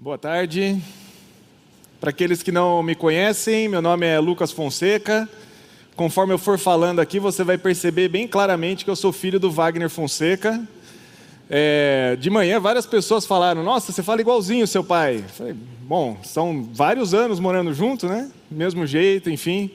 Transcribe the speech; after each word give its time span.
Boa 0.00 0.16
tarde. 0.16 0.80
Para 1.98 2.10
aqueles 2.10 2.40
que 2.40 2.52
não 2.52 2.84
me 2.84 2.94
conhecem, 2.94 3.66
meu 3.66 3.82
nome 3.82 4.06
é 4.06 4.20
Lucas 4.20 4.52
Fonseca. 4.52 5.28
Conforme 5.96 6.32
eu 6.32 6.38
for 6.38 6.56
falando 6.56 7.00
aqui, 7.00 7.18
você 7.18 7.42
vai 7.42 7.58
perceber 7.58 8.06
bem 8.06 8.28
claramente 8.28 8.84
que 8.84 8.90
eu 8.92 8.94
sou 8.94 9.12
filho 9.12 9.40
do 9.40 9.50
Wagner 9.50 9.90
Fonseca. 9.90 10.62
É, 11.50 12.16
de 12.20 12.30
manhã, 12.30 12.60
várias 12.60 12.86
pessoas 12.86 13.26
falaram: 13.26 13.64
Nossa, 13.64 13.90
você 13.90 14.00
fala 14.00 14.20
igualzinho 14.20 14.68
seu 14.68 14.84
pai. 14.84 15.24
falei, 15.36 15.56
Bom, 15.80 16.16
são 16.22 16.68
vários 16.72 17.12
anos 17.12 17.40
morando 17.40 17.74
junto, 17.74 18.06
né? 18.06 18.30
Mesmo 18.48 18.86
jeito, 18.86 19.28
enfim. 19.28 19.68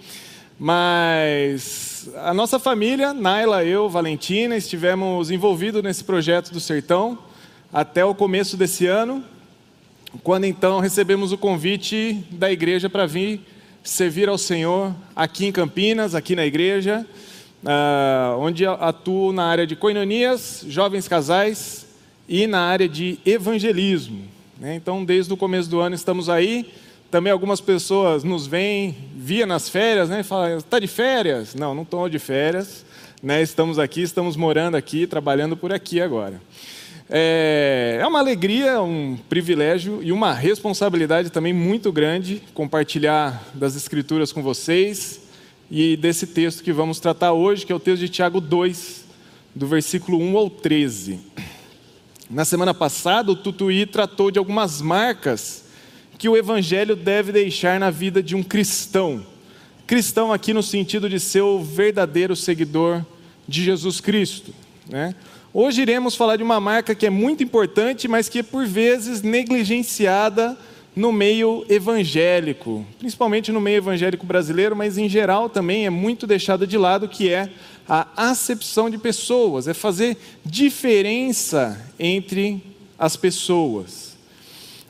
Mas 0.58 2.10
a 2.16 2.34
nossa 2.34 2.58
família, 2.60 3.14
Naila, 3.14 3.66
eu, 3.66 3.90
Valentina, 3.90 4.56
estivemos 4.56 5.30
envolvidos 5.30 5.84
nesse 5.84 6.06
projeto 6.06 6.54
do 6.54 6.62
Sertão 6.62 7.20
até 7.74 8.06
o 8.06 8.16
começo 8.16 8.56
desse 8.56 8.88
ano 8.88 9.22
quando 10.22 10.46
então 10.46 10.80
recebemos 10.80 11.32
o 11.32 11.38
convite 11.38 12.24
da 12.30 12.52
igreja 12.52 12.90
para 12.90 13.06
vir 13.06 13.42
servir 13.84 14.30
ao 14.30 14.38
Senhor 14.38 14.94
aqui 15.16 15.46
em 15.46 15.52
Campinas, 15.52 16.14
aqui 16.14 16.36
na 16.36 16.46
igreja, 16.46 17.06
uh, 17.64 18.38
onde 18.40 18.66
atuo 18.66 19.34
na 19.34 19.46
área 19.46 19.66
de 19.66 19.76
coinonias, 19.76 20.64
jovens 20.68 21.08
casais 21.08 21.88
e 22.28 22.46
na 22.46 22.62
área 22.62 22.88
de 22.88 23.20
evangelismo. 23.26 24.24
Né? 24.60 24.76
Então, 24.76 25.04
desde 25.04 25.34
o 25.34 25.38
começo 25.38 25.70
do 25.70 25.80
ano 25.80 25.96
estamos 25.96 26.30
aí. 26.30 26.72
Também 27.10 27.32
algumas 27.32 27.62
pessoas 27.62 28.24
nos 28.24 28.48
veem, 28.48 28.96
via 29.16 29.46
nas 29.46 29.70
férias, 29.70 30.10
né? 30.10 30.24
Falam, 30.24 30.58
está 30.58 30.80
de 30.80 30.88
férias? 30.88 31.54
Não, 31.54 31.76
não 31.76 31.84
estou 31.84 32.10
de 32.10 32.18
férias. 32.18 32.84
Né? 33.22 33.42
Estamos 33.42 33.78
aqui, 33.78 34.02
estamos 34.02 34.36
morando 34.36 34.76
aqui, 34.76 35.06
trabalhando 35.06 35.56
por 35.56 35.72
aqui 35.72 36.02
agora. 36.02 36.42
É, 37.10 38.00
é 38.02 38.08
uma 38.08 38.20
alegria, 38.20 38.82
um 38.82 39.18
privilégio 39.30 40.02
e 40.02 40.12
uma 40.12 40.34
responsabilidade 40.34 41.30
também 41.30 41.54
muito 41.54 41.92
grande 41.92 42.42
compartilhar 42.54 43.44
das 43.54 43.76
Escrituras 43.76 44.32
com 44.32 44.42
vocês 44.42 45.22
e 45.70 45.98
desse 45.98 46.28
texto 46.28 46.64
que 46.64 46.72
vamos 46.72 47.00
tratar 47.00 47.34
hoje, 47.34 47.66
que 47.66 47.72
é 47.72 47.76
o 47.76 47.80
texto 47.80 48.00
de 48.00 48.10
Tiago 48.10 48.40
2, 48.40 49.06
do 49.54 49.68
versículo 49.68 50.18
1 50.18 50.38
ao 50.38 50.50
13. 50.50 51.20
Na 52.30 52.46
semana 52.46 52.74
passada, 52.74 53.32
o 53.32 53.36
Tutuí 53.36 53.86
tratou 53.86 54.32
de 54.32 54.40
algumas 54.40 54.82
marcas 54.82 55.66
que 56.18 56.30
o 56.30 56.38
Evangelho 56.38 56.96
deve 56.96 57.32
deixar 57.32 57.80
na 57.80 57.90
vida 57.90 58.24
de 58.24 58.36
um 58.36 58.42
cristão. 58.42 59.26
Cristão 59.86 60.32
aqui 60.32 60.54
no 60.54 60.64
sentido 60.64 61.10
de 61.10 61.20
ser 61.20 61.42
o 61.42 61.62
verdadeiro 61.62 62.36
seguidor 62.36 63.06
de 63.48 63.64
Jesus 63.64 64.00
Cristo. 64.00 64.54
Né? 64.90 65.14
Hoje 65.56 65.84
iremos 65.84 66.16
falar 66.16 66.38
de 66.38 66.42
uma 66.42 66.60
marca 66.60 66.96
que 66.96 67.06
é 67.06 67.12
muito 67.12 67.44
importante, 67.44 68.08
mas 68.08 68.28
que 68.28 68.40
é 68.40 68.44
por 68.44 68.66
vezes 68.66 69.22
negligenciada 69.22 70.58
no 70.96 71.12
meio 71.12 71.64
evangélico, 71.70 72.84
principalmente 72.98 73.52
no 73.52 73.62
meio 73.62 73.78
evangélico 73.78 74.26
brasileiro, 74.26 74.76
mas 74.76 74.98
em 74.98 75.08
geral 75.08 75.48
também 75.48 75.86
é 75.86 75.92
muito 75.92 76.26
deixada 76.26 76.66
de 76.66 76.76
lado, 76.76 77.08
que 77.08 77.32
é 77.32 77.52
a 77.88 78.08
acepção 78.32 78.90
de 78.90 78.98
pessoas, 78.98 79.68
é 79.68 79.76
fazer 79.76 80.18
diferença 80.44 81.80
entre 82.00 82.60
as 82.98 83.16
pessoas. 83.16 84.18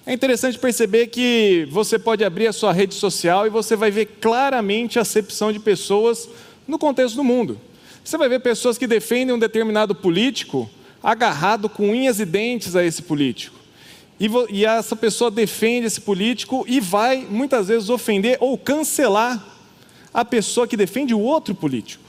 É 0.06 0.14
interessante 0.14 0.58
perceber 0.58 1.08
que 1.08 1.68
você 1.72 2.00
pode 2.00 2.24
abrir 2.24 2.48
a 2.48 2.54
sua 2.54 2.72
rede 2.72 2.94
social 2.94 3.46
e 3.46 3.50
você 3.50 3.76
vai 3.76 3.92
ver 3.92 4.06
claramente 4.22 4.98
a 4.98 5.02
acepção 5.02 5.52
de 5.52 5.60
pessoas 5.60 6.30
no 6.66 6.80
contexto 6.80 7.18
do 7.18 7.24
mundo. 7.24 7.60
Você 8.04 8.18
vai 8.18 8.28
ver 8.28 8.40
pessoas 8.40 8.78
que 8.78 8.86
defendem 8.86 9.34
um 9.34 9.40
determinado 9.40 9.96
político 9.96 10.70
agarrado 11.02 11.70
com 11.70 11.90
unhas 11.90 12.20
e 12.20 12.26
dentes 12.26 12.76
a 12.76 12.84
esse 12.84 13.02
político. 13.02 13.58
E, 14.20 14.30
e 14.50 14.66
essa 14.66 14.96
pessoa 14.96 15.32
defende 15.32 15.88
esse 15.88 16.02
político 16.02 16.66
e 16.68 16.80
vai 16.80 17.26
muitas 17.30 17.68
vezes 17.68 17.90
ofender 17.90 18.38
ou 18.40 18.58
cancelar 18.58 19.44
a 20.14 20.24
pessoa 20.24 20.68
que 20.68 20.78
defende 20.78 21.14
o 21.14 21.20
outro 21.20 21.56
político. 21.56 22.04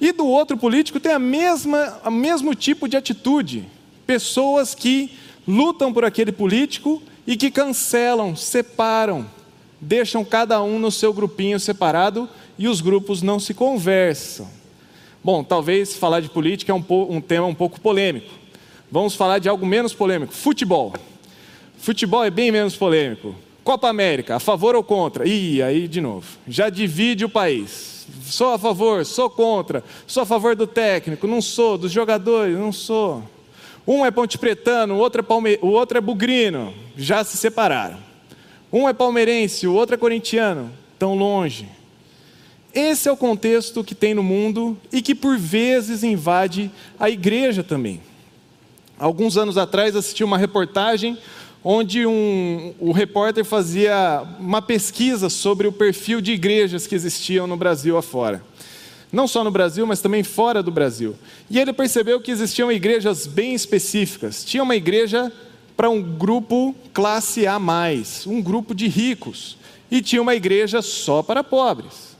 E 0.00 0.12
do 0.12 0.26
outro 0.26 0.56
político 0.56 1.00
tem 1.00 1.12
a 1.12 1.18
mesma, 1.18 2.00
o 2.04 2.10
mesmo 2.10 2.54
tipo 2.54 2.88
de 2.88 2.96
atitude. 2.96 3.64
Pessoas 4.06 4.74
que 4.74 5.10
lutam 5.46 5.92
por 5.92 6.04
aquele 6.04 6.32
político 6.32 7.02
e 7.26 7.36
que 7.36 7.50
cancelam, 7.50 8.36
separam, 8.36 9.26
deixam 9.80 10.24
cada 10.24 10.62
um 10.62 10.78
no 10.78 10.90
seu 10.90 11.12
grupinho 11.12 11.58
separado 11.58 12.28
e 12.58 12.68
os 12.68 12.80
grupos 12.80 13.22
não 13.22 13.40
se 13.40 13.52
conversam. 13.52 14.48
Bom, 15.26 15.42
talvez 15.42 15.96
falar 15.96 16.20
de 16.20 16.28
política 16.28 16.70
é 16.70 16.74
um, 16.76 16.84
um 16.88 17.20
tema 17.20 17.48
um 17.48 17.54
pouco 17.54 17.80
polêmico. 17.80 18.32
Vamos 18.88 19.16
falar 19.16 19.40
de 19.40 19.48
algo 19.48 19.66
menos 19.66 19.92
polêmico: 19.92 20.32
futebol. 20.32 20.94
Futebol 21.78 22.22
é 22.22 22.30
bem 22.30 22.52
menos 22.52 22.76
polêmico. 22.76 23.34
Copa 23.64 23.88
América, 23.88 24.36
a 24.36 24.38
favor 24.38 24.76
ou 24.76 24.84
contra? 24.84 25.26
Ih, 25.26 25.60
aí 25.64 25.88
de 25.88 26.00
novo. 26.00 26.28
Já 26.46 26.70
divide 26.70 27.24
o 27.24 27.28
país. 27.28 28.06
Sou 28.22 28.52
a 28.52 28.58
favor, 28.58 29.04
sou 29.04 29.28
contra. 29.28 29.82
Sou 30.06 30.22
a 30.22 30.26
favor 30.26 30.54
do 30.54 30.64
técnico, 30.64 31.26
não 31.26 31.42
sou. 31.42 31.76
Dos 31.76 31.90
jogadores, 31.90 32.56
não 32.56 32.70
sou. 32.70 33.20
Um 33.84 34.06
é 34.06 34.12
ponte 34.12 34.38
pretano, 34.38 34.94
o 34.94 34.98
outro 34.98 35.22
é, 35.22 35.24
palme... 35.24 35.58
o 35.60 35.70
outro 35.70 35.98
é 35.98 36.00
bugrino. 36.00 36.72
Já 36.96 37.24
se 37.24 37.36
separaram. 37.36 37.98
Um 38.72 38.88
é 38.88 38.92
palmeirense, 38.92 39.66
o 39.66 39.74
outro 39.74 39.96
é 39.96 39.98
corintiano. 39.98 40.70
Tão 40.96 41.16
longe. 41.16 41.66
Esse 42.74 43.08
é 43.08 43.12
o 43.12 43.16
contexto 43.16 43.82
que 43.82 43.94
tem 43.94 44.14
no 44.14 44.22
mundo 44.22 44.76
e 44.92 45.00
que 45.00 45.14
por 45.14 45.38
vezes 45.38 46.04
invade 46.04 46.70
a 46.98 47.08
igreja 47.08 47.62
também. 47.62 48.00
Alguns 48.98 49.36
anos 49.36 49.58
atrás 49.58 49.94
assisti 49.94 50.24
uma 50.24 50.38
reportagem 50.38 51.18
onde 51.62 52.06
um, 52.06 52.74
o 52.78 52.92
repórter 52.92 53.44
fazia 53.44 54.22
uma 54.38 54.62
pesquisa 54.62 55.28
sobre 55.28 55.66
o 55.66 55.72
perfil 55.72 56.20
de 56.20 56.32
igrejas 56.32 56.86
que 56.86 56.94
existiam 56.94 57.46
no 57.46 57.56
Brasil 57.56 57.96
afora. 57.96 58.42
Não 59.10 59.26
só 59.26 59.42
no 59.42 59.50
Brasil, 59.50 59.86
mas 59.86 60.00
também 60.00 60.22
fora 60.22 60.62
do 60.62 60.70
Brasil. 60.70 61.16
E 61.50 61.58
ele 61.58 61.72
percebeu 61.72 62.20
que 62.20 62.30
existiam 62.30 62.70
igrejas 62.70 63.26
bem 63.26 63.54
específicas. 63.54 64.44
Tinha 64.44 64.62
uma 64.62 64.76
igreja 64.76 65.32
para 65.76 65.90
um 65.90 66.02
grupo 66.02 66.74
classe 66.92 67.46
A, 67.46 67.58
um 68.26 68.40
grupo 68.40 68.74
de 68.74 68.86
ricos. 68.86 69.56
E 69.90 70.00
tinha 70.02 70.22
uma 70.22 70.34
igreja 70.34 70.82
só 70.82 71.22
para 71.22 71.44
pobres 71.44 72.15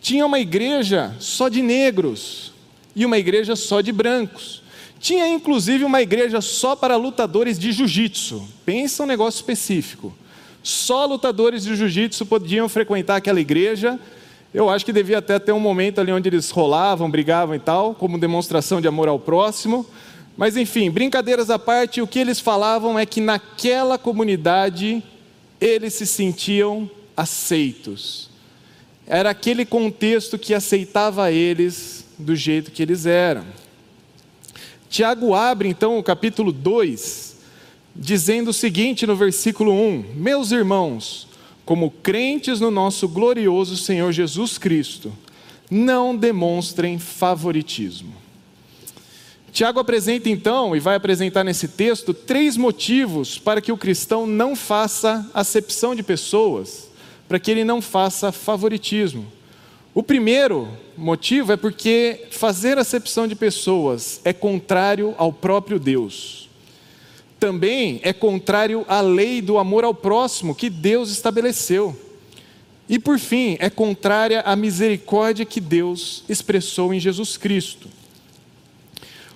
tinha 0.00 0.24
uma 0.24 0.40
igreja 0.40 1.14
só 1.20 1.48
de 1.48 1.60
negros 1.60 2.52
e 2.96 3.04
uma 3.04 3.18
igreja 3.18 3.54
só 3.54 3.80
de 3.80 3.92
brancos. 3.92 4.62
Tinha 4.98 5.28
inclusive 5.28 5.84
uma 5.84 6.00
igreja 6.00 6.40
só 6.40 6.74
para 6.74 6.96
lutadores 6.96 7.58
de 7.58 7.70
jiu-jitsu. 7.70 8.42
Pensa 8.64 9.02
um 9.02 9.06
negócio 9.06 9.38
específico. 9.38 10.12
Só 10.62 11.04
lutadores 11.06 11.64
de 11.64 11.76
jiu-jitsu 11.76 12.26
podiam 12.26 12.68
frequentar 12.68 13.16
aquela 13.16 13.40
igreja. 13.40 13.98
Eu 14.52 14.68
acho 14.68 14.84
que 14.84 14.92
devia 14.92 15.18
até 15.18 15.38
ter 15.38 15.52
um 15.52 15.60
momento 15.60 16.00
ali 16.00 16.12
onde 16.12 16.28
eles 16.28 16.50
rolavam, 16.50 17.10
brigavam 17.10 17.54
e 17.54 17.58
tal, 17.58 17.94
como 17.94 18.18
demonstração 18.18 18.80
de 18.80 18.88
amor 18.88 19.08
ao 19.08 19.18
próximo. 19.18 19.86
Mas 20.36 20.56
enfim, 20.56 20.90
brincadeiras 20.90 21.50
à 21.50 21.58
parte, 21.58 22.00
o 22.00 22.06
que 22.06 22.18
eles 22.18 22.40
falavam 22.40 22.98
é 22.98 23.04
que 23.04 23.20
naquela 23.20 23.98
comunidade 23.98 25.02
eles 25.60 25.94
se 25.94 26.06
sentiam 26.06 26.90
aceitos 27.16 28.29
era 29.10 29.30
aquele 29.30 29.66
contexto 29.66 30.38
que 30.38 30.54
aceitava 30.54 31.32
eles 31.32 32.04
do 32.16 32.36
jeito 32.36 32.70
que 32.70 32.80
eles 32.80 33.06
eram. 33.06 33.44
Tiago 34.88 35.34
abre 35.34 35.68
então 35.68 35.98
o 35.98 36.02
capítulo 36.02 36.52
2, 36.52 37.36
dizendo 37.94 38.50
o 38.50 38.54
seguinte 38.54 39.08
no 39.08 39.16
versículo 39.16 39.72
1: 39.72 40.14
Meus 40.14 40.52
irmãos, 40.52 41.26
como 41.64 41.90
crentes 41.90 42.60
no 42.60 42.70
nosso 42.70 43.08
glorioso 43.08 43.76
Senhor 43.76 44.12
Jesus 44.12 44.58
Cristo, 44.58 45.12
não 45.68 46.16
demonstrem 46.16 46.96
favoritismo. 46.96 48.14
Tiago 49.50 49.80
apresenta 49.80 50.28
então, 50.28 50.76
e 50.76 50.78
vai 50.78 50.94
apresentar 50.94 51.42
nesse 51.42 51.66
texto, 51.66 52.14
três 52.14 52.56
motivos 52.56 53.40
para 53.40 53.60
que 53.60 53.72
o 53.72 53.76
cristão 53.76 54.24
não 54.24 54.54
faça 54.54 55.28
acepção 55.34 55.96
de 55.96 56.04
pessoas 56.04 56.89
para 57.30 57.38
que 57.38 57.48
ele 57.48 57.62
não 57.62 57.80
faça 57.80 58.32
favoritismo. 58.32 59.24
O 59.94 60.02
primeiro 60.02 60.68
motivo 60.96 61.52
é 61.52 61.56
porque 61.56 62.26
fazer 62.32 62.76
acepção 62.76 63.28
de 63.28 63.36
pessoas 63.36 64.20
é 64.24 64.32
contrário 64.32 65.14
ao 65.16 65.32
próprio 65.32 65.78
Deus. 65.78 66.48
Também 67.38 68.00
é 68.02 68.12
contrário 68.12 68.84
à 68.88 69.00
lei 69.00 69.40
do 69.40 69.58
amor 69.58 69.84
ao 69.84 69.94
próximo 69.94 70.56
que 70.56 70.68
Deus 70.68 71.08
estabeleceu. 71.08 71.96
E 72.88 72.98
por 72.98 73.16
fim, 73.16 73.56
é 73.60 73.70
contrária 73.70 74.40
à 74.40 74.56
misericórdia 74.56 75.46
que 75.46 75.60
Deus 75.60 76.24
expressou 76.28 76.92
em 76.92 76.98
Jesus 76.98 77.36
Cristo. 77.36 77.88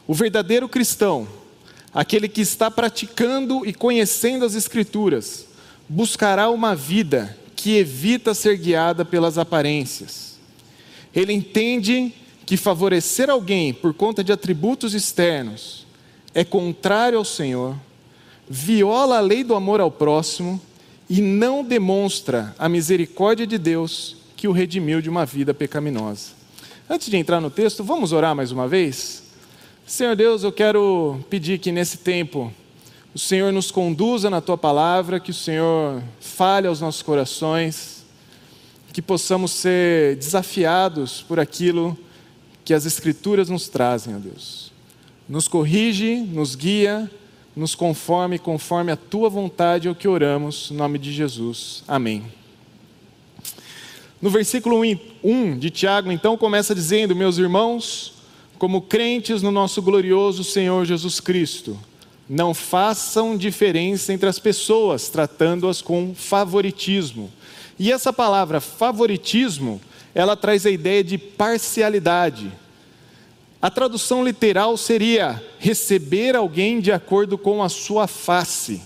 O 0.05 0.13
verdadeiro 0.13 0.69
cristão, 0.69 1.29
aquele 1.95 2.27
que 2.27 2.41
está 2.41 2.69
praticando 2.73 3.65
e 3.65 3.73
conhecendo 3.73 4.45
as 4.45 4.57
Escrituras, 4.57 5.47
buscará 5.89 6.51
uma 6.51 6.75
vida 6.75 7.39
que 7.65 7.79
evita 7.79 8.35
ser 8.35 8.59
guiada 8.59 9.07
pelas 9.07 9.39
aparências. 9.39 10.39
Ele 11.15 11.33
entende 11.33 12.13
que 12.45 12.59
favorecer 12.59 13.31
alguém 13.31 13.73
por 13.73 13.95
conta 13.95 14.23
de 14.23 14.31
atributos 14.31 14.93
externos 14.93 15.87
é 16.35 16.45
contrário 16.45 17.17
ao 17.17 17.25
Senhor, 17.25 17.75
viola 18.47 19.17
a 19.17 19.21
lei 19.23 19.43
do 19.43 19.55
amor 19.55 19.81
ao 19.81 19.91
próximo 19.91 20.61
e 21.09 21.23
não 21.23 21.65
demonstra 21.65 22.55
a 22.59 22.69
misericórdia 22.69 23.47
de 23.47 23.57
Deus 23.57 24.19
que 24.37 24.47
o 24.47 24.53
redimiu 24.53 25.01
de 25.01 25.09
uma 25.09 25.25
vida 25.25 25.55
pecaminosa. 25.55 26.33
Antes 26.87 27.09
de 27.09 27.17
entrar 27.17 27.41
no 27.41 27.49
texto, 27.49 27.83
vamos 27.83 28.13
orar 28.13 28.37
mais 28.37 28.53
uma 28.53 28.69
vez? 28.69 29.23
Senhor 29.87 30.15
Deus, 30.15 30.43
eu 30.43 30.53
quero 30.53 31.19
pedir 31.31 31.59
que 31.59 31.73
nesse 31.73 31.97
tempo 31.97 32.53
o 33.15 33.19
Senhor 33.19 33.53
nos 33.53 33.71
conduza 33.71 34.29
na 34.29 34.41
tua 34.41 34.59
palavra, 34.59 35.21
que 35.21 35.31
o 35.31 35.35
Senhor 35.35 36.03
fale 36.19 36.67
aos 36.67 36.81
nossos 36.81 37.01
corações, 37.01 38.05
que 38.93 39.01
possamos 39.01 39.53
ser 39.53 40.17
desafiados 40.17 41.23
por 41.23 41.39
aquilo 41.39 41.97
que 42.65 42.75
as 42.75 42.85
Escrituras 42.85 43.49
nos 43.49 43.69
trazem, 43.69 44.17
ó 44.17 44.19
Deus. 44.19 44.73
Nos 45.29 45.47
corrige, 45.47 46.17
nos 46.17 46.57
guia, 46.57 47.09
nos 47.55 47.77
conforme 47.77 48.37
conforme 48.37 48.91
a 48.91 48.97
tua 48.97 49.29
vontade 49.29 49.87
é 49.87 49.91
o 49.91 49.95
que 49.95 50.09
oramos, 50.09 50.71
em 50.73 50.75
nome 50.75 50.99
de 50.99 51.13
Jesus. 51.13 51.85
Amém. 51.87 52.25
No 54.21 54.29
versículo 54.29 54.81
1 55.23 55.59
de 55.59 55.71
Tiago, 55.71 56.11
então, 56.11 56.37
começa 56.37 56.75
dizendo: 56.75 57.15
Meus 57.15 57.39
irmãos, 57.39 58.15
como 58.59 58.83
crentes 58.83 59.41
no 59.41 59.53
nosso 59.53 59.81
glorioso 59.81 60.43
Senhor 60.43 60.85
Jesus 60.85 61.21
Cristo, 61.21 61.79
não 62.29 62.55
façam 62.55 63.37
diferença 63.37 64.13
entre 64.13 64.29
as 64.29 64.39
pessoas, 64.39 65.09
tratando-as 65.09 65.83
com 65.83 66.15
favoritismo. 66.15 67.31
E 67.79 67.93
essa 67.93 68.13
palavra 68.13 68.61
favoritismo, 68.61 69.81
ela 70.15 70.37
traz 70.37 70.65
a 70.65 70.71
ideia 70.71 71.05
de 71.05 71.19
parcialidade. 71.19 72.51
A 73.61 73.71
tradução 73.71 74.25
literal 74.25 74.77
seria 74.77 75.43
receber 75.59 76.37
alguém 76.37 76.81
de 76.81 76.93
acordo 76.93 77.37
com 77.37 77.63
a 77.63 77.69
sua 77.69 78.07
face, 78.07 78.83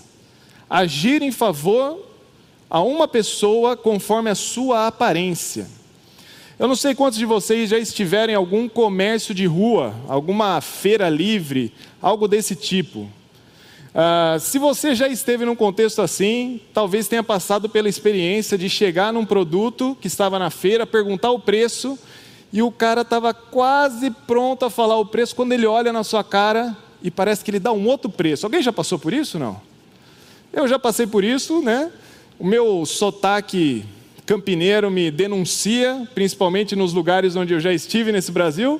agir 0.69 1.21
em 1.21 1.31
favor 1.31 2.05
a 2.69 2.81
uma 2.81 3.07
pessoa 3.07 3.75
conforme 3.75 4.29
a 4.29 4.35
sua 4.35 4.87
aparência. 4.87 5.67
Eu 6.57 6.67
não 6.67 6.75
sei 6.75 6.93
quantos 6.93 7.17
de 7.17 7.25
vocês 7.25 7.69
já 7.69 7.77
estiveram 7.77 8.33
em 8.33 8.35
algum 8.35 8.67
comércio 8.67 9.33
de 9.33 9.45
rua, 9.45 9.95
alguma 10.07 10.59
feira 10.59 11.09
livre, 11.09 11.73
algo 12.01 12.27
desse 12.27 12.53
tipo. 12.53 13.09
Uh, 13.89 14.39
se 14.39 14.59
você 14.59 14.93
já 14.93 15.07
esteve 15.07 15.45
num 15.45 15.55
contexto 15.55 16.01
assim, 16.01 16.61
talvez 16.73 17.07
tenha 17.07 17.23
passado 17.23 17.67
pela 17.67 17.89
experiência 17.89 18.57
de 18.57 18.69
chegar 18.69 19.11
num 19.11 19.25
produto 19.25 19.97
que 19.99 20.07
estava 20.07 20.37
na 20.37 20.51
feira, 20.51 20.85
perguntar 20.85 21.31
o 21.31 21.39
preço 21.39 21.97
e 22.53 22.61
o 22.61 22.71
cara 22.71 23.01
estava 23.01 23.33
quase 23.33 24.11
pronto 24.11 24.65
a 24.65 24.69
falar 24.69 24.97
o 24.97 25.05
preço 25.05 25.35
quando 25.35 25.53
ele 25.53 25.65
olha 25.65 25.91
na 25.91 26.03
sua 26.03 26.23
cara 26.23 26.77
e 27.01 27.09
parece 27.09 27.43
que 27.43 27.49
ele 27.49 27.59
dá 27.59 27.71
um 27.71 27.87
outro 27.87 28.09
preço. 28.09 28.45
Alguém 28.45 28.61
já 28.61 28.71
passou 28.71 28.99
por 28.99 29.13
isso? 29.13 29.39
Não? 29.39 29.59
Eu 30.53 30.67
já 30.67 30.77
passei 30.77 31.07
por 31.07 31.23
isso, 31.23 31.61
né? 31.61 31.91
O 32.37 32.45
meu 32.45 32.85
sotaque 32.85 33.85
campineiro 34.25 34.91
me 34.91 35.09
denuncia, 35.09 36.07
principalmente 36.13 36.75
nos 36.75 36.93
lugares 36.93 37.35
onde 37.35 37.53
eu 37.53 37.59
já 37.59 37.73
estive 37.73 38.11
nesse 38.11 38.31
Brasil. 38.31 38.79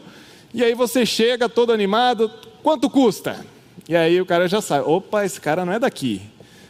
E 0.54 0.64
aí 0.64 0.76
você 0.76 1.06
chega 1.06 1.50
todo 1.50 1.72
animado, 1.74 2.32
quanto 2.62 2.90
custa? 2.90 3.46
E 3.90 3.96
aí 3.96 4.22
o 4.22 4.26
cara 4.26 4.48
já 4.48 4.62
sabe, 4.62 4.88
opa, 4.88 5.26
esse 5.26 5.42
cara 5.42 5.66
não 5.66 5.74
é 5.74 5.80
daqui. 5.80 6.22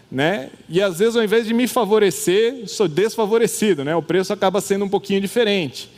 Né? 0.09 0.49
E 0.69 0.81
às 0.81 0.99
vezes, 0.99 1.17
ao 1.17 1.23
invés 1.23 1.45
de 1.45 1.53
me 1.53 1.67
favorecer, 1.67 2.65
sou 2.65 2.87
desfavorecido, 2.87 3.83
né? 3.83 3.93
o 3.93 4.01
preço 4.01 4.31
acaba 4.31 4.61
sendo 4.61 4.85
um 4.85 4.89
pouquinho 4.89 5.19
diferente. 5.19 5.91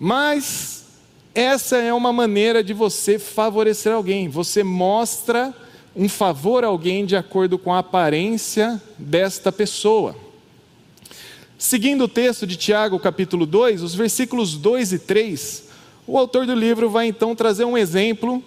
Mas 0.00 0.86
essa 1.34 1.76
é 1.76 1.92
uma 1.92 2.14
maneira 2.14 2.64
de 2.64 2.72
você 2.72 3.18
favorecer 3.18 3.92
alguém. 3.92 4.26
Você 4.30 4.64
mostra 4.64 5.52
um 5.94 6.08
favor 6.08 6.64
a 6.64 6.68
alguém 6.68 7.04
de 7.04 7.14
acordo 7.14 7.58
com 7.58 7.70
a 7.70 7.80
aparência 7.80 8.80
desta 8.98 9.52
pessoa. 9.52 10.16
Seguindo 11.58 12.04
o 12.04 12.08
texto 12.08 12.46
de 12.46 12.56
Tiago, 12.56 12.98
capítulo 12.98 13.44
2, 13.44 13.82
os 13.82 13.94
versículos 13.94 14.56
2 14.56 14.94
e 14.94 14.98
3, 14.98 15.64
o 16.06 16.16
autor 16.16 16.46
do 16.46 16.54
livro 16.54 16.88
vai 16.88 17.06
então 17.06 17.36
trazer 17.36 17.66
um 17.66 17.76
exemplo 17.76 18.42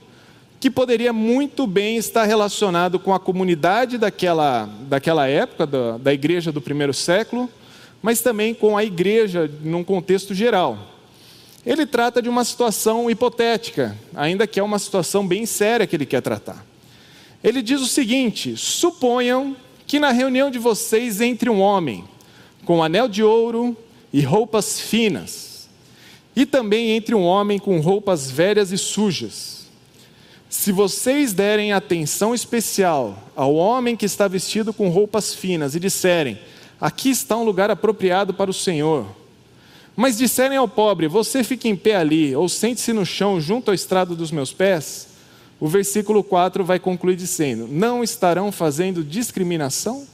que 0.60 0.72
poderia 0.72 1.14
muito 1.14 1.68
bem 1.68 1.98
estar 1.98 2.24
relacionado 2.24 3.00
com 3.00 3.14
a 3.14 3.20
comunidade 3.20 3.98
daquela, 3.98 4.68
daquela 4.82 5.28
época, 5.28 5.68
da, 5.68 5.98
da 5.98 6.14
igreja 6.14 6.52
do 6.52 6.60
primeiro 6.60 6.94
século, 6.94 7.50
mas 8.02 8.22
também 8.22 8.54
com 8.54 8.76
a 8.76 8.84
igreja 8.84 9.50
num 9.62 9.84
contexto 9.84 10.34
geral. 10.34 10.78
Ele 11.66 11.86
trata 11.86 12.22
de 12.22 12.30
uma 12.30 12.44
situação 12.44 13.10
hipotética, 13.10 13.96
ainda 14.16 14.48
que 14.48 14.60
é 14.60 14.64
uma 14.64 14.80
situação 14.80 15.28
bem 15.28 15.46
séria 15.46 15.86
que 15.86 15.96
ele 15.96 16.06
quer 16.06 16.22
tratar. 16.22 16.66
Ele 17.44 17.62
diz 17.62 17.82
o 17.82 17.88
seguinte: 17.88 18.56
suponham 18.58 19.56
que 19.86 20.00
na 20.00 20.12
reunião 20.12 20.50
de 20.50 20.58
vocês 20.58 21.22
entre 21.22 21.50
um 21.50 21.60
homem 21.60 22.04
com 22.66 22.84
anel 22.84 23.08
de 23.08 23.22
ouro 23.22 23.78
e 24.12 24.22
roupas 24.22 24.80
finas, 24.80 25.70
e 26.36 26.46
também 26.46 26.92
entre 26.92 27.14
um 27.14 27.24
homem 27.24 27.60
com 27.60 27.80
roupas 27.80 28.32
velhas 28.32 28.72
e 28.72 28.78
sujas 28.78 29.57
se 30.50 30.72
vocês 30.72 31.34
derem 31.34 31.74
atenção 31.74 32.34
especial 32.34 33.22
ao 33.36 33.56
homem 33.56 33.96
que 33.96 34.06
está 34.06 34.28
vestido 34.28 34.72
com 34.72 34.90
roupas 34.90 35.34
finas 35.34 35.76
e 35.76 35.80
disserem: 35.80 36.40
Aqui 36.80 37.10
está 37.10 37.36
um 37.36 37.44
lugar 37.44 37.70
apropriado 37.70 38.34
para 38.34 38.50
o 38.50 38.54
Senhor. 38.54 39.06
Mas 39.96 40.18
disserem 40.18 40.58
ao 40.58 40.68
pobre: 40.68 41.08
Você 41.08 41.44
fique 41.44 41.68
em 41.68 41.76
pé 41.76 41.98
ali, 41.98 42.36
ou 42.36 42.48
sente-se 42.48 42.94
no 42.94 43.06
chão 43.06 43.42
junto 43.42 43.70
ao 43.70 43.76
estrado 43.76 44.16
dos 44.16 44.32
meus 44.32 44.54
pés. 44.54 45.08
O 45.60 45.68
versículo 45.68 46.24
4 46.24 46.64
vai 46.64 46.80
concluir 46.80 47.18
dizendo: 47.18 47.68
Não 47.68 48.02
estarão 48.02 48.52
fazendo 48.52 49.04
discriminação? 49.04 50.08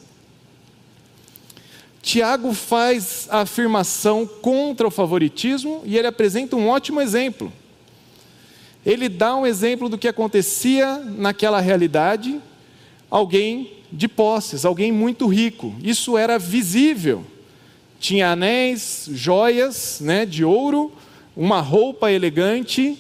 Tiago 2.02 2.54
faz 2.54 3.28
a 3.30 3.42
afirmação 3.42 4.28
contra 4.28 4.88
o 4.88 4.92
favoritismo 4.92 5.84
e 5.86 5.98
ele 5.98 6.08
apresenta 6.08 6.56
um 6.56 6.68
ótimo 6.68 7.00
exemplo 7.00 7.54
ele 8.86 9.08
dá 9.08 9.36
um 9.36 9.46
exemplo 9.46 9.88
do 9.88 9.98
que 9.98 10.08
acontecia 10.08 10.98
naquela 10.98 11.60
realidade. 11.60 12.40
Alguém 13.10 13.72
de 13.92 14.08
posses, 14.08 14.66
alguém 14.66 14.92
muito 14.92 15.28
rico. 15.28 15.74
Isso 15.82 16.18
era 16.18 16.38
visível. 16.38 17.24
Tinha 18.00 18.32
anéis, 18.32 19.08
joias 19.12 20.00
né, 20.02 20.26
de 20.26 20.44
ouro, 20.44 20.92
uma 21.36 21.62
roupa 21.62 22.12
elegante 22.12 22.98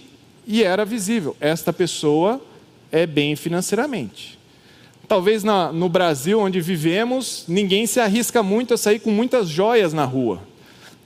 e 0.48 0.64
era 0.64 0.86
visível. 0.86 1.36
Esta 1.42 1.74
pessoa 1.74 2.40
é 2.92 3.06
bem 3.06 3.36
financeiramente. 3.36 4.40
Talvez 5.08 5.44
na, 5.44 5.72
no 5.74 5.90
Brasil, 5.90 6.40
onde 6.40 6.62
vivemos, 6.62 7.44
ninguém 7.48 7.86
se 7.86 8.00
arrisca 8.00 8.42
muito 8.42 8.74
a 8.74 8.78
sair 8.78 9.00
com 9.00 9.12
muitas 9.12 9.50
joias 9.50 9.94
na 9.94 10.06
rua. 10.06 10.42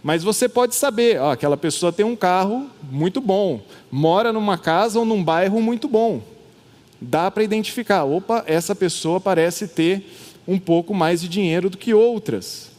Mas 0.08 0.24
você 0.24 0.48
pode 0.48 0.74
saber, 0.74 1.20
ó, 1.20 1.34
aquela 1.34 1.58
pessoa 1.58 1.92
tem 1.92 2.06
um 2.06 2.16
carro 2.16 2.70
muito 2.90 3.20
bom, 3.20 3.60
mora 3.92 4.32
numa 4.32 4.58
casa 4.58 4.98
ou 4.98 5.04
num 5.04 5.22
bairro 5.22 5.62
muito 5.62 5.86
bom. 5.86 6.22
Dá 7.02 7.30
para 7.30 7.44
identificar, 7.44 8.06
opa, 8.06 8.42
essa 8.48 8.74
pessoa 8.74 9.20
parece 9.20 9.68
ter 9.68 10.10
um 10.48 10.58
pouco 10.58 10.94
mais 10.94 11.20
de 11.20 11.28
dinheiro 11.28 11.70
do 11.70 11.78
que 11.78 11.94
outras. 11.94 12.72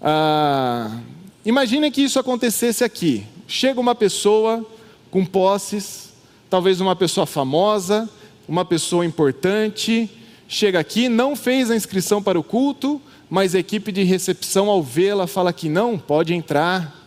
Ah, 0.00 0.98
imagine 1.44 1.90
que 1.90 2.04
isso 2.04 2.18
acontecesse 2.18 2.82
aqui. 2.82 3.26
Chega 3.46 3.78
uma 3.78 3.94
pessoa 3.94 4.64
com 5.10 5.26
posses, 5.26 6.14
talvez 6.48 6.80
uma 6.80 6.96
pessoa 6.96 7.26
famosa, 7.26 8.08
uma 8.48 8.64
pessoa 8.64 9.04
importante, 9.04 10.08
chega 10.48 10.80
aqui, 10.80 11.06
não 11.06 11.36
fez 11.36 11.70
a 11.70 11.76
inscrição 11.76 12.22
para 12.22 12.40
o 12.40 12.42
culto, 12.42 12.98
mas 13.28 13.54
a 13.54 13.58
equipe 13.58 13.90
de 13.90 14.02
recepção, 14.02 14.68
ao 14.68 14.82
vê-la, 14.82 15.26
fala 15.26 15.52
que 15.52 15.68
não, 15.68 15.98
pode 15.98 16.32
entrar, 16.32 17.06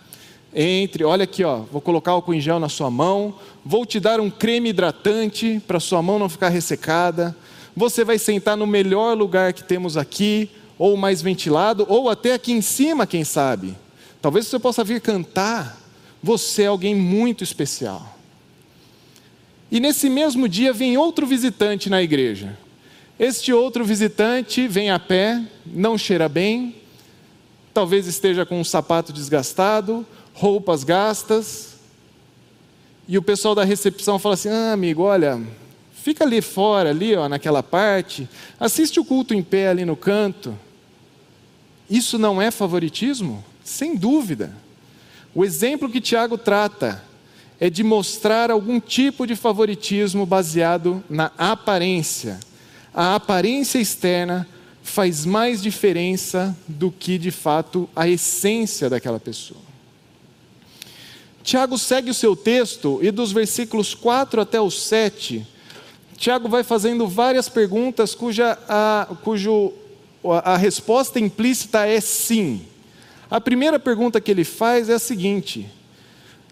entre, 0.54 1.04
olha 1.04 1.24
aqui, 1.24 1.44
ó, 1.44 1.60
vou 1.72 1.80
colocar 1.80 2.12
álcool 2.12 2.34
em 2.34 2.42
gel 2.42 2.60
na 2.60 2.70
sua 2.70 2.90
mão, 2.90 3.36
vou 3.64 3.86
te 3.86 4.00
dar 4.00 4.20
um 4.20 4.30
creme 4.30 4.70
hidratante 4.70 5.62
para 5.68 5.80
sua 5.80 6.02
mão 6.02 6.20
não 6.20 6.28
ficar 6.28 6.50
ressecada, 6.50 7.36
você 7.76 8.04
vai 8.04 8.18
sentar 8.18 8.58
no 8.58 8.68
melhor 8.68 9.16
lugar 9.16 9.54
que 9.54 9.64
temos 9.64 9.96
aqui, 9.96 10.50
ou 10.78 10.96
mais 10.96 11.22
ventilado, 11.22 11.86
ou 11.90 12.10
até 12.10 12.34
aqui 12.34 12.52
em 12.52 12.62
cima, 12.62 13.06
quem 13.06 13.24
sabe. 13.24 13.76
Talvez 14.22 14.48
você 14.48 14.58
possa 14.58 14.84
vir 14.84 15.02
cantar, 15.02 15.78
você 16.22 16.64
é 16.64 16.68
alguém 16.68 16.96
muito 16.96 17.44
especial. 17.44 18.18
E 19.72 19.80
nesse 19.80 20.10
mesmo 20.10 20.48
dia 20.48 20.74
vem 20.74 20.98
outro 20.98 21.28
visitante 21.28 21.90
na 21.90 22.02
igreja. 22.02 22.58
Este 23.20 23.52
outro 23.52 23.84
visitante 23.84 24.66
vem 24.66 24.92
a 24.92 24.98
pé, 24.98 25.44
não 25.66 25.98
cheira 25.98 26.30
bem, 26.30 26.78
talvez 27.74 28.08
esteja 28.08 28.46
com 28.46 28.62
um 28.62 28.64
sapato 28.64 29.12
desgastado, 29.12 30.08
roupas 30.34 30.86
gastas. 30.86 31.76
E 33.10 33.18
o 33.18 33.22
pessoal 33.22 33.54
da 33.54 33.66
recepção 33.66 34.18
fala 34.18 34.36
assim: 34.36 34.48
ah, 34.48 34.72
amigo, 34.72 35.02
olha, 35.02 35.38
fica 35.92 36.24
ali 36.24 36.40
fora, 36.40 36.92
ali, 36.92 37.14
ó, 37.14 37.28
naquela 37.28 37.62
parte, 37.62 38.26
assiste 38.58 39.02
o 39.02 39.06
culto 39.06 39.34
em 39.34 39.44
pé 39.44 39.68
ali 39.68 39.84
no 39.84 39.98
canto. 39.98 40.58
Isso 41.90 42.18
não 42.18 42.42
é 42.42 42.50
favoritismo? 42.50 43.44
Sem 43.66 43.98
dúvida. 43.98 44.56
O 45.36 45.44
exemplo 45.44 45.90
que 45.90 46.00
Tiago 46.00 46.38
trata 46.38 47.04
é 47.60 47.70
de 47.70 47.84
mostrar 47.84 48.50
algum 48.50 48.80
tipo 48.80 49.28
de 49.28 49.36
favoritismo 49.36 50.26
baseado 50.26 51.04
na 51.10 51.34
aparência 51.38 52.40
a 52.94 53.16
aparência 53.16 53.80
externa 53.80 54.48
faz 54.82 55.26
mais 55.26 55.62
diferença 55.62 56.58
do 56.68 56.92
que 56.92 57.18
de 57.18 57.32
fato 57.32 57.90
a 57.96 58.08
essência 58.08 58.90
daquela 58.90 59.20
pessoa. 59.20 59.62
Tiago 61.44 61.78
segue 61.78 62.12
o 62.12 62.14
seu 62.14 62.36
texto 62.36 63.00
e 63.02 63.12
dos 63.12 63.32
versículos 63.32 63.94
4 63.94 64.42
até 64.42 64.60
o 64.60 64.70
7, 64.70 65.46
Tiago 66.20 66.50
vai 66.50 66.64
fazendo 66.64 67.08
várias 67.08 67.48
perguntas 67.48 68.14
cuja 68.14 68.60
a, 68.68 69.08
cujo, 69.24 69.72
a 70.44 70.58
resposta 70.58 71.18
implícita 71.18 71.88
é 71.88 72.02
sim. 72.02 72.62
A 73.32 73.40
primeira 73.40 73.80
pergunta 73.80 74.20
que 74.20 74.30
ele 74.30 74.44
faz 74.44 74.90
é 74.90 74.96
a 74.96 75.00
seguinte: 75.00 75.66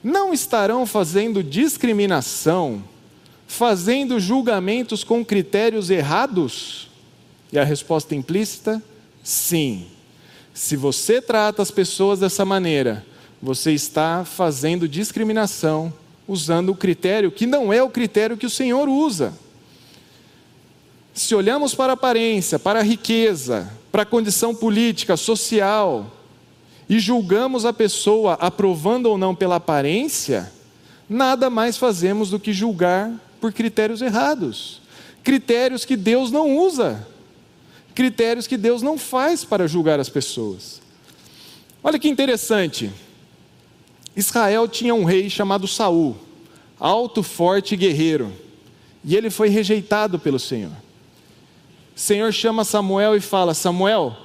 Não 0.02 0.34
estarão 0.34 0.86
fazendo 0.86 1.44
discriminação, 1.44 2.82
fazendo 3.48 4.20
julgamentos 4.20 5.04
com 5.04 5.26
critérios 5.26 5.90
errados? 5.90 6.90
E 7.52 7.58
a 7.58 7.64
resposta 7.64 8.14
implícita: 8.14 8.84
sim. 9.24 9.88
Se 10.54 10.76
você 10.76 11.22
trata 11.22 11.62
as 11.62 11.72
pessoas 11.72 12.20
dessa 12.20 12.44
maneira, 12.44 13.06
você 13.42 13.72
está 13.72 14.26
fazendo 14.26 14.88
discriminação, 14.88 15.94
usando 16.28 16.70
o 16.70 16.76
critério 16.76 17.32
que 17.32 17.46
não 17.46 17.72
é 17.72 17.82
o 17.82 17.90
critério 17.90 18.36
que 18.36 18.46
o 18.46 18.50
Senhor 18.50 18.90
usa. 18.90 19.34
Se 21.14 21.34
olhamos 21.34 21.74
para 21.74 21.94
a 21.94 21.96
aparência, 21.96 22.60
para 22.60 22.80
a 22.80 22.84
riqueza, 22.84 23.72
para 23.92 24.04
a 24.04 24.06
condição 24.06 24.54
política, 24.54 25.16
social, 25.16 26.12
e 26.90 27.00
julgamos 27.00 27.66
a 27.66 27.74
pessoa 27.74 28.34
aprovando 28.34 29.08
ou 29.08 29.18
não 29.18 29.36
pela 29.36 29.56
aparência, 29.56 30.52
nada 31.10 31.50
mais 31.50 31.78
fazemos 31.78 32.30
do 32.30 32.40
que 32.40 32.54
julgar 32.54 33.12
por 33.40 33.54
critérios 33.54 34.02
errados 34.02 34.82
critérios 35.24 35.84
que 35.84 35.98
Deus 35.98 36.32
não 36.32 36.58
usa 36.58 37.06
critérios 37.98 38.46
que 38.46 38.56
Deus 38.56 38.84
não 38.84 38.96
faz 38.96 39.44
para 39.44 39.68
julgar 39.68 40.00
as 40.00 40.08
pessoas. 40.08 40.80
Olha 41.84 41.98
que 41.98 42.08
interessante. 42.08 42.92
Israel 44.16 44.68
tinha 44.68 44.94
um 44.94 45.04
rei 45.04 45.32
chamado 45.32 45.68
Saul, 45.68 46.16
alto, 46.80 47.24
forte 47.24 47.74
e 47.74 47.78
guerreiro, 47.78 48.32
e 49.04 49.16
ele 49.16 49.32
foi 49.32 49.50
rejeitado 49.50 50.20
pelo 50.20 50.38
Senhor. 50.38 50.72
O 51.96 52.00
Senhor 52.00 52.32
chama 52.32 52.64
Samuel 52.64 53.16
e 53.16 53.20
fala: 53.20 53.56
Samuel, 53.56 54.16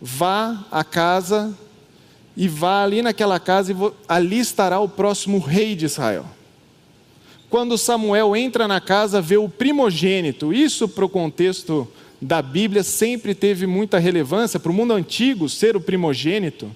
vá 0.00 0.64
à 0.70 0.84
casa 0.84 1.52
e 2.36 2.46
vá 2.46 2.84
ali 2.84 3.02
naquela 3.02 3.40
casa 3.40 3.72
e 3.72 3.76
ali 4.08 4.38
estará 4.38 4.78
o 4.78 4.88
próximo 4.88 5.40
rei 5.40 5.74
de 5.74 5.84
Israel. 5.84 6.26
Quando 7.48 7.78
Samuel 7.78 8.34
entra 8.34 8.66
na 8.66 8.80
casa, 8.80 9.20
vê 9.20 9.36
o 9.36 9.48
primogênito, 9.48 10.52
isso 10.52 10.88
para 10.88 11.04
o 11.04 11.08
contexto 11.08 11.86
da 12.20 12.42
Bíblia 12.42 12.82
sempre 12.82 13.34
teve 13.34 13.66
muita 13.66 13.98
relevância. 13.98 14.58
Para 14.58 14.72
o 14.72 14.74
mundo 14.74 14.92
antigo, 14.92 15.48
ser 15.48 15.76
o 15.76 15.80
primogênito 15.80 16.70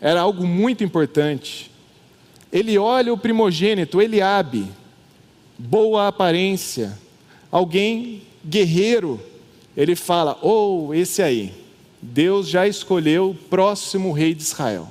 era 0.00 0.20
algo 0.20 0.46
muito 0.46 0.82
importante. 0.82 1.70
Ele 2.52 2.78
olha 2.78 3.12
o 3.12 3.18
primogênito, 3.18 4.00
Eliabe, 4.00 4.66
boa 5.58 6.08
aparência, 6.08 6.98
alguém 7.50 8.22
guerreiro. 8.44 9.20
Ele 9.76 9.96
fala: 9.96 10.38
Oh, 10.40 10.94
esse 10.94 11.20
aí, 11.20 11.52
Deus 12.00 12.48
já 12.48 12.66
escolheu 12.66 13.30
o 13.30 13.34
próximo 13.34 14.12
rei 14.12 14.34
de 14.34 14.42
Israel. 14.42 14.88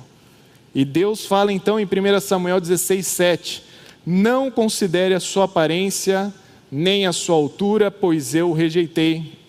E 0.74 0.84
Deus 0.84 1.24
fala 1.24 1.52
então 1.52 1.78
em 1.78 1.84
1 1.84 2.20
Samuel 2.20 2.60
16, 2.60 3.06
7: 3.06 3.62
Não 4.06 4.50
considere 4.50 5.14
a 5.14 5.20
sua 5.20 5.44
aparência 5.44 6.32
nem 6.70 7.06
a 7.06 7.12
sua 7.12 7.36
altura, 7.36 7.90
pois 7.90 8.34
eu 8.34 8.50
o 8.50 8.54
rejeitei 8.54 9.44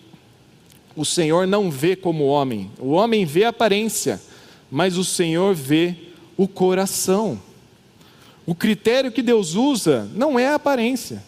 o 0.96 1.04
Senhor 1.04 1.46
não 1.46 1.70
vê 1.70 1.94
como 1.94 2.24
homem. 2.24 2.70
O 2.78 2.92
homem 2.92 3.26
vê 3.26 3.44
a 3.44 3.50
aparência, 3.50 4.20
mas 4.70 4.96
o 4.96 5.04
Senhor 5.04 5.54
vê 5.54 5.94
o 6.36 6.48
coração. 6.48 7.38
O 8.46 8.54
critério 8.54 9.12
que 9.12 9.20
Deus 9.20 9.54
usa 9.54 10.08
não 10.14 10.38
é 10.38 10.48
a 10.48 10.54
aparência. 10.54 11.22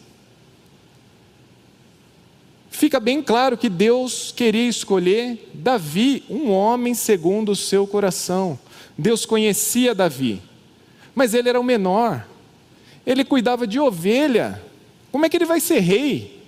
Fica 2.70 2.98
bem 2.98 3.20
claro 3.20 3.58
que 3.58 3.68
Deus 3.68 4.32
queria 4.34 4.68
escolher 4.68 5.50
Davi, 5.52 6.24
um 6.30 6.50
homem 6.50 6.94
segundo 6.94 7.52
o 7.52 7.56
seu 7.56 7.86
coração. 7.86 8.58
Deus 8.96 9.26
conhecia 9.26 9.94
Davi, 9.94 10.40
mas 11.14 11.34
ele 11.34 11.48
era 11.48 11.60
o 11.60 11.64
menor. 11.64 12.26
Ele 13.08 13.24
cuidava 13.24 13.66
de 13.66 13.80
ovelha. 13.80 14.62
Como 15.10 15.24
é 15.24 15.30
que 15.30 15.36
ele 15.38 15.46
vai 15.46 15.60
ser 15.60 15.78
rei? 15.78 16.38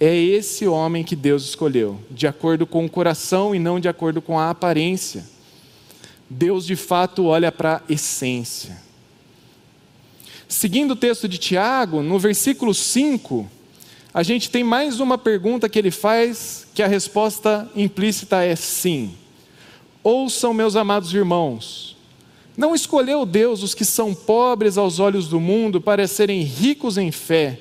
É 0.00 0.16
esse 0.16 0.66
homem 0.66 1.04
que 1.04 1.14
Deus 1.14 1.44
escolheu, 1.44 2.00
de 2.10 2.26
acordo 2.26 2.66
com 2.66 2.86
o 2.86 2.88
coração 2.88 3.54
e 3.54 3.58
não 3.58 3.78
de 3.78 3.88
acordo 3.88 4.22
com 4.22 4.38
a 4.38 4.48
aparência. 4.48 5.28
Deus 6.30 6.64
de 6.64 6.76
fato 6.76 7.26
olha 7.26 7.52
para 7.52 7.76
a 7.76 7.92
essência. 7.92 8.82
Seguindo 10.48 10.92
o 10.92 10.96
texto 10.96 11.28
de 11.28 11.36
Tiago, 11.36 12.00
no 12.00 12.18
versículo 12.18 12.72
5, 12.72 13.46
a 14.14 14.22
gente 14.22 14.48
tem 14.48 14.64
mais 14.64 14.98
uma 14.98 15.18
pergunta 15.18 15.68
que 15.68 15.78
ele 15.78 15.90
faz, 15.90 16.66
que 16.74 16.82
a 16.82 16.86
resposta 16.86 17.70
implícita 17.76 18.42
é 18.42 18.56
sim. 18.56 19.14
Ouçam, 20.02 20.54
meus 20.54 20.74
amados 20.74 21.12
irmãos, 21.12 21.93
não 22.56 22.74
escolheu 22.74 23.26
Deus 23.26 23.62
os 23.62 23.74
que 23.74 23.84
são 23.84 24.14
pobres 24.14 24.78
aos 24.78 25.00
olhos 25.00 25.28
do 25.28 25.40
mundo 25.40 25.80
para 25.80 26.06
serem 26.06 26.42
ricos 26.42 26.96
em 26.96 27.10
fé 27.10 27.58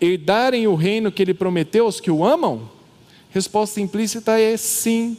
herdarem 0.00 0.66
o 0.66 0.74
reino 0.74 1.10
que 1.10 1.22
ele 1.22 1.34
prometeu 1.34 1.86
aos 1.86 2.00
que 2.00 2.10
o 2.10 2.24
amam? 2.24 2.70
Resposta 3.30 3.80
implícita 3.80 4.38
é 4.38 4.56
sim, 4.56 5.16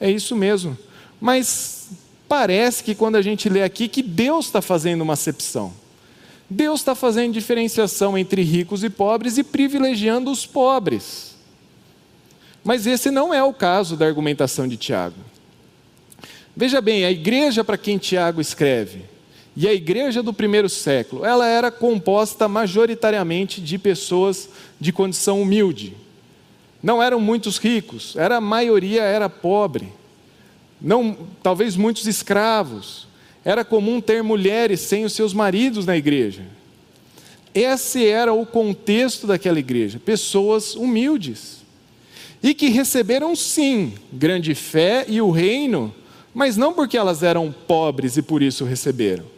é 0.00 0.10
isso 0.10 0.34
mesmo. 0.34 0.76
Mas 1.20 1.90
parece 2.28 2.82
que 2.82 2.94
quando 2.94 3.16
a 3.16 3.22
gente 3.22 3.48
lê 3.48 3.62
aqui 3.62 3.86
que 3.88 4.02
Deus 4.02 4.46
está 4.46 4.60
fazendo 4.60 5.02
uma 5.02 5.12
acepção. 5.12 5.72
Deus 6.48 6.80
está 6.80 6.94
fazendo 6.94 7.32
diferenciação 7.32 8.18
entre 8.18 8.42
ricos 8.42 8.84
e 8.84 8.90
pobres 8.90 9.38
e 9.38 9.44
privilegiando 9.44 10.30
os 10.30 10.44
pobres. 10.44 11.34
Mas 12.62 12.86
esse 12.86 13.10
não 13.10 13.32
é 13.32 13.42
o 13.42 13.52
caso 13.52 13.96
da 13.96 14.06
argumentação 14.06 14.66
de 14.66 14.76
Tiago. 14.76 15.16
Veja 16.56 16.80
bem, 16.80 17.04
a 17.04 17.10
igreja 17.10 17.64
para 17.64 17.76
quem 17.76 17.98
Tiago 17.98 18.40
escreve 18.40 19.14
e 19.56 19.68
a 19.68 19.72
igreja 19.72 20.22
do 20.22 20.32
primeiro 20.32 20.68
século, 20.68 21.24
ela 21.24 21.46
era 21.46 21.70
composta 21.70 22.48
majoritariamente 22.48 23.60
de 23.60 23.78
pessoas 23.78 24.48
de 24.80 24.92
condição 24.92 25.40
humilde. 25.40 25.94
Não 26.82 27.02
eram 27.02 27.20
muitos 27.20 27.56
ricos, 27.58 28.16
era 28.16 28.36
a 28.36 28.40
maioria 28.40 29.02
era 29.02 29.28
pobre. 29.28 29.92
Não, 30.80 31.16
talvez 31.42 31.76
muitos 31.76 32.06
escravos. 32.06 33.06
Era 33.44 33.64
comum 33.64 34.00
ter 34.00 34.22
mulheres 34.22 34.80
sem 34.80 35.04
os 35.04 35.12
seus 35.12 35.32
maridos 35.32 35.86
na 35.86 35.96
igreja. 35.96 36.42
Esse 37.54 38.04
era 38.04 38.32
o 38.32 38.44
contexto 38.44 39.26
daquela 39.26 39.60
igreja, 39.60 40.00
pessoas 40.00 40.74
humildes. 40.74 41.62
E 42.42 42.52
que 42.52 42.68
receberam 42.68 43.36
sim 43.36 43.94
grande 44.12 44.54
fé 44.54 45.06
e 45.08 45.20
o 45.20 45.30
reino, 45.30 45.94
mas 46.34 46.56
não 46.56 46.74
porque 46.74 46.98
elas 46.98 47.22
eram 47.22 47.50
pobres 47.52 48.16
e 48.16 48.22
por 48.22 48.42
isso 48.42 48.64
receberam 48.64 49.34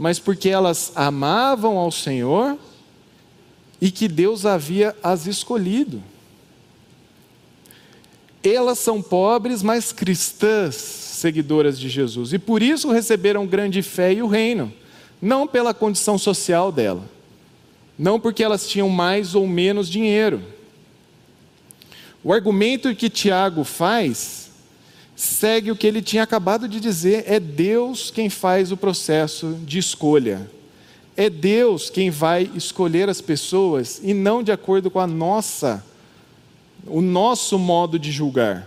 mas 0.00 0.18
porque 0.18 0.48
elas 0.48 0.92
amavam 0.94 1.76
ao 1.76 1.92
Senhor 1.92 2.56
e 3.78 3.90
que 3.90 4.08
Deus 4.08 4.46
havia 4.46 4.96
as 5.02 5.26
escolhido. 5.26 6.02
Elas 8.42 8.78
são 8.78 9.02
pobres, 9.02 9.62
mas 9.62 9.92
cristãs, 9.92 10.74
seguidoras 10.74 11.78
de 11.78 11.90
Jesus, 11.90 12.32
e 12.32 12.38
por 12.38 12.62
isso 12.62 12.90
receberam 12.90 13.46
grande 13.46 13.82
fé 13.82 14.14
e 14.14 14.22
o 14.22 14.26
reino, 14.26 14.72
não 15.20 15.46
pela 15.46 15.74
condição 15.74 16.16
social 16.16 16.72
dela, 16.72 17.04
não 17.98 18.18
porque 18.18 18.42
elas 18.42 18.66
tinham 18.66 18.88
mais 18.88 19.34
ou 19.34 19.46
menos 19.46 19.86
dinheiro. 19.86 20.42
O 22.24 22.32
argumento 22.32 22.94
que 22.94 23.10
Tiago 23.10 23.64
faz 23.64 24.49
segue 25.20 25.70
o 25.70 25.76
que 25.76 25.86
ele 25.86 26.00
tinha 26.00 26.22
acabado 26.22 26.66
de 26.66 26.80
dizer: 26.80 27.24
é 27.26 27.38
Deus 27.38 28.10
quem 28.10 28.30
faz 28.30 28.72
o 28.72 28.76
processo 28.76 29.58
de 29.66 29.78
escolha. 29.78 30.50
É 31.14 31.28
Deus 31.28 31.90
quem 31.90 32.08
vai 32.08 32.50
escolher 32.54 33.08
as 33.10 33.20
pessoas 33.20 34.00
e 34.02 34.14
não 34.14 34.42
de 34.42 34.50
acordo 34.50 34.90
com 34.90 34.98
a 34.98 35.06
nossa, 35.06 35.84
o 36.86 37.02
nosso 37.02 37.58
modo 37.58 37.98
de 37.98 38.10
julgar. 38.10 38.66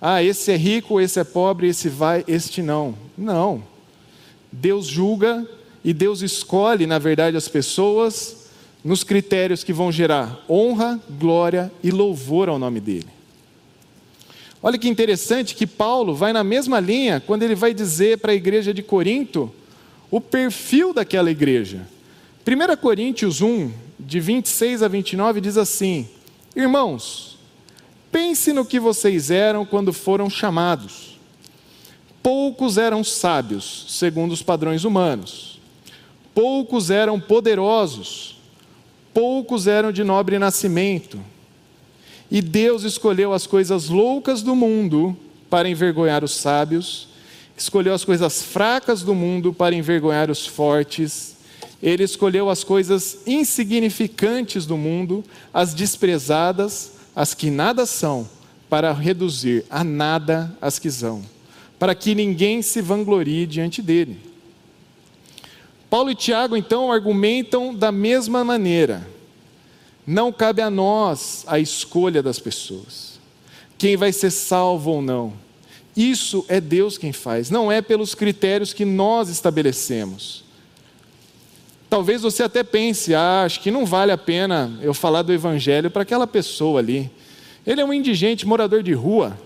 Ah, 0.00 0.20
esse 0.20 0.50
é 0.50 0.56
rico, 0.56 1.00
esse 1.00 1.20
é 1.20 1.24
pobre, 1.24 1.68
esse 1.68 1.88
vai, 1.88 2.24
este 2.26 2.60
não. 2.60 2.96
Não. 3.16 3.62
Deus 4.50 4.86
julga 4.86 5.46
e 5.84 5.92
Deus 5.92 6.22
escolhe, 6.22 6.86
na 6.86 6.98
verdade, 6.98 7.36
as 7.36 7.46
pessoas 7.46 8.48
nos 8.82 9.04
critérios 9.04 9.62
que 9.62 9.72
vão 9.72 9.92
gerar 9.92 10.44
honra, 10.50 11.00
glória 11.08 11.72
e 11.82 11.90
louvor 11.92 12.48
ao 12.48 12.58
nome 12.58 12.80
dele. 12.80 13.13
Olha 14.66 14.78
que 14.78 14.88
interessante 14.88 15.54
que 15.54 15.66
Paulo 15.66 16.14
vai 16.14 16.32
na 16.32 16.42
mesma 16.42 16.80
linha 16.80 17.20
quando 17.20 17.42
ele 17.42 17.54
vai 17.54 17.74
dizer 17.74 18.16
para 18.16 18.32
a 18.32 18.34
igreja 18.34 18.72
de 18.72 18.82
Corinto 18.82 19.54
o 20.10 20.22
perfil 20.22 20.94
daquela 20.94 21.30
igreja. 21.30 21.86
1 22.48 22.76
Coríntios 22.78 23.42
1, 23.42 23.70
de 24.00 24.18
26 24.20 24.82
a 24.82 24.88
29, 24.88 25.42
diz 25.42 25.58
assim: 25.58 26.08
Irmãos, 26.56 27.36
pense 28.10 28.54
no 28.54 28.64
que 28.64 28.80
vocês 28.80 29.30
eram 29.30 29.66
quando 29.66 29.92
foram 29.92 30.30
chamados. 30.30 31.18
Poucos 32.22 32.78
eram 32.78 33.04
sábios, 33.04 33.84
segundo 33.90 34.32
os 34.32 34.40
padrões 34.40 34.84
humanos. 34.84 35.60
Poucos 36.34 36.88
eram 36.88 37.20
poderosos. 37.20 38.38
Poucos 39.12 39.66
eram 39.66 39.92
de 39.92 40.02
nobre 40.02 40.38
nascimento. 40.38 41.20
E 42.34 42.42
Deus 42.42 42.82
escolheu 42.82 43.32
as 43.32 43.46
coisas 43.46 43.88
loucas 43.88 44.42
do 44.42 44.56
mundo 44.56 45.16
para 45.48 45.68
envergonhar 45.68 46.24
os 46.24 46.32
sábios, 46.32 47.06
escolheu 47.56 47.94
as 47.94 48.04
coisas 48.04 48.42
fracas 48.42 49.02
do 49.02 49.14
mundo 49.14 49.52
para 49.54 49.72
envergonhar 49.72 50.28
os 50.28 50.44
fortes. 50.44 51.36
Ele 51.80 52.02
escolheu 52.02 52.50
as 52.50 52.64
coisas 52.64 53.18
insignificantes 53.24 54.66
do 54.66 54.76
mundo, 54.76 55.22
as 55.52 55.74
desprezadas, 55.74 56.94
as 57.14 57.34
que 57.34 57.50
nada 57.50 57.86
são, 57.86 58.28
para 58.68 58.92
reduzir 58.92 59.64
a 59.70 59.84
nada 59.84 60.52
as 60.60 60.80
que 60.80 60.90
são, 60.90 61.22
para 61.78 61.94
que 61.94 62.16
ninguém 62.16 62.62
se 62.62 62.82
vanglorie 62.82 63.46
diante 63.46 63.80
dele. 63.80 64.18
Paulo 65.88 66.10
e 66.10 66.16
Tiago 66.16 66.56
então 66.56 66.90
argumentam 66.90 67.72
da 67.72 67.92
mesma 67.92 68.42
maneira. 68.42 69.13
Não 70.06 70.32
cabe 70.32 70.60
a 70.60 70.68
nós 70.68 71.44
a 71.46 71.58
escolha 71.58 72.22
das 72.22 72.38
pessoas, 72.38 73.18
quem 73.78 73.96
vai 73.96 74.12
ser 74.12 74.30
salvo 74.30 74.90
ou 74.90 75.02
não. 75.02 75.32
Isso 75.96 76.44
é 76.48 76.60
Deus 76.60 76.98
quem 76.98 77.12
faz, 77.12 77.50
não 77.50 77.70
é 77.70 77.80
pelos 77.80 78.14
critérios 78.14 78.72
que 78.72 78.84
nós 78.84 79.28
estabelecemos. 79.28 80.44
Talvez 81.88 82.22
você 82.22 82.42
até 82.42 82.64
pense, 82.64 83.14
ah, 83.14 83.44
acho 83.44 83.60
que 83.60 83.70
não 83.70 83.86
vale 83.86 84.10
a 84.10 84.18
pena 84.18 84.76
eu 84.82 84.92
falar 84.92 85.22
do 85.22 85.32
Evangelho 85.32 85.90
para 85.90 86.02
aquela 86.02 86.26
pessoa 86.26 86.80
ali. 86.80 87.08
Ele 87.64 87.80
é 87.80 87.84
um 87.84 87.92
indigente, 87.92 88.46
morador 88.46 88.82
de 88.82 88.92
rua. 88.92 89.38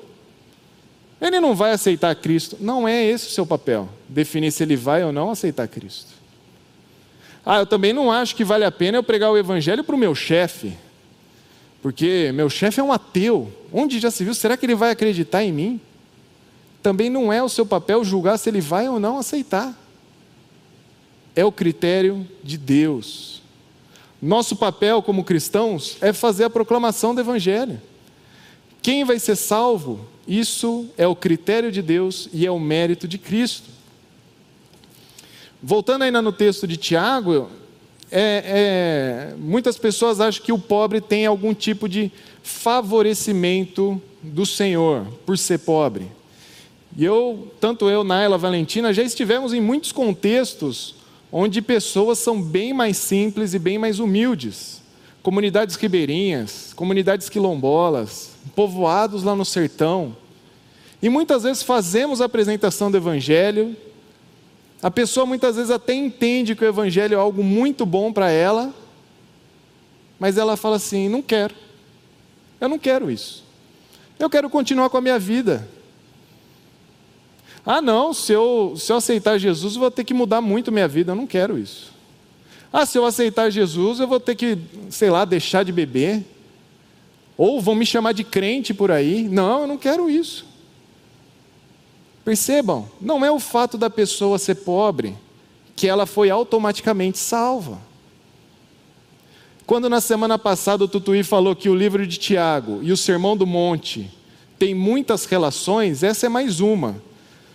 Ele 1.21 1.41
não 1.41 1.55
vai 1.55 1.73
aceitar 1.73 2.15
Cristo. 2.17 2.57
Não 2.59 2.89
é 2.89 3.05
esse 3.05 3.27
o 3.27 3.31
seu 3.31 3.45
papel, 3.45 3.89
definir 4.09 4.51
se 4.51 4.63
ele 4.63 4.77
vai 4.77 5.05
ou 5.05 5.13
não 5.13 5.31
aceitar 5.31 5.69
Cristo. 5.69 6.18
Ah, 7.51 7.61
eu 7.61 7.67
também 7.67 7.95
não 7.95 8.13
acho 8.13 8.37
que 8.37 8.45
vale 8.45 8.63
a 8.63 8.71
pena 8.71 8.99
eu 8.99 9.03
pregar 9.03 9.31
o 9.31 9.39
evangelho 9.39 9.83
para 9.83 9.95
o 9.95 9.99
meu 9.99 10.15
chefe, 10.15 10.77
porque 11.81 12.31
meu 12.35 12.51
chefe 12.51 12.79
é 12.79 12.83
um 12.83 12.93
ateu. 12.93 13.51
Onde 13.73 13.99
já 13.99 14.11
se 14.11 14.23
viu? 14.23 14.35
Será 14.35 14.55
que 14.55 14.67
ele 14.67 14.75
vai 14.75 14.91
acreditar 14.91 15.43
em 15.43 15.51
mim? 15.51 15.81
Também 16.83 17.09
não 17.09 17.33
é 17.33 17.43
o 17.43 17.49
seu 17.49 17.65
papel 17.65 18.05
julgar 18.05 18.37
se 18.39 18.51
ele 18.51 18.61
vai 18.61 18.87
ou 18.87 19.01
não 19.01 19.17
aceitar. 19.17 19.75
É 21.35 21.43
o 21.43 21.51
critério 21.51 22.29
de 22.45 22.59
Deus. 22.59 23.41
Nosso 24.21 24.55
papel 24.55 25.01
como 25.01 25.25
cristãos 25.25 25.97
é 26.03 26.13
fazer 26.13 26.45
a 26.45 26.51
proclamação 26.51 27.15
do 27.15 27.23
Evangelho. 27.23 27.81
Quem 28.83 29.07
vai 29.07 29.19
ser 29.19 29.37
salvo? 29.37 30.07
Isso 30.27 30.87
é 30.99 31.07
o 31.07 31.17
critério 31.17 31.73
de 31.73 31.81
Deus 31.81 32.29
e 32.31 32.45
é 32.45 32.51
o 32.51 32.61
mérito 32.61 33.09
de 33.09 33.17
Cristo. 33.17 33.78
Voltando 35.63 36.03
ainda 36.03 36.23
no 36.23 36.33
texto 36.33 36.67
de 36.67 36.77
Tiago, 36.77 37.51
é, 38.11 39.33
é, 39.33 39.35
muitas 39.37 39.77
pessoas 39.77 40.21
acham 40.21 40.45
que 40.45 40.53
o 40.53 40.59
pobre 40.59 41.01
tem 41.01 41.27
algum 41.27 41.53
tipo 41.53 41.89
de 41.89 42.13
favorecimento 42.43 44.01
do 44.23 44.47
Senhor 44.47 45.07
por 45.27 45.37
ser 45.37 45.59
pobre. 45.59 46.07
E 46.97 47.05
eu, 47.05 47.49
tanto 47.61 47.91
eu, 47.91 48.03
Naila, 48.05 48.39
Valentina, 48.39 48.93
já 48.93 49.03
estivemos 49.03 49.53
em 49.53 49.61
muitos 49.61 49.93
contextos 49.93 50.95
onde 51.31 51.61
pessoas 51.61 52.19
são 52.19 52.41
bem 52.41 52.73
mais 52.73 52.97
simples 52.97 53.53
e 53.53 53.59
bem 53.59 53.79
mais 53.79 53.99
humildes. 53.99 54.81
Comunidades 55.23 55.77
ribeirinhas, 55.77 56.73
comunidades 56.75 57.29
quilombolas, 57.29 58.31
povoados 58.55 59.23
lá 59.25 59.35
no 59.35 59.45
sertão. 59.45 60.17
E 61.03 61.09
muitas 61.09 61.43
vezes 61.43 61.63
fazemos 61.63 62.21
a 62.21 62.25
apresentação 62.25 62.91
do 62.91 62.97
Evangelho 62.97 63.77
a 64.83 64.91
pessoa 64.91 65.27
muitas 65.27 65.57
vezes 65.57 65.71
até 65.71 65.95
entende 65.95 66.55
que 66.55 66.65
o 66.65 66.69
Evangelho 66.69 67.15
é 67.15 67.19
algo 67.19 67.43
muito 67.43 67.85
bom 67.85 68.13
para 68.13 68.31
ela, 68.31 68.73
mas 70.19 70.39
ela 70.39 70.57
fala 70.57 70.77
assim: 70.77 71.09
não 71.09 71.23
quero, 71.23 71.55
eu 72.61 72.69
não 72.69 72.79
quero 72.79 73.11
isso, 73.11 73.45
eu 74.19 74.31
quero 74.31 74.49
continuar 74.49 74.91
com 74.91 74.97
a 74.97 75.01
minha 75.01 75.19
vida. 75.19 75.69
Ah, 77.67 77.83
não, 77.83 78.15
se 78.15 78.33
eu, 78.33 78.75
se 78.79 78.91
eu 78.91 78.97
aceitar 78.97 79.37
Jesus, 79.37 79.75
eu 79.75 79.81
vou 79.81 79.91
ter 79.91 80.03
que 80.03 80.15
mudar 80.15 80.41
muito 80.41 80.73
minha 80.73 80.89
vida, 80.89 81.13
eu 81.13 81.17
não 81.17 81.27
quero 81.27 81.59
isso. 81.59 81.93
Ah, 82.73 82.85
se 82.85 82.99
eu 82.99 83.05
aceitar 83.05 83.51
Jesus, 83.51 84.01
eu 84.01 84.07
vou 84.07 84.21
ter 84.21 84.35
que, 84.35 84.59
sei 84.91 85.11
lá, 85.11 85.25
deixar 85.25 85.65
de 85.65 85.73
beber. 85.73 86.25
Ou 87.37 87.61
vão 87.61 87.75
me 87.75 87.87
chamar 87.87 88.13
de 88.13 88.25
crente 88.25 88.75
por 88.75 88.91
aí. 88.91 89.29
Não, 89.29 89.63
eu 89.63 89.67
não 89.67 89.79
quero 89.79 90.11
isso. 90.11 90.47
Percebam, 92.29 92.87
não 93.01 93.25
é 93.25 93.31
o 93.31 93.41
fato 93.41 93.79
da 93.79 93.89
pessoa 93.89 94.39
ser 94.39 94.57
pobre 94.57 95.17
que 95.75 95.89
ela 95.89 96.05
foi 96.05 96.29
automaticamente 96.29 97.17
salva. 97.17 97.79
Quando 99.65 99.89
na 99.89 99.99
semana 99.99 100.39
passada 100.39 100.85
o 100.85 100.89
Tutuí 100.89 101.23
falou 101.23 101.57
que 101.57 101.71
o 101.71 101.75
livro 101.75 102.07
de 102.07 102.19
Tiago 102.19 102.81
e 102.83 102.93
o 102.93 102.99
Sermão 102.99 103.35
do 103.35 103.47
Monte 103.47 104.11
têm 104.59 104.75
muitas 104.75 105.25
relações, 105.25 106.03
essa 106.03 106.27
é 106.27 106.29
mais 106.29 106.61
uma. 106.61 107.03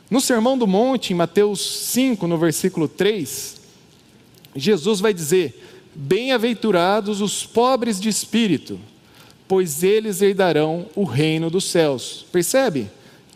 No 0.10 0.20
Sermão 0.20 0.58
do 0.58 0.66
Monte, 0.66 1.14
em 1.14 1.18
Mateus 1.18 1.62
5, 1.92 2.26
no 2.26 2.40
versículo 2.40 2.88
3, 2.88 3.62
Jesus 4.56 5.00
vai 5.00 5.14
dizer: 5.14 5.84
Bem-aventurados 5.94 7.22
os 7.22 7.46
pobres 7.46 8.02
de 8.02 8.10
espírito, 8.10 8.80
pois 9.48 9.84
eles 9.84 10.20
herdarão 10.20 10.88
o 10.96 11.04
reino 11.04 11.52
dos 11.52 11.66
céus. 11.66 12.26
Percebe? 12.32 12.90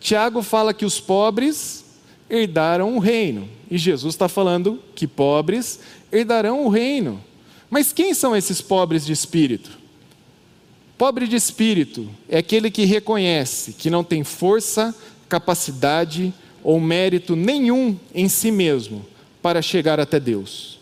Tiago 0.07 0.41
fala 0.41 0.73
que 0.73 0.85
os 0.85 1.01
pobres 1.01 1.83
herdaram 2.29 2.95
o 2.95 2.99
reino. 2.99 3.49
E 3.69 3.77
Jesus 3.77 4.13
está 4.13 4.29
falando 4.29 4.81
que 4.95 5.05
pobres 5.05 5.81
herdarão 6.09 6.65
o 6.65 6.69
reino. 6.69 7.21
Mas 7.69 7.91
quem 7.91 8.13
são 8.13 8.33
esses 8.33 8.61
pobres 8.61 9.05
de 9.05 9.11
espírito? 9.11 9.69
Pobre 10.97 11.27
de 11.27 11.35
espírito 11.35 12.09
é 12.29 12.37
aquele 12.37 12.71
que 12.71 12.85
reconhece 12.85 13.73
que 13.73 13.89
não 13.89 14.01
tem 14.01 14.23
força, 14.23 14.95
capacidade 15.27 16.33
ou 16.63 16.79
mérito 16.79 17.35
nenhum 17.35 17.99
em 18.15 18.29
si 18.29 18.49
mesmo 18.49 19.05
para 19.41 19.61
chegar 19.61 19.99
até 19.99 20.21
Deus. 20.21 20.79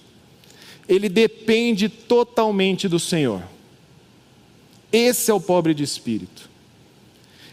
Ele 0.88 1.09
depende 1.09 1.89
totalmente 1.89 2.88
do 2.88 2.99
Senhor. 2.99 3.41
Esse 4.93 5.31
é 5.31 5.33
o 5.33 5.41
pobre 5.41 5.73
de 5.73 5.81
espírito. 5.81 6.53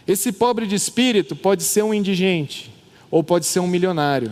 Esse 0.07 0.31
pobre 0.31 0.67
de 0.67 0.75
espírito 0.75 1.35
pode 1.35 1.63
ser 1.63 1.83
um 1.83 1.93
indigente 1.93 2.71
ou 3.09 3.23
pode 3.23 3.45
ser 3.45 3.59
um 3.59 3.67
milionário. 3.67 4.31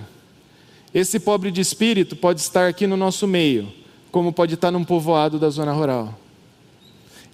Esse 0.93 1.19
pobre 1.19 1.51
de 1.51 1.61
espírito 1.61 2.15
pode 2.15 2.41
estar 2.41 2.67
aqui 2.67 2.85
no 2.85 2.97
nosso 2.97 3.25
meio, 3.25 3.71
como 4.11 4.33
pode 4.33 4.55
estar 4.55 4.71
num 4.71 4.83
povoado 4.83 5.39
da 5.39 5.49
zona 5.49 5.71
rural. 5.71 6.19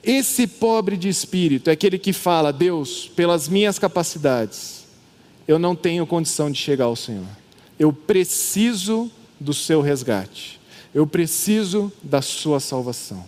Esse 0.04 0.45
pobre 0.45 0.95
de 0.95 1.10
espírito 1.10 1.69
é 1.69 1.73
aquele 1.73 1.97
que 1.97 2.13
fala: 2.13 2.54
Deus, 2.54 3.10
pelas 3.15 3.47
minhas 3.47 3.80
capacidades, 3.80 4.86
eu 5.47 5.58
não 5.58 5.76
tenho 5.76 6.06
condição 6.06 6.52
de 6.52 6.60
chegar 6.60 6.86
ao 6.86 6.95
Senhor. 6.95 7.26
Eu 7.80 7.91
preciso 7.91 9.12
do 9.39 9.54
seu 9.54 9.82
resgate. 9.82 10.60
Eu 10.93 11.06
preciso 11.06 11.91
da 12.02 12.21
sua 12.21 12.60
salvação. 12.60 13.23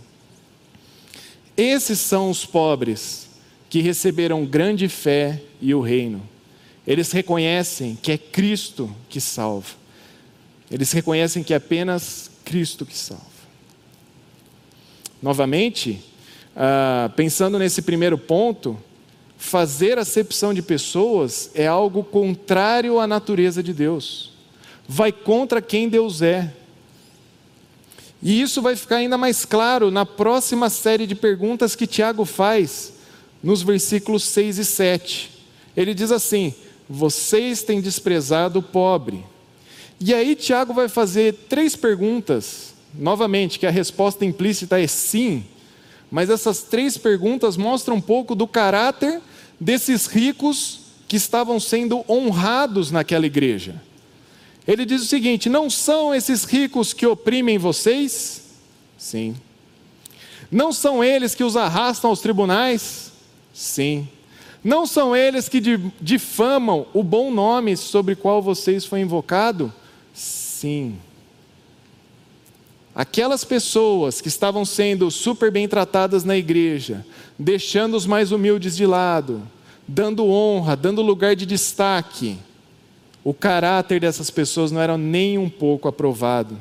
Esses 1.55 1.99
são 1.99 2.29
os 2.29 2.45
pobres 2.45 3.28
que 3.69 3.81
receberam 3.81 4.45
grande 4.45 4.89
fé 4.89 5.41
e 5.61 5.73
o 5.73 5.81
reino. 5.81 6.27
Eles 6.87 7.11
reconhecem 7.11 7.97
que 8.01 8.11
é 8.11 8.17
Cristo 8.17 8.93
que 9.07 9.21
salva. 9.21 9.77
Eles 10.71 10.91
reconhecem 10.91 11.43
que 11.43 11.53
é 11.53 11.57
apenas 11.57 12.31
Cristo 12.43 12.85
que 12.85 12.97
salva. 12.97 13.23
Novamente, 15.21 16.03
ah, 16.55 17.11
pensando 17.15 17.59
nesse 17.59 17.83
primeiro 17.83 18.17
ponto, 18.17 18.77
fazer 19.37 19.99
acepção 19.99 20.53
de 20.53 20.61
pessoas 20.61 21.51
é 21.53 21.67
algo 21.67 22.03
contrário 22.03 22.99
à 22.99 23.05
natureza 23.05 23.61
de 23.61 23.73
Deus. 23.73 24.31
Vai 24.87 25.11
contra 25.11 25.61
quem 25.61 25.87
Deus 25.87 26.23
é. 26.23 26.51
E 28.21 28.41
isso 28.41 28.61
vai 28.61 28.75
ficar 28.75 28.97
ainda 28.97 29.17
mais 29.17 29.45
claro 29.45 29.91
na 29.91 30.05
próxima 30.05 30.69
série 30.69 31.05
de 31.05 31.15
perguntas 31.15 31.75
que 31.75 31.85
Tiago 31.85 32.25
faz 32.25 32.98
nos 33.41 33.61
versículos 33.61 34.23
6 34.23 34.57
e 34.57 34.65
7. 34.65 35.31
Ele 35.75 35.93
diz 35.93 36.11
assim: 36.11 36.53
Vocês 36.89 37.63
têm 37.63 37.81
desprezado 37.81 38.59
o 38.59 38.63
pobre. 38.63 39.23
E 39.99 40.13
aí 40.13 40.35
Tiago 40.35 40.73
vai 40.73 40.87
fazer 40.87 41.33
três 41.49 41.75
perguntas, 41.75 42.73
novamente, 42.93 43.59
que 43.59 43.67
a 43.67 43.71
resposta 43.71 44.23
implícita 44.23 44.79
é 44.79 44.87
sim, 44.87 45.43
mas 46.09 46.29
essas 46.29 46.63
três 46.63 46.97
perguntas 46.97 47.57
mostram 47.57 47.97
um 47.97 48.01
pouco 48.01 48.33
do 48.33 48.47
caráter 48.47 49.21
desses 49.59 50.05
ricos 50.05 50.79
que 51.07 51.17
estavam 51.17 51.59
sendo 51.59 52.05
honrados 52.07 52.91
naquela 52.91 53.25
igreja. 53.25 53.81
Ele 54.67 54.85
diz 54.85 55.01
o 55.01 55.05
seguinte: 55.05 55.49
Não 55.49 55.69
são 55.69 56.13
esses 56.13 56.43
ricos 56.43 56.93
que 56.93 57.05
oprimem 57.05 57.57
vocês? 57.57 58.43
Sim. 58.97 59.35
Não 60.51 60.71
são 60.71 61.03
eles 61.03 61.35
que 61.35 61.43
os 61.43 61.55
arrastam 61.55 62.09
aos 62.09 62.21
tribunais? 62.21 63.08
Sim. 63.59 64.07
Não 64.63 64.87
são 64.87 65.13
eles 65.13 65.49
que 65.49 65.59
difamam 65.99 66.85
o 66.93 67.03
bom 67.03 67.29
nome 67.29 67.75
sobre 67.75 68.15
qual 68.15 68.41
vocês 68.41 68.85
foi 68.85 69.01
invocado? 69.01 69.73
Sim. 70.13 70.95
Aquelas 72.95 73.43
pessoas 73.43 74.21
que 74.21 74.29
estavam 74.29 74.63
sendo 74.63 75.11
super 75.11 75.51
bem 75.51 75.67
tratadas 75.67 76.23
na 76.23 76.37
igreja, 76.37 77.05
deixando 77.37 77.97
os 77.97 78.05
mais 78.05 78.31
humildes 78.31 78.77
de 78.77 78.85
lado, 78.85 79.43
dando 79.85 80.25
honra, 80.27 80.73
dando 80.73 81.01
lugar 81.01 81.35
de 81.35 81.45
destaque, 81.45 82.37
o 83.25 83.33
caráter 83.33 83.99
dessas 83.99 84.29
pessoas 84.29 84.71
não 84.71 84.79
era 84.79 84.97
nem 84.97 85.37
um 85.37 85.49
pouco 85.49 85.89
aprovado. 85.89 86.57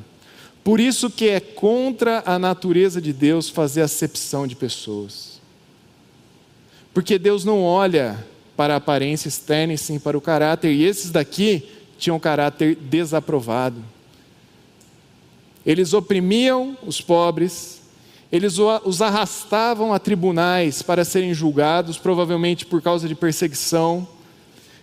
Por 0.65 0.81
isso 0.81 1.09
que 1.09 1.29
é 1.29 1.39
contra 1.39 2.23
a 2.25 2.37
natureza 2.37 3.01
de 3.01 3.13
Deus 3.13 3.49
fazer 3.49 3.83
acepção 3.83 4.45
de 4.45 4.57
pessoas. 4.57 5.28
Porque 6.93 7.19
Deus 7.19 7.45
não 7.45 7.63
olha 7.63 8.25
para 8.57 8.73
a 8.73 8.77
aparência 8.77 9.27
externa 9.27 9.73
e 9.73 9.77
sim 9.77 9.99
para 9.99 10.17
o 10.17 10.21
caráter, 10.21 10.71
e 10.71 10.83
esses 10.83 11.11
daqui 11.11 11.69
tinham 11.97 12.19
caráter 12.19 12.75
desaprovado. 12.75 13.81
Eles 15.65 15.93
oprimiam 15.93 16.77
os 16.85 16.99
pobres, 16.99 17.81
eles 18.31 18.57
os 18.57 19.01
arrastavam 19.01 19.93
a 19.93 19.99
tribunais 19.99 20.81
para 20.81 21.05
serem 21.05 21.33
julgados, 21.33 21.97
provavelmente 21.97 22.65
por 22.65 22.81
causa 22.81 23.07
de 23.07 23.15
perseguição, 23.15 24.07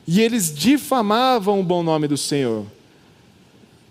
e 0.06 0.20
eles 0.20 0.54
difamavam 0.54 1.60
o 1.60 1.64
bom 1.64 1.82
nome 1.82 2.06
do 2.06 2.16
Senhor. 2.16 2.64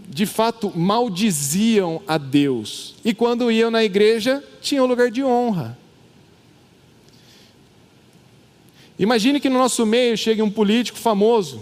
De 0.07 0.25
fato, 0.25 0.71
maldiziam 0.75 2.01
a 2.07 2.17
Deus. 2.17 2.95
E 3.03 3.13
quando 3.13 3.51
iam 3.51 3.71
na 3.71 3.83
igreja, 3.83 4.43
tinham 4.61 4.85
lugar 4.85 5.09
de 5.09 5.23
honra. 5.23 5.77
Imagine 8.97 9.39
que 9.39 9.49
no 9.49 9.59
nosso 9.59 9.85
meio 9.85 10.17
chegue 10.17 10.41
um 10.41 10.49
político 10.49 10.97
famoso, 10.97 11.61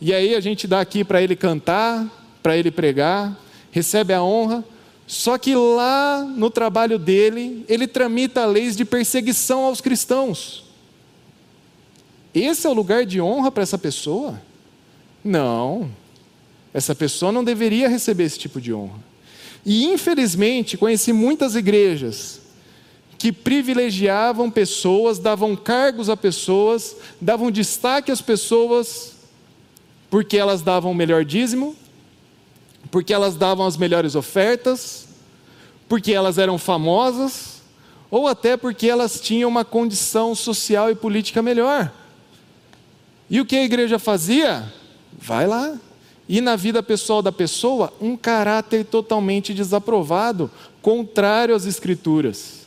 e 0.00 0.12
aí 0.12 0.34
a 0.34 0.40
gente 0.40 0.66
dá 0.66 0.80
aqui 0.80 1.04
para 1.04 1.22
ele 1.22 1.36
cantar, 1.36 2.06
para 2.42 2.56
ele 2.56 2.70
pregar, 2.70 3.38
recebe 3.70 4.12
a 4.12 4.22
honra, 4.22 4.64
só 5.06 5.38
que 5.38 5.54
lá 5.54 6.24
no 6.24 6.50
trabalho 6.50 6.98
dele, 6.98 7.64
ele 7.68 7.86
tramita 7.86 8.44
leis 8.44 8.76
de 8.76 8.84
perseguição 8.84 9.64
aos 9.64 9.80
cristãos. 9.80 10.64
Esse 12.34 12.66
é 12.66 12.70
o 12.70 12.74
lugar 12.74 13.04
de 13.04 13.20
honra 13.20 13.50
para 13.50 13.62
essa 13.62 13.78
pessoa? 13.78 14.40
Não. 15.22 15.90
Essa 16.74 16.94
pessoa 16.94 17.30
não 17.30 17.44
deveria 17.44 17.88
receber 17.88 18.24
esse 18.24 18.38
tipo 18.38 18.60
de 18.60 18.72
honra. 18.72 18.98
E 19.64 19.84
infelizmente, 19.84 20.76
conheci 20.76 21.12
muitas 21.12 21.54
igrejas 21.54 22.41
que 23.22 23.30
privilegiavam 23.30 24.50
pessoas, 24.50 25.20
davam 25.20 25.54
cargos 25.54 26.08
a 26.08 26.16
pessoas, 26.16 26.96
davam 27.20 27.52
destaque 27.52 28.10
às 28.10 28.20
pessoas 28.20 29.12
porque 30.10 30.36
elas 30.36 30.60
davam 30.60 30.90
o 30.90 30.94
melhor 30.94 31.24
dízimo, 31.24 31.76
porque 32.90 33.14
elas 33.14 33.36
davam 33.36 33.64
as 33.64 33.76
melhores 33.76 34.16
ofertas, 34.16 35.06
porque 35.88 36.12
elas 36.12 36.36
eram 36.36 36.58
famosas, 36.58 37.62
ou 38.10 38.26
até 38.26 38.56
porque 38.56 38.88
elas 38.88 39.20
tinham 39.20 39.48
uma 39.48 39.64
condição 39.64 40.34
social 40.34 40.90
e 40.90 40.96
política 40.96 41.40
melhor. 41.40 41.92
E 43.30 43.40
o 43.40 43.46
que 43.46 43.54
a 43.54 43.62
igreja 43.62 44.00
fazia? 44.00 44.64
Vai 45.16 45.46
lá. 45.46 45.76
E 46.28 46.40
na 46.40 46.56
vida 46.56 46.82
pessoal 46.82 47.22
da 47.22 47.30
pessoa, 47.30 47.92
um 48.00 48.16
caráter 48.16 48.84
totalmente 48.84 49.54
desaprovado, 49.54 50.50
contrário 50.82 51.54
às 51.54 51.66
Escrituras. 51.66 52.61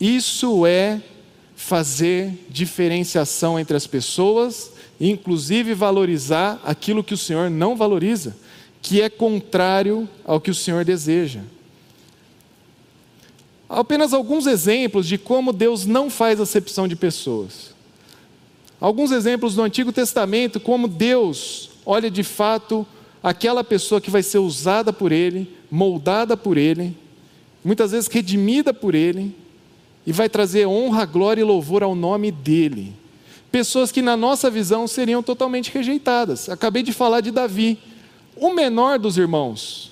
Isso 0.00 0.64
é 0.66 1.02
fazer 1.54 2.46
diferenciação 2.48 3.60
entre 3.60 3.76
as 3.76 3.86
pessoas 3.86 4.72
inclusive 5.00 5.72
valorizar 5.72 6.60
aquilo 6.62 7.02
que 7.02 7.14
o 7.14 7.18
Senhor 7.18 7.48
não 7.48 7.74
valoriza, 7.74 8.36
que 8.82 9.00
é 9.00 9.08
contrário 9.08 10.06
ao 10.24 10.40
que 10.40 10.50
o 10.50 10.54
Senhor 10.54 10.84
deseja. 10.84 11.40
Apenas 13.68 14.12
alguns 14.12 14.46
exemplos 14.46 15.06
de 15.06 15.16
como 15.16 15.52
Deus 15.52 15.86
não 15.86 16.10
faz 16.10 16.40
acepção 16.40 16.86
de 16.86 16.96
pessoas. 16.96 17.70
Alguns 18.78 19.10
exemplos 19.10 19.54
do 19.54 19.62
Antigo 19.62 19.92
Testamento, 19.92 20.60
como 20.60 20.88
Deus 20.88 21.70
olha 21.86 22.10
de 22.10 22.22
fato 22.22 22.86
aquela 23.22 23.62
pessoa 23.62 24.00
que 24.00 24.10
vai 24.10 24.22
ser 24.22 24.38
usada 24.38 24.92
por 24.92 25.12
Ele, 25.12 25.50
moldada 25.70 26.36
por 26.36 26.58
Ele, 26.58 26.96
muitas 27.64 27.92
vezes 27.92 28.08
redimida 28.08 28.74
por 28.74 28.94
Ele, 28.94 29.34
e 30.06 30.12
vai 30.12 30.28
trazer 30.28 30.66
honra, 30.66 31.04
glória 31.04 31.40
e 31.40 31.44
louvor 31.44 31.82
ao 31.82 31.94
nome 31.94 32.30
dEle 32.30 33.00
pessoas 33.50 33.90
que 33.90 34.00
na 34.00 34.16
nossa 34.16 34.50
visão 34.50 34.86
seriam 34.86 35.22
totalmente 35.22 35.72
rejeitadas. 35.72 36.48
Acabei 36.48 36.82
de 36.82 36.92
falar 36.92 37.20
de 37.20 37.30
Davi, 37.30 37.78
o 38.36 38.52
menor 38.52 38.98
dos 38.98 39.18
irmãos. 39.18 39.90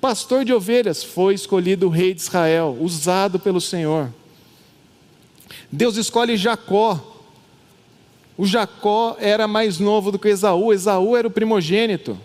Pastor 0.00 0.44
de 0.44 0.52
ovelhas 0.52 1.02
foi 1.02 1.34
escolhido 1.34 1.88
rei 1.88 2.14
de 2.14 2.20
Israel, 2.20 2.76
usado 2.80 3.38
pelo 3.38 3.60
Senhor. 3.60 4.12
Deus 5.70 5.96
escolhe 5.96 6.36
Jacó. 6.36 7.16
O 8.36 8.46
Jacó 8.46 9.16
era 9.18 9.48
mais 9.48 9.80
novo 9.80 10.12
do 10.12 10.18
que 10.18 10.28
Esaú, 10.28 10.72
Esaú 10.72 11.16
era 11.16 11.26
o 11.26 11.30
primogênito. 11.30 12.18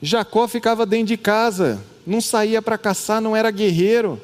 Jacó 0.00 0.48
ficava 0.48 0.86
dentro 0.86 1.08
de 1.08 1.18
casa, 1.18 1.84
não 2.06 2.20
saía 2.20 2.62
para 2.62 2.78
caçar, 2.78 3.20
não 3.20 3.36
era 3.36 3.50
guerreiro. 3.50 4.18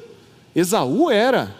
Esaú 0.55 1.11
era. 1.11 1.53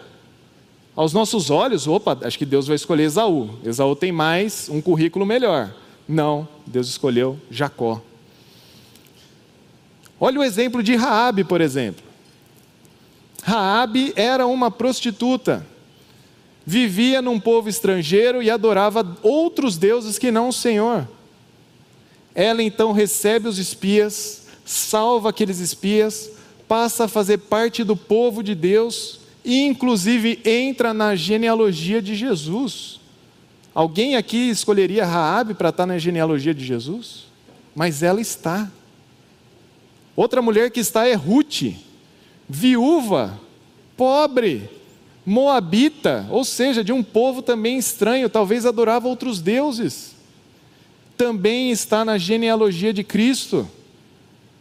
Aos 0.96 1.12
nossos 1.12 1.50
olhos, 1.50 1.86
opa, 1.86 2.18
acho 2.22 2.38
que 2.38 2.46
Deus 2.46 2.66
vai 2.66 2.76
escolher 2.76 3.04
Esaú. 3.04 3.50
Esaú 3.62 3.94
tem 3.94 4.10
mais, 4.10 4.68
um 4.70 4.80
currículo 4.80 5.26
melhor. 5.26 5.74
Não, 6.08 6.48
Deus 6.66 6.88
escolheu 6.88 7.38
Jacó. 7.50 8.00
Olha 10.18 10.40
o 10.40 10.44
exemplo 10.44 10.82
de 10.82 10.96
Raabe, 10.96 11.44
por 11.44 11.60
exemplo. 11.60 12.02
Raabe 13.42 14.14
era 14.16 14.46
uma 14.46 14.70
prostituta. 14.70 15.66
Vivia 16.64 17.20
num 17.20 17.38
povo 17.38 17.68
estrangeiro 17.68 18.42
e 18.42 18.50
adorava 18.50 19.06
outros 19.22 19.76
deuses 19.76 20.18
que 20.18 20.30
não 20.30 20.48
o 20.48 20.52
Senhor. 20.52 21.06
Ela 22.34 22.62
então 22.62 22.92
recebe 22.92 23.46
os 23.48 23.58
espias, 23.58 24.46
salva 24.64 25.28
aqueles 25.28 25.60
espias, 25.60 26.30
passa 26.68 27.04
a 27.04 27.08
fazer 27.08 27.38
parte 27.38 27.84
do 27.84 27.96
povo 27.96 28.42
de 28.42 28.54
Deus 28.54 29.20
e 29.44 29.62
inclusive 29.62 30.40
entra 30.44 30.92
na 30.92 31.14
genealogia 31.14 32.02
de 32.02 32.14
Jesus. 32.14 33.00
Alguém 33.74 34.16
aqui 34.16 34.48
escolheria 34.48 35.04
Raabe 35.04 35.54
para 35.54 35.68
estar 35.68 35.86
na 35.86 35.98
genealogia 35.98 36.54
de 36.54 36.64
Jesus? 36.64 37.26
Mas 37.74 38.02
ela 38.02 38.20
está. 38.20 38.70
Outra 40.16 40.40
mulher 40.40 40.70
que 40.70 40.80
está 40.80 41.06
é 41.06 41.12
Ruth, 41.12 41.74
viúva, 42.48 43.38
pobre, 43.96 44.68
moabita, 45.26 46.26
ou 46.30 46.44
seja, 46.44 46.82
de 46.82 46.92
um 46.92 47.02
povo 47.02 47.42
também 47.42 47.76
estranho, 47.76 48.30
talvez 48.30 48.64
adorava 48.64 49.08
outros 49.08 49.40
deuses. 49.40 50.14
Também 51.16 51.70
está 51.70 52.04
na 52.04 52.16
genealogia 52.16 52.92
de 52.92 53.04
Cristo. 53.04 53.68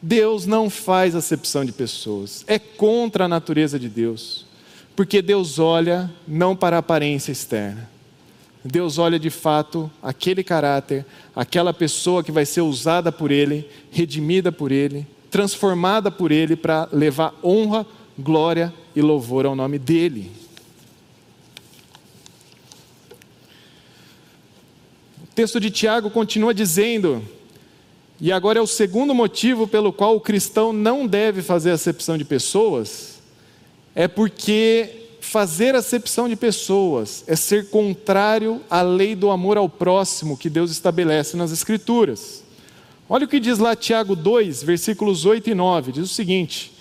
Deus 0.07 0.45
não 0.45 0.69
faz 0.69 1.15
acepção 1.15 1.65
de 1.65 1.71
pessoas, 1.71 2.45
é 2.45 2.59
contra 2.59 3.25
a 3.25 3.27
natureza 3.27 3.79
de 3.79 3.89
Deus. 3.89 4.45
Porque 4.95 5.19
Deus 5.19 5.57
olha 5.57 6.13
não 6.27 6.55
para 6.55 6.75
a 6.75 6.79
aparência 6.79 7.31
externa. 7.31 7.89
Deus 8.63 8.99
olha 8.99 9.17
de 9.17 9.31
fato 9.31 9.89
aquele 10.03 10.43
caráter, 10.43 11.03
aquela 11.35 11.73
pessoa 11.73 12.23
que 12.23 12.31
vai 12.31 12.45
ser 12.45 12.61
usada 12.61 13.11
por 13.11 13.31
Ele, 13.31 13.67
redimida 13.89 14.51
por 14.51 14.71
Ele, 14.71 15.07
transformada 15.31 16.11
por 16.11 16.31
Ele 16.31 16.55
para 16.55 16.87
levar 16.93 17.33
honra, 17.43 17.83
glória 18.17 18.71
e 18.95 19.01
louvor 19.01 19.47
ao 19.47 19.55
nome 19.55 19.79
dEle. 19.79 20.31
O 25.23 25.27
texto 25.33 25.59
de 25.59 25.71
Tiago 25.71 26.11
continua 26.11 26.53
dizendo, 26.53 27.27
e 28.19 28.31
agora 28.31 28.59
é 28.59 28.61
o 28.61 28.67
segundo 28.67 29.13
motivo 29.13 29.67
pelo 29.67 29.91
qual 29.91 30.15
o 30.15 30.21
cristão 30.21 30.71
não 30.71 31.05
deve 31.05 31.41
fazer 31.41 31.71
acepção 31.71 32.17
de 32.17 32.23
pessoas 32.23 33.15
é 33.95 34.07
porque 34.07 35.05
fazer 35.21 35.73
acepção 35.73 36.29
de 36.29 36.35
pessoas 36.35 37.23
é 37.27 37.35
ser 37.35 37.69
contrário 37.69 38.61
à 38.69 38.81
lei 38.81 39.15
do 39.15 39.31
amor 39.31 39.57
ao 39.57 39.67
próximo 39.67 40.37
que 40.37 40.49
Deus 40.49 40.69
estabelece 40.69 41.35
nas 41.35 41.51
Escrituras. 41.51 42.43
Olha 43.07 43.25
o 43.25 43.27
que 43.27 43.39
diz 43.39 43.57
lá 43.57 43.75
Tiago 43.75 44.15
2, 44.15 44.63
versículos 44.63 45.25
8 45.25 45.49
e 45.49 45.55
9: 45.55 45.91
diz 45.93 46.03
o 46.03 46.13
seguinte: 46.13 46.73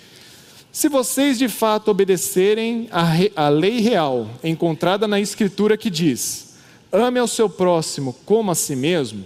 Se 0.71 0.89
vocês 0.89 1.37
de 1.37 1.47
fato 1.47 1.89
obedecerem 1.89 2.89
à 3.35 3.49
lei 3.49 3.79
real 3.79 4.29
encontrada 4.43 5.07
na 5.07 5.19
Escritura 5.19 5.77
que 5.77 5.89
diz, 5.89 6.55
ame 6.91 7.19
ao 7.19 7.27
seu 7.27 7.49
próximo 7.49 8.13
como 8.25 8.51
a 8.51 8.55
si 8.55 8.75
mesmo, 8.75 9.23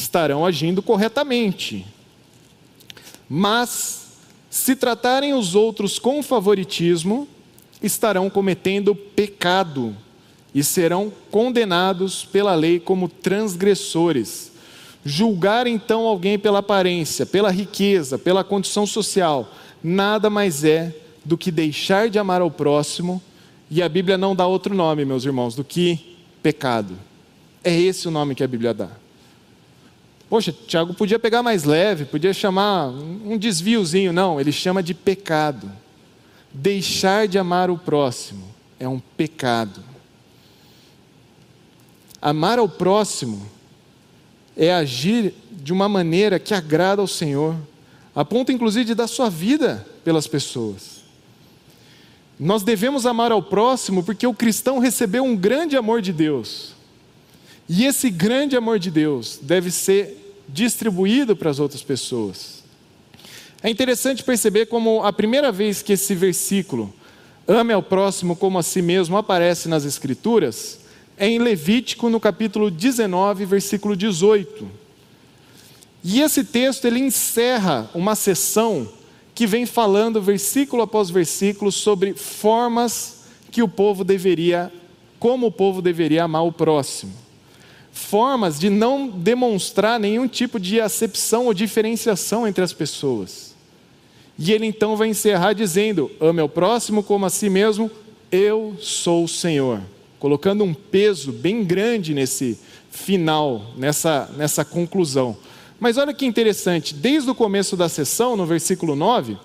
estarão 0.00 0.44
agindo 0.44 0.82
corretamente. 0.82 1.86
Mas 3.28 4.06
Se 4.56 4.74
tratarem 4.74 5.34
os 5.34 5.54
outros 5.54 5.98
com 5.98 6.22
favoritismo, 6.22 7.28
estarão 7.82 8.30
cometendo 8.30 8.94
pecado 8.94 9.94
e 10.54 10.64
serão 10.64 11.12
condenados 11.30 12.24
pela 12.24 12.54
lei 12.54 12.80
como 12.80 13.06
transgressores. 13.06 14.50
Julgar 15.04 15.66
então 15.66 16.06
alguém 16.06 16.38
pela 16.38 16.60
aparência, 16.60 17.26
pela 17.26 17.50
riqueza, 17.50 18.18
pela 18.18 18.42
condição 18.42 18.86
social, 18.86 19.52
nada 19.84 20.30
mais 20.30 20.64
é 20.64 20.96
do 21.22 21.36
que 21.36 21.50
deixar 21.50 22.08
de 22.08 22.18
amar 22.18 22.40
ao 22.40 22.50
próximo, 22.50 23.22
e 23.70 23.82
a 23.82 23.88
Bíblia 23.90 24.16
não 24.16 24.34
dá 24.34 24.46
outro 24.46 24.74
nome, 24.74 25.04
meus 25.04 25.26
irmãos, 25.26 25.54
do 25.54 25.62
que 25.62 26.16
pecado. 26.42 26.96
É 27.62 27.78
esse 27.78 28.08
o 28.08 28.10
nome 28.10 28.34
que 28.34 28.42
a 28.42 28.48
Bíblia 28.48 28.72
dá. 28.72 28.88
Poxa, 30.28 30.52
Tiago 30.52 30.92
podia 30.92 31.18
pegar 31.18 31.42
mais 31.42 31.64
leve, 31.64 32.04
podia 32.04 32.34
chamar 32.34 32.88
um 32.88 33.38
desviozinho. 33.38 34.12
Não, 34.12 34.40
ele 34.40 34.50
chama 34.50 34.82
de 34.82 34.92
pecado. 34.92 35.70
Deixar 36.52 37.28
de 37.28 37.38
amar 37.38 37.70
o 37.70 37.78
próximo 37.78 38.44
é 38.78 38.88
um 38.88 38.98
pecado. 38.98 39.82
Amar 42.20 42.58
ao 42.58 42.68
próximo 42.68 43.46
é 44.56 44.72
agir 44.72 45.34
de 45.50 45.72
uma 45.72 45.88
maneira 45.88 46.38
que 46.38 46.54
agrada 46.54 47.00
ao 47.00 47.06
Senhor, 47.06 47.54
a 48.14 48.24
ponto 48.24 48.50
inclusive 48.50 48.84
de 48.84 48.94
dar 48.94 49.06
sua 49.06 49.28
vida 49.28 49.86
pelas 50.02 50.26
pessoas. 50.26 50.96
Nós 52.38 52.62
devemos 52.62 53.06
amar 53.06 53.32
ao 53.32 53.42
próximo 53.42 54.02
porque 54.02 54.26
o 54.26 54.34
cristão 54.34 54.78
recebeu 54.78 55.24
um 55.24 55.36
grande 55.36 55.76
amor 55.76 56.02
de 56.02 56.12
Deus. 56.12 56.75
E 57.68 57.84
esse 57.84 58.10
grande 58.10 58.56
amor 58.56 58.78
de 58.78 58.90
Deus 58.90 59.38
deve 59.42 59.70
ser 59.70 60.34
distribuído 60.48 61.34
para 61.34 61.50
as 61.50 61.58
outras 61.58 61.82
pessoas. 61.82 62.62
É 63.62 63.68
interessante 63.68 64.22
perceber 64.22 64.66
como 64.66 65.02
a 65.02 65.12
primeira 65.12 65.50
vez 65.50 65.82
que 65.82 65.94
esse 65.94 66.14
versículo, 66.14 66.94
ame 67.46 67.72
ao 67.72 67.82
próximo 67.82 68.36
como 68.36 68.58
a 68.58 68.62
si 68.62 68.80
mesmo, 68.80 69.16
aparece 69.16 69.68
nas 69.68 69.84
Escrituras, 69.84 70.80
é 71.18 71.26
em 71.26 71.38
Levítico, 71.38 72.08
no 72.08 72.20
capítulo 72.20 72.70
19, 72.70 73.44
versículo 73.44 73.96
18. 73.96 74.68
E 76.04 76.20
esse 76.20 76.44
texto 76.44 76.84
ele 76.84 77.00
encerra 77.00 77.90
uma 77.92 78.14
sessão 78.14 78.86
que 79.34 79.46
vem 79.46 79.66
falando 79.66 80.22
versículo 80.22 80.82
após 80.82 81.10
versículo 81.10 81.72
sobre 81.72 82.14
formas 82.14 83.24
que 83.50 83.62
o 83.62 83.68
povo 83.68 84.04
deveria, 84.04 84.72
como 85.18 85.48
o 85.48 85.52
povo 85.52 85.82
deveria 85.82 86.24
amar 86.24 86.44
o 86.44 86.52
próximo 86.52 87.25
formas 87.96 88.58
de 88.58 88.68
não 88.68 89.08
demonstrar 89.08 89.98
nenhum 89.98 90.28
tipo 90.28 90.60
de 90.60 90.78
acepção 90.78 91.46
ou 91.46 91.54
diferenciação 91.54 92.46
entre 92.46 92.62
as 92.62 92.72
pessoas. 92.72 93.56
E 94.38 94.52
ele 94.52 94.66
então 94.66 94.96
vai 94.96 95.08
encerrar 95.08 95.54
dizendo: 95.54 96.10
ame 96.20 96.42
ao 96.42 96.48
próximo 96.48 97.02
como 97.02 97.24
a 97.24 97.30
si 97.30 97.48
mesmo, 97.48 97.90
eu 98.30 98.76
sou 98.78 99.24
o 99.24 99.28
Senhor. 99.28 99.80
Colocando 100.18 100.62
um 100.62 100.74
peso 100.74 101.32
bem 101.32 101.64
grande 101.64 102.12
nesse 102.12 102.58
final, 102.90 103.72
nessa, 103.76 104.30
nessa 104.36 104.62
conclusão. 104.62 105.34
Mas 105.80 105.96
olha 105.96 106.12
que 106.12 106.26
interessante, 106.26 106.94
desde 106.94 107.30
o 107.30 107.34
começo 107.34 107.76
da 107.76 107.88
sessão, 107.88 108.36
no 108.36 108.44
versículo 108.44 108.94
9, 108.94 109.38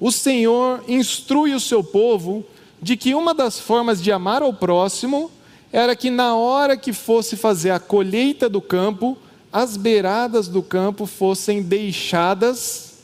o 0.00 0.10
Senhor 0.10 0.82
instrui 0.88 1.54
o 1.54 1.60
seu 1.60 1.84
povo 1.84 2.44
de 2.82 2.96
que 2.96 3.14
uma 3.14 3.32
das 3.32 3.60
formas 3.60 4.02
de 4.02 4.10
amar 4.10 4.42
ao 4.42 4.52
próximo 4.52 5.30
era 5.72 5.94
que 5.94 6.10
na 6.10 6.34
hora 6.34 6.76
que 6.76 6.92
fosse 6.92 7.36
fazer 7.36 7.70
a 7.70 7.78
colheita 7.78 8.48
do 8.48 8.60
campo, 8.60 9.18
as 9.52 9.76
beiradas 9.76 10.48
do 10.48 10.62
campo 10.62 11.06
fossem 11.06 11.62
deixadas 11.62 12.98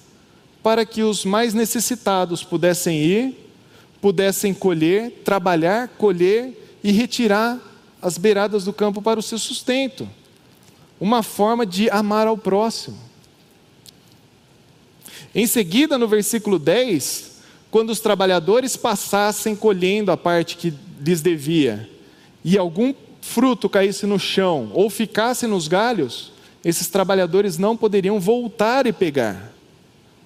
para 0.62 0.87
que 0.87 1.03
os 1.03 1.24
mais 1.24 1.53
necessitados 1.53 2.42
pudessem 2.42 2.98
ir, 3.03 3.50
pudessem 4.00 4.55
colher, 4.55 5.11
trabalhar, 5.24 5.88
colher 5.88 6.79
e 6.83 6.90
retirar 6.90 7.61
as 8.00 8.16
beiradas 8.16 8.64
do 8.64 8.72
campo 8.72 9.00
para 9.03 9.20
o 9.20 9.22
seu 9.22 9.38
sustento. 9.38 10.09
Uma 11.00 11.22
forma 11.22 11.66
de 11.66 11.90
amar 11.90 12.27
ao 12.27 12.37
próximo. 12.37 12.98
Em 15.35 15.46
seguida, 15.46 15.98
no 15.98 16.07
versículo 16.07 16.59
10, 16.59 17.33
quando 17.70 17.90
os 17.90 18.00
trabalhadores 18.00 18.77
passassem 18.77 19.57
colhendo 19.57 20.12
a 20.12 20.16
parte 20.16 20.57
que 20.57 20.72
lhes 21.00 21.20
devia, 21.20 21.90
e 22.44 22.59
algum 22.59 22.92
fruto 23.20 23.68
caísse 23.68 24.07
no 24.07 24.18
chão 24.18 24.70
ou 24.74 24.90
ficasse 24.90 25.46
nos 25.46 25.66
galhos, 25.66 26.30
esses 26.64 26.88
trabalhadores 26.88 27.57
não 27.57 27.76
poderiam 27.76 28.20
voltar 28.20 28.87
e 28.87 28.92
pegar. 28.92 29.52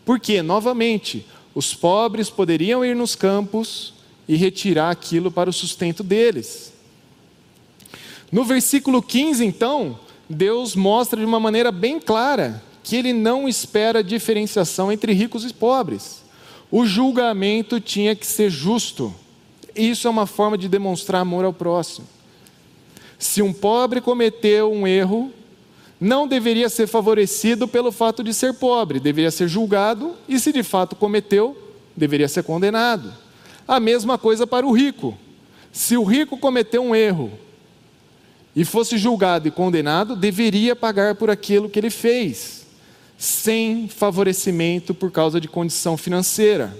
Porque, 0.05 0.43
novamente, 0.43 1.25
os 1.55 1.75
pobres 1.75 2.29
poderiam 2.29 2.85
ir 2.85 2.97
nos 2.97 3.15
campos 3.15 3.95
e 4.27 4.37
retirar 4.37 4.91
aquilo 4.91 5.31
para 5.31 5.49
o 5.49 5.53
sustento 5.53 6.03
deles. 6.03 6.73
No 8.31 8.45
versículo 8.45 9.03
15, 9.03 9.45
então, 9.45 9.99
Deus 10.29 10.77
mostra 10.77 11.19
de 11.19 11.25
uma 11.25 11.41
maneira 11.41 11.73
bem 11.73 11.99
clara 11.99 12.63
que 12.83 12.97
ele 12.97 13.13
não 13.13 13.49
espera 13.49 14.05
diferenciação 14.05 14.93
entre 14.93 15.13
ricos 15.13 15.45
e 15.45 15.53
pobres. 15.53 16.23
O 16.71 16.85
julgamento 16.85 17.81
tinha 17.81 18.15
que 18.15 18.27
ser 18.27 18.51
justo. 18.51 19.15
Isso 19.79 20.09
é 20.09 20.11
uma 20.11 20.27
forma 20.27 20.59
de 20.59 20.69
demonstrar 20.69 21.23
amor 21.23 21.45
ao 21.45 21.53
próximo. 21.53 22.07
Se 23.17 23.41
um 23.41 23.53
pobre 23.53 24.01
cometeu 24.01 24.73
um 24.73 24.87
erro, 24.87 25.33
não 26.01 26.27
deveria 26.27 26.69
ser 26.69 26.89
favorecido 26.89 27.69
pelo 27.69 27.93
fato 27.93 28.25
de 28.25 28.35
ser 28.35 28.55
pobre, 28.55 28.99
deveria 28.99 29.31
ser 29.31 29.47
julgado 29.47 30.17
e, 30.29 30.39
se 30.41 30.53
de 30.53 30.65
fato 30.65 30.97
cometeu, 30.97 31.57
deveria 31.97 32.27
ser 32.29 32.43
condenado. 32.43 33.13
A 33.67 33.79
mesma 33.79 34.19
coisa 34.19 34.47
para 34.47 34.67
o 34.67 34.73
rico. 34.73 35.17
Se 35.73 35.97
o 35.97 36.03
rico 36.03 36.37
cometeu 36.39 36.83
um 36.83 36.95
erro 36.95 37.31
e 38.57 38.65
fosse 38.65 38.99
julgado 38.99 39.47
e 39.47 39.51
condenado, 39.53 40.17
deveria 40.17 40.75
pagar 40.75 41.15
por 41.15 41.31
aquilo 41.31 41.69
que 41.69 41.79
ele 41.79 41.91
fez, 41.91 42.67
sem 43.17 43.87
favorecimento 43.87 44.93
por 44.93 45.13
causa 45.13 45.41
de 45.41 45.47
condição 45.47 45.97
financeira. 45.97 46.77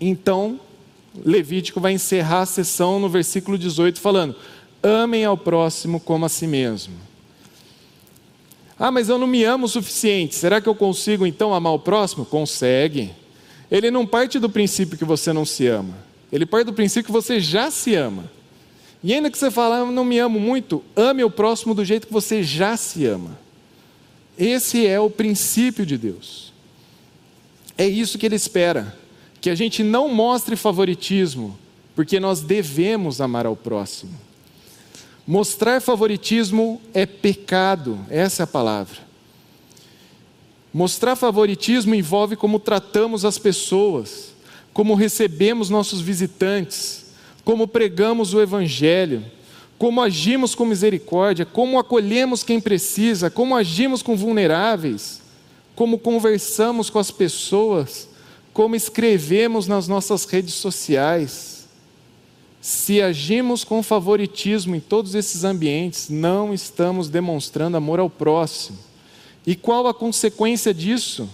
Então, 0.00 0.60
Levítico 1.24 1.80
vai 1.80 1.92
encerrar 1.92 2.42
a 2.42 2.46
sessão 2.46 2.98
no 2.98 3.08
versículo 3.08 3.58
18 3.58 4.00
falando: 4.00 4.36
amem 4.82 5.24
ao 5.24 5.36
próximo 5.36 6.00
como 6.00 6.24
a 6.24 6.28
si 6.28 6.46
mesmo. 6.46 6.94
Ah, 8.78 8.92
mas 8.92 9.08
eu 9.08 9.18
não 9.18 9.26
me 9.26 9.42
amo 9.42 9.66
o 9.66 9.68
suficiente. 9.68 10.36
Será 10.36 10.60
que 10.60 10.68
eu 10.68 10.74
consigo 10.74 11.26
então 11.26 11.52
amar 11.52 11.72
o 11.72 11.78
próximo? 11.78 12.24
Consegue. 12.24 13.10
Ele 13.70 13.90
não 13.90 14.06
parte 14.06 14.38
do 14.38 14.48
princípio 14.48 14.96
que 14.96 15.04
você 15.04 15.32
não 15.32 15.44
se 15.44 15.66
ama. 15.66 15.94
Ele 16.32 16.46
parte 16.46 16.66
do 16.66 16.72
princípio 16.72 17.06
que 17.06 17.12
você 17.12 17.40
já 17.40 17.70
se 17.70 17.94
ama. 17.94 18.30
E 19.02 19.12
ainda 19.12 19.30
que 19.30 19.38
você 19.38 19.50
fale, 19.50 19.74
ah, 19.74 19.78
eu 19.78 19.92
não 19.92 20.04
me 20.04 20.18
amo 20.18 20.40
muito, 20.40 20.82
ame 20.96 21.22
o 21.22 21.30
próximo 21.30 21.74
do 21.74 21.84
jeito 21.84 22.06
que 22.06 22.12
você 22.12 22.42
já 22.42 22.76
se 22.76 23.04
ama. 23.06 23.38
Esse 24.36 24.86
é 24.86 24.98
o 25.00 25.10
princípio 25.10 25.84
de 25.84 25.96
Deus. 25.96 26.52
É 27.76 27.86
isso 27.86 28.18
que 28.18 28.26
Ele 28.26 28.36
espera 28.36 28.96
que 29.40 29.50
a 29.50 29.54
gente 29.54 29.82
não 29.82 30.08
mostre 30.08 30.56
favoritismo, 30.56 31.58
porque 31.94 32.18
nós 32.18 32.40
devemos 32.40 33.20
amar 33.20 33.46
ao 33.46 33.56
próximo. 33.56 34.12
Mostrar 35.26 35.80
favoritismo 35.80 36.80
é 36.94 37.04
pecado, 37.04 37.98
essa 38.08 38.42
é 38.42 38.44
a 38.44 38.46
palavra. 38.46 38.96
Mostrar 40.72 41.16
favoritismo 41.16 41.94
envolve 41.94 42.36
como 42.36 42.58
tratamos 42.58 43.24
as 43.24 43.38
pessoas, 43.38 44.34
como 44.72 44.94
recebemos 44.94 45.68
nossos 45.68 46.00
visitantes, 46.00 47.06
como 47.44 47.66
pregamos 47.66 48.32
o 48.32 48.40
Evangelho, 48.40 49.24
como 49.78 50.02
agimos 50.02 50.54
com 50.54 50.64
misericórdia, 50.64 51.46
como 51.46 51.78
acolhemos 51.78 52.42
quem 52.42 52.60
precisa, 52.60 53.30
como 53.30 53.56
agimos 53.56 54.02
com 54.02 54.16
vulneráveis, 54.16 55.20
como 55.74 55.98
conversamos 55.98 56.90
com 56.90 56.98
as 56.98 57.10
pessoas, 57.10 58.08
como 58.52 58.74
escrevemos 58.74 59.66
nas 59.66 59.86
nossas 59.88 60.24
redes 60.24 60.54
sociais. 60.54 61.68
Se 62.60 63.00
agimos 63.00 63.64
com 63.64 63.82
favoritismo 63.82 64.74
em 64.74 64.80
todos 64.80 65.14
esses 65.14 65.44
ambientes, 65.44 66.08
não 66.08 66.52
estamos 66.52 67.08
demonstrando 67.08 67.76
amor 67.76 68.00
ao 68.00 68.10
próximo. 68.10 68.78
E 69.46 69.54
qual 69.54 69.86
a 69.86 69.94
consequência 69.94 70.74
disso? 70.74 71.28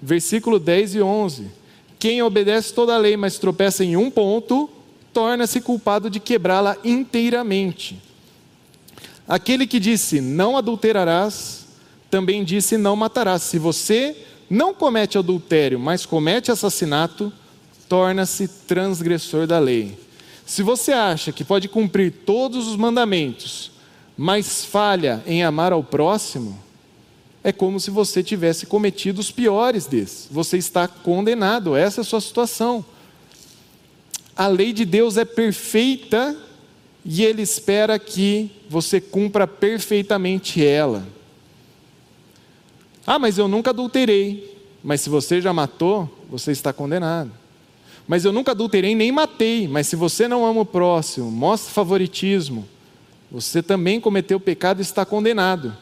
Versículo 0.00 0.58
10 0.58 0.96
e 0.96 1.02
11. 1.02 1.50
Quem 1.98 2.22
obedece 2.22 2.72
toda 2.72 2.94
a 2.94 2.98
lei, 2.98 3.16
mas 3.16 3.38
tropeça 3.38 3.84
em 3.84 3.96
um 3.96 4.10
ponto, 4.10 4.68
torna-se 5.12 5.60
culpado 5.60 6.10
de 6.10 6.20
quebrá-la 6.20 6.76
inteiramente. 6.84 8.02
Aquele 9.28 9.66
que 9.66 9.80
disse 9.80 10.20
não 10.20 10.56
adulterarás, 10.56 11.66
também 12.10 12.44
disse 12.44 12.76
não 12.76 12.94
matarás. 12.96 13.42
Se 13.42 13.58
você 13.58 14.16
não 14.48 14.72
comete 14.72 15.18
adultério, 15.18 15.78
mas 15.78 16.06
comete 16.06 16.50
assassinato, 16.50 17.32
torna-se 17.88 18.48
transgressor 18.48 19.46
da 19.46 19.58
lei. 19.58 19.98
Se 20.44 20.62
você 20.62 20.92
acha 20.92 21.32
que 21.32 21.44
pode 21.44 21.68
cumprir 21.68 22.12
todos 22.24 22.68
os 22.68 22.76
mandamentos, 22.76 23.72
mas 24.16 24.64
falha 24.64 25.22
em 25.26 25.42
amar 25.42 25.72
ao 25.72 25.82
próximo, 25.82 26.58
é 27.42 27.52
como 27.52 27.78
se 27.78 27.90
você 27.90 28.22
tivesse 28.22 28.66
cometido 28.66 29.20
os 29.20 29.30
piores 29.30 29.86
desses. 29.86 30.28
Você 30.30 30.56
está 30.56 30.88
condenado, 30.88 31.76
essa 31.76 32.00
é 32.00 32.02
a 32.02 32.04
sua 32.04 32.20
situação. 32.20 32.84
A 34.36 34.46
lei 34.48 34.72
de 34.72 34.84
Deus 34.84 35.16
é 35.16 35.24
perfeita 35.24 36.36
e 37.04 37.24
Ele 37.24 37.42
espera 37.42 37.98
que 37.98 38.50
você 38.68 39.00
cumpra 39.00 39.46
perfeitamente 39.46 40.64
ela. 40.64 41.06
Ah, 43.06 43.18
mas 43.18 43.38
eu 43.38 43.46
nunca 43.46 43.70
adulterei. 43.70 44.56
Mas 44.82 45.00
se 45.00 45.08
você 45.08 45.40
já 45.40 45.52
matou, 45.52 46.10
você 46.28 46.52
está 46.52 46.72
condenado. 46.72 47.30
Mas 48.06 48.24
eu 48.24 48.32
nunca 48.32 48.52
adulterei 48.52 48.94
nem 48.94 49.12
matei. 49.12 49.68
Mas 49.68 49.86
se 49.86 49.96
você 49.96 50.26
não 50.26 50.44
ama 50.44 50.62
o 50.62 50.66
próximo, 50.66 51.30
mostra 51.30 51.72
favoritismo, 51.72 52.66
você 53.30 53.62
também 53.62 54.00
cometeu 54.00 54.38
pecado 54.38 54.80
e 54.80 54.82
está 54.82 55.04
condenado. 55.04 55.76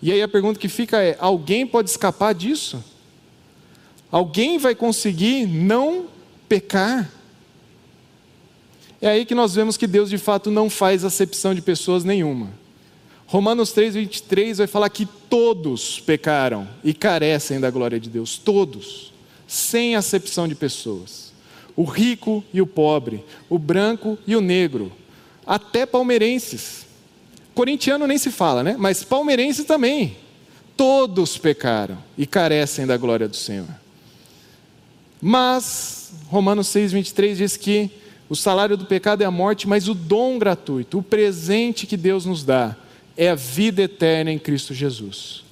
E 0.00 0.10
aí 0.12 0.20
a 0.20 0.28
pergunta 0.28 0.58
que 0.58 0.68
fica 0.68 1.02
é: 1.02 1.16
alguém 1.20 1.66
pode 1.66 1.90
escapar 1.90 2.34
disso? 2.34 2.82
Alguém 4.10 4.58
vai 4.58 4.74
conseguir 4.74 5.46
não 5.46 6.06
pecar? 6.48 7.10
É 9.00 9.08
aí 9.08 9.24
que 9.24 9.34
nós 9.34 9.54
vemos 9.54 9.76
que 9.76 9.86
Deus 9.86 10.10
de 10.10 10.18
fato 10.18 10.50
não 10.50 10.68
faz 10.68 11.04
acepção 11.04 11.54
de 11.54 11.62
pessoas 11.62 12.04
nenhuma. 12.04 12.50
Romanos 13.32 13.72
3, 13.72 13.94
23 13.94 14.58
vai 14.58 14.66
falar 14.66 14.90
que 14.90 15.06
todos 15.06 15.98
pecaram 15.98 16.68
e 16.84 16.92
carecem 16.92 17.58
da 17.58 17.70
glória 17.70 17.98
de 17.98 18.10
Deus, 18.10 18.36
todos, 18.36 19.10
sem 19.48 19.96
acepção 19.96 20.46
de 20.46 20.54
pessoas. 20.54 21.32
O 21.74 21.84
rico 21.84 22.44
e 22.52 22.60
o 22.60 22.66
pobre, 22.66 23.24
o 23.48 23.58
branco 23.58 24.18
e 24.26 24.36
o 24.36 24.42
negro, 24.42 24.92
até 25.46 25.86
palmeirenses. 25.86 26.84
Corintiano 27.54 28.06
nem 28.06 28.18
se 28.18 28.30
fala, 28.30 28.62
né? 28.62 28.76
Mas 28.78 29.02
palmeirenses 29.02 29.64
também. 29.64 30.14
Todos 30.76 31.38
pecaram 31.38 31.96
e 32.18 32.26
carecem 32.26 32.86
da 32.86 32.98
glória 32.98 33.26
do 33.26 33.36
Senhor. 33.36 33.68
Mas, 35.22 36.12
Romanos 36.28 36.68
6, 36.68 36.92
23 36.92 37.38
diz 37.38 37.56
que 37.56 37.90
o 38.28 38.36
salário 38.36 38.76
do 38.76 38.84
pecado 38.84 39.22
é 39.22 39.24
a 39.24 39.30
morte, 39.30 39.66
mas 39.66 39.88
o 39.88 39.94
dom 39.94 40.38
gratuito, 40.38 40.98
o 40.98 41.02
presente 41.02 41.86
que 41.86 41.96
Deus 41.96 42.26
nos 42.26 42.44
dá, 42.44 42.76
é 43.16 43.30
a 43.30 43.34
vida 43.34 43.82
eterna 43.82 44.30
em 44.30 44.38
Cristo 44.38 44.72
Jesus. 44.74 45.44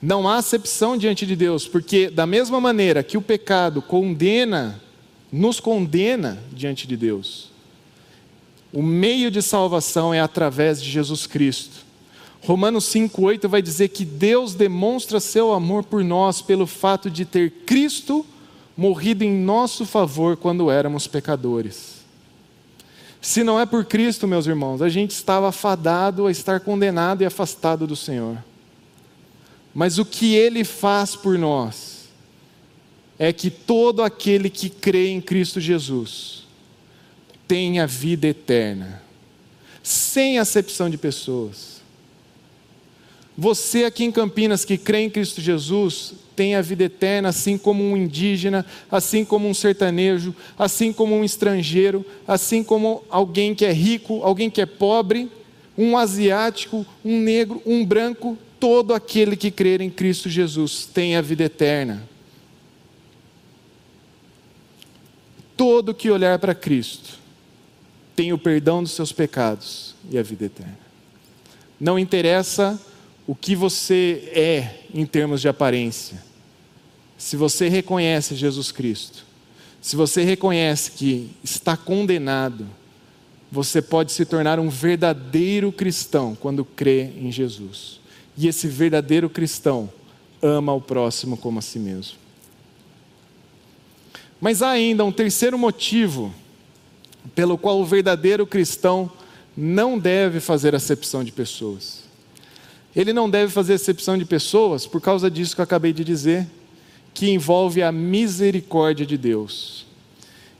Não 0.00 0.28
há 0.28 0.36
acepção 0.36 0.96
diante 0.96 1.24
de 1.24 1.36
Deus, 1.36 1.68
porque 1.68 2.10
da 2.10 2.26
mesma 2.26 2.60
maneira 2.60 3.02
que 3.02 3.16
o 3.16 3.22
pecado 3.22 3.80
condena, 3.80 4.80
nos 5.30 5.60
condena 5.60 6.42
diante 6.52 6.88
de 6.88 6.96
Deus, 6.96 7.50
o 8.72 8.82
meio 8.82 9.30
de 9.30 9.40
salvação 9.40 10.12
é 10.12 10.20
através 10.20 10.82
de 10.82 10.90
Jesus 10.90 11.26
Cristo. 11.26 11.84
Romanos 12.42 12.86
5,8 12.86 13.46
vai 13.46 13.62
dizer 13.62 13.90
que 13.90 14.04
Deus 14.04 14.54
demonstra 14.54 15.20
seu 15.20 15.52
amor 15.52 15.84
por 15.84 16.02
nós 16.02 16.42
pelo 16.42 16.66
fato 16.66 17.08
de 17.08 17.24
ter 17.24 17.50
Cristo 17.64 18.26
morrido 18.76 19.22
em 19.22 19.32
nosso 19.32 19.86
favor 19.86 20.36
quando 20.36 20.68
éramos 20.68 21.06
pecadores. 21.06 22.01
Se 23.22 23.44
não 23.44 23.58
é 23.58 23.64
por 23.64 23.84
Cristo, 23.84 24.26
meus 24.26 24.48
irmãos, 24.48 24.82
a 24.82 24.88
gente 24.88 25.12
estava 25.12 25.52
fadado 25.52 26.26
a 26.26 26.30
estar 26.32 26.58
condenado 26.58 27.22
e 27.22 27.24
afastado 27.24 27.86
do 27.86 27.94
Senhor. 27.94 28.36
Mas 29.72 29.96
o 29.96 30.04
que 30.04 30.34
Ele 30.34 30.64
faz 30.64 31.14
por 31.14 31.38
nós 31.38 32.08
é 33.16 33.32
que 33.32 33.48
todo 33.48 34.02
aquele 34.02 34.50
que 34.50 34.68
crê 34.68 35.10
em 35.10 35.20
Cristo 35.20 35.60
Jesus, 35.60 36.42
tem 37.46 37.78
a 37.78 37.86
vida 37.86 38.26
eterna, 38.26 39.00
sem 39.84 40.40
acepção 40.40 40.90
de 40.90 40.98
pessoas. 40.98 41.80
Você 43.38 43.84
aqui 43.84 44.02
em 44.02 44.10
Campinas 44.10 44.64
que 44.64 44.76
crê 44.76 44.98
em 44.98 45.10
Cristo 45.10 45.40
Jesus, 45.40 46.14
tem 46.42 46.56
a 46.56 46.60
vida 46.60 46.82
eterna, 46.82 47.28
assim 47.28 47.56
como 47.56 47.84
um 47.84 47.96
indígena, 47.96 48.66
assim 48.90 49.24
como 49.24 49.48
um 49.48 49.54
sertanejo, 49.54 50.34
assim 50.58 50.92
como 50.92 51.14
um 51.14 51.22
estrangeiro, 51.22 52.04
assim 52.26 52.64
como 52.64 53.04
alguém 53.08 53.54
que 53.54 53.64
é 53.64 53.70
rico, 53.70 54.24
alguém 54.24 54.50
que 54.50 54.60
é 54.60 54.66
pobre, 54.66 55.30
um 55.78 55.96
asiático, 55.96 56.84
um 57.04 57.20
negro, 57.20 57.62
um 57.64 57.86
branco, 57.86 58.36
todo 58.58 58.92
aquele 58.92 59.36
que 59.36 59.52
crer 59.52 59.80
em 59.80 59.88
Cristo 59.88 60.28
Jesus 60.28 60.84
tem 60.84 61.14
a 61.14 61.20
vida 61.20 61.44
eterna. 61.44 62.02
Todo 65.56 65.94
que 65.94 66.10
olhar 66.10 66.40
para 66.40 66.56
Cristo 66.56 67.20
tem 68.16 68.32
o 68.32 68.38
perdão 68.38 68.82
dos 68.82 68.90
seus 68.90 69.12
pecados 69.12 69.94
e 70.10 70.18
a 70.18 70.24
vida 70.24 70.46
eterna. 70.46 70.80
Não 71.78 71.96
interessa 71.96 72.80
o 73.28 73.34
que 73.36 73.54
você 73.54 74.28
é 74.34 74.80
em 74.92 75.06
termos 75.06 75.40
de 75.40 75.46
aparência. 75.46 76.31
Se 77.22 77.36
você 77.36 77.68
reconhece 77.68 78.34
Jesus 78.34 78.72
Cristo, 78.72 79.24
se 79.80 79.94
você 79.94 80.24
reconhece 80.24 80.90
que 80.90 81.30
está 81.44 81.76
condenado, 81.76 82.66
você 83.50 83.80
pode 83.80 84.10
se 84.10 84.24
tornar 84.24 84.58
um 84.58 84.68
verdadeiro 84.68 85.70
cristão 85.70 86.34
quando 86.34 86.64
crê 86.64 87.12
em 87.16 87.30
Jesus. 87.30 88.00
E 88.36 88.48
esse 88.48 88.66
verdadeiro 88.66 89.30
cristão 89.30 89.88
ama 90.42 90.74
o 90.74 90.80
próximo 90.80 91.36
como 91.36 91.60
a 91.60 91.62
si 91.62 91.78
mesmo. 91.78 92.18
Mas 94.40 94.60
há 94.60 94.70
ainda 94.70 95.04
um 95.04 95.12
terceiro 95.12 95.56
motivo 95.56 96.34
pelo 97.36 97.56
qual 97.56 97.80
o 97.80 97.86
verdadeiro 97.86 98.44
cristão 98.44 99.08
não 99.56 99.96
deve 99.96 100.40
fazer 100.40 100.74
acepção 100.74 101.22
de 101.22 101.30
pessoas. 101.30 102.02
Ele 102.96 103.12
não 103.12 103.30
deve 103.30 103.52
fazer 103.52 103.74
acepção 103.74 104.18
de 104.18 104.24
pessoas 104.24 104.88
por 104.88 105.00
causa 105.00 105.30
disso 105.30 105.54
que 105.54 105.60
eu 105.60 105.64
acabei 105.64 105.92
de 105.92 106.02
dizer, 106.02 106.48
que 107.14 107.30
envolve 107.30 107.82
a 107.82 107.92
misericórdia 107.92 109.04
de 109.04 109.16
Deus. 109.16 109.86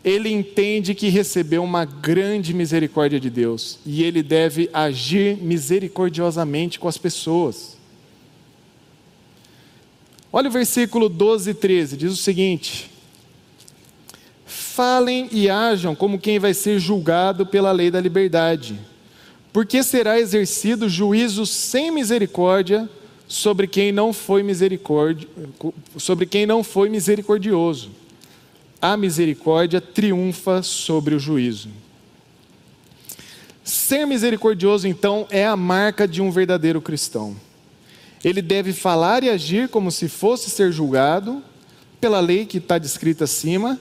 Ele 0.05 0.31
entende 0.31 0.95
que 0.95 1.09
recebeu 1.09 1.63
uma 1.63 1.85
grande 1.85 2.53
misericórdia 2.53 3.21
de 3.21 3.31
Deus 3.31 3.79
e 3.87 4.03
ele 4.03 4.23
deve 4.23 4.69
agir 4.73 5.37
misericordiosamente 5.37 6.79
com 6.79 6.89
as 6.89 6.99
pessoas. 6.99 7.77
Olha 10.33 10.49
o 10.49 10.53
versículo 10.53 11.09
12 11.09 11.51
e 11.51 11.55
13, 11.55 11.97
diz 11.97 12.13
o 12.13 12.17
seguinte: 12.17 12.91
falem 14.73 15.29
e 15.31 15.49
ajam 15.49 15.95
como 15.95 16.19
quem 16.19 16.39
vai 16.39 16.55
ser 16.55 16.79
julgado 16.79 17.47
pela 17.47 17.71
lei 17.71 17.91
da 17.91 18.01
liberdade, 18.01 18.81
porque 19.53 19.83
será 19.83 20.19
exercido 20.19 20.89
juízo 20.89 21.47
sem 21.47 21.91
misericórdia 21.91 22.89
sobre 23.33 23.67
quem 23.67 23.91
não 23.91 24.13
foi 24.13 24.43
misericórdia, 24.43 25.27
sobre 25.97 26.27
quem 26.27 26.45
não 26.45 26.63
foi 26.63 26.91
misericordioso. 26.91 27.91
A 28.79 28.95
misericórdia 28.95 29.81
triunfa 29.81 30.63
sobre 30.63 31.15
o 31.15 31.19
juízo. 31.19 31.71
Ser 33.65 34.05
misericordioso, 34.05 34.87
então, 34.87 35.27
é 35.31 35.47
a 35.47 35.57
marca 35.57 36.07
de 36.07 36.21
um 36.21 36.31
verdadeiro 36.31 36.83
cristão. 36.83 37.35
Ele 38.23 38.43
deve 38.43 38.75
falar 38.75 39.25
e 39.25 39.31
agir 39.31 39.69
como 39.69 39.91
se 39.91 40.11
fosse 40.11 40.51
ser 40.51 40.71
julgado 40.71 41.43
pela 41.99 42.21
lei 42.21 42.45
que 42.45 42.59
está 42.59 42.77
descrita 42.77 43.25
acima 43.25 43.81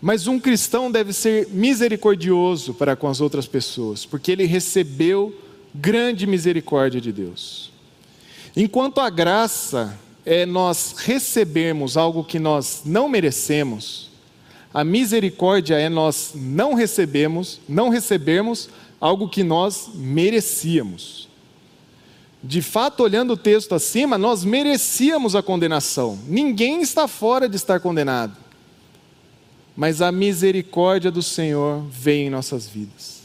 mas 0.00 0.28
um 0.28 0.38
cristão 0.38 0.90
deve 0.90 1.12
ser 1.12 1.48
misericordioso 1.48 2.72
para 2.72 2.94
com 2.94 3.08
as 3.08 3.20
outras 3.20 3.48
pessoas, 3.48 4.06
porque 4.06 4.30
ele 4.30 4.44
recebeu 4.44 5.34
grande 5.74 6.24
misericórdia 6.24 7.00
de 7.00 7.10
Deus. 7.12 7.72
Enquanto 8.58 9.00
a 9.00 9.08
graça 9.08 9.96
é 10.26 10.44
nós 10.44 10.96
recebermos 10.98 11.96
algo 11.96 12.24
que 12.24 12.38
nós 12.38 12.82
não 12.84 13.08
merecemos, 13.08 14.10
a 14.74 14.82
misericórdia 14.82 15.76
é 15.76 15.88
nós 15.88 16.32
não 16.34 16.74
recebemos, 16.74 17.60
não 17.68 17.88
recebermos 17.88 18.68
algo 19.00 19.28
que 19.28 19.44
nós 19.44 19.90
merecíamos. 19.94 21.28
De 22.42 22.60
fato, 22.60 23.02
olhando 23.02 23.34
o 23.34 23.36
texto 23.36 23.74
acima, 23.74 24.18
nós 24.18 24.44
merecíamos 24.44 25.36
a 25.36 25.42
condenação. 25.42 26.18
Ninguém 26.26 26.82
está 26.82 27.06
fora 27.06 27.48
de 27.48 27.54
estar 27.54 27.78
condenado 27.78 28.36
mas 29.78 30.02
a 30.02 30.10
misericórdia 30.10 31.08
do 31.08 31.22
Senhor 31.22 31.84
vem 31.88 32.26
em 32.26 32.30
nossas 32.30 32.66
vidas. 32.66 33.22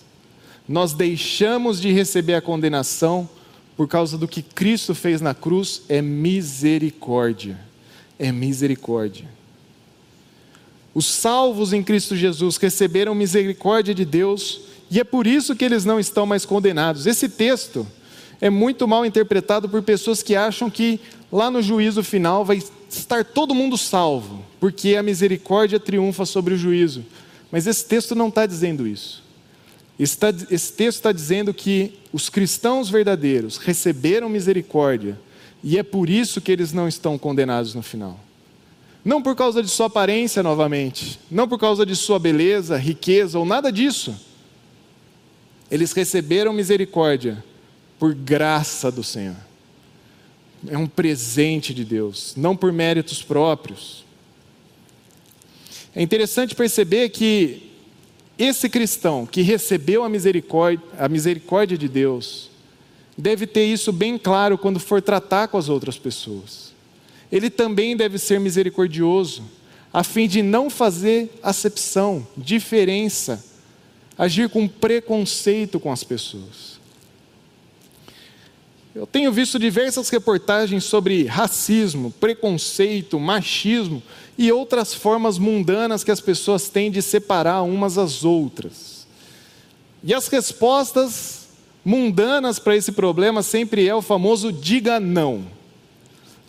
Nós 0.70 0.94
deixamos 0.94 1.82
de 1.82 1.92
receber 1.92 2.36
a 2.36 2.42
condenação 2.44 3.28
por 3.76 3.88
causa 3.88 4.18
do 4.18 4.28
que 4.28 4.42
Cristo 4.42 4.94
fez 4.94 5.22
na 5.22 5.34
cruz, 5.34 5.82
é 5.90 6.02
misericórdia. 6.02 7.60
É 8.20 8.32
misericórdia. 8.32 9.26
Os 10.94 11.06
salvos 11.06 11.74
em 11.74 11.82
Cristo 11.82 12.16
Jesus 12.16 12.58
receberam 12.58 13.16
misericórdia 13.16 13.96
de 13.96 14.06
Deus 14.06 14.62
e 14.92 15.00
é 15.00 15.04
por 15.04 15.26
isso 15.26 15.56
que 15.56 15.66
eles 15.66 15.86
não 15.86 16.00
estão 16.00 16.26
mais 16.26 16.46
condenados. 16.46 17.08
Esse 17.08 17.28
texto 17.28 17.88
é 18.40 18.50
muito 18.50 18.88
mal 18.88 19.06
interpretado 19.06 19.68
por 19.68 19.82
pessoas 19.82 20.22
que 20.22 20.36
acham 20.36 20.70
que 20.70 21.00
lá 21.32 21.50
no 21.50 21.64
juízo 21.64 22.04
final 22.04 22.46
vai 22.46 22.62
estar 22.88 23.26
todo 23.26 23.56
mundo 23.56 23.76
salvo, 23.76 24.44
porque 24.60 24.96
a 24.96 25.02
misericórdia 25.02 25.80
triunfa 25.80 26.26
sobre 26.26 26.54
o 26.54 26.58
juízo. 26.58 27.04
Mas 27.52 27.66
esse 27.66 27.86
texto 27.86 28.14
não 28.14 28.28
está 28.28 28.46
dizendo 28.46 28.88
isso. 28.88 29.24
Esse 30.00 30.18
texto 30.18 30.98
está 30.98 31.12
dizendo 31.12 31.54
que 31.54 31.94
os 32.12 32.30
cristãos 32.30 32.90
verdadeiros 32.90 33.58
receberam 33.58 34.28
misericórdia 34.28 35.20
E 35.64 35.78
é 35.78 35.84
por 35.84 36.10
isso 36.10 36.42
que 36.42 36.52
eles 36.52 36.74
não 36.74 36.88
estão 36.88 37.18
condenados 37.18 37.74
no 37.74 37.82
final. 37.82 38.20
Não 39.06 39.22
por 39.22 39.36
causa 39.36 39.64
de 39.64 39.70
sua 39.70 39.86
aparência 39.86 40.44
novamente, 40.44 41.20
não 41.32 41.48
por 41.48 41.58
causa 41.58 41.86
de 41.86 41.96
sua 41.96 42.20
beleza, 42.20 42.78
riqueza 42.78 43.40
ou 43.40 43.46
nada 43.46 43.72
disso. 43.72 44.14
Eles 45.72 45.94
receberam 45.94 46.52
misericórdia 46.52 47.44
por 47.98 48.14
graça 48.14 48.92
do 48.92 49.04
Senhor. 49.04 49.36
É 50.68 50.78
um 50.78 50.88
presente 50.88 51.74
de 51.74 51.84
Deus, 51.84 52.34
não 52.36 52.56
por 52.56 52.72
méritos 52.72 53.22
próprios. 53.22 54.06
É 55.96 56.02
interessante 56.02 56.56
perceber 56.56 57.10
que 57.10 57.73
esse 58.38 58.68
cristão 58.70 59.26
que 59.26 59.42
recebeu 59.42 60.04
a 60.04 60.10
misericórdia, 60.10 60.84
a 60.98 61.08
misericórdia 61.08 61.78
de 61.78 61.88
Deus, 61.88 62.50
deve 63.18 63.46
ter 63.46 63.66
isso 63.66 63.92
bem 63.92 64.18
claro 64.18 64.58
quando 64.58 64.80
for 64.80 65.02
tratar 65.02 65.48
com 65.48 65.58
as 65.58 65.70
outras 65.70 65.98
pessoas 65.98 66.74
ele 67.34 67.50
também 67.50 67.98
deve 67.98 68.20
ser 68.20 68.40
misericordioso, 68.40 69.42
a 69.92 70.04
fim 70.04 70.28
de 70.28 70.44
não 70.44 70.70
fazer 70.70 71.32
acepção, 71.42 72.28
diferença, 72.38 73.44
agir 74.16 74.50
com 74.50 74.68
preconceito 74.68 75.80
com 75.80 75.92
as 75.92 76.04
pessoas. 76.04 76.80
Eu 78.94 79.08
tenho 79.08 79.32
visto 79.32 79.58
diversas 79.58 80.10
reportagens 80.10 80.84
sobre 80.84 81.26
racismo, 81.26 82.12
preconceito, 82.12 83.20
machismo 83.20 84.04
e 84.38 84.52
outras 84.52 84.94
formas 84.94 85.38
mundanas 85.38 86.04
que 86.04 86.12
as 86.12 86.22
pessoas 86.22 86.70
têm 86.70 86.90
de 86.90 87.02
separar 87.02 87.62
umas 87.62 87.98
às 87.98 88.24
outras. 88.24 89.08
E 90.04 90.14
as 90.14 90.28
respostas 90.28 91.48
mundanas 91.84 92.60
para 92.60 92.76
esse 92.76 92.92
problema 92.92 93.44
sempre 93.44 93.88
é 93.88 93.94
o 93.94 94.02
famoso 94.02 94.52
diga 94.52 95.00
não 95.00 95.46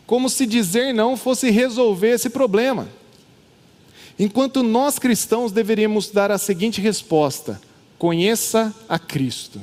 como 0.07 0.29
se 0.29 0.47
dizer 0.47 0.93
não 0.93 1.17
fosse 1.17 1.51
resolver 1.51 2.11
esse 2.11 2.31
problema. 2.31 2.89
Enquanto 4.19 4.63
nós 4.63 4.99
cristãos 4.99 5.51
deveríamos 5.51 6.11
dar 6.11 6.31
a 6.31 6.39
seguinte 6.39 6.81
resposta: 6.81 7.61
conheça 7.99 8.75
a 8.89 8.99
Cristo. 8.99 9.61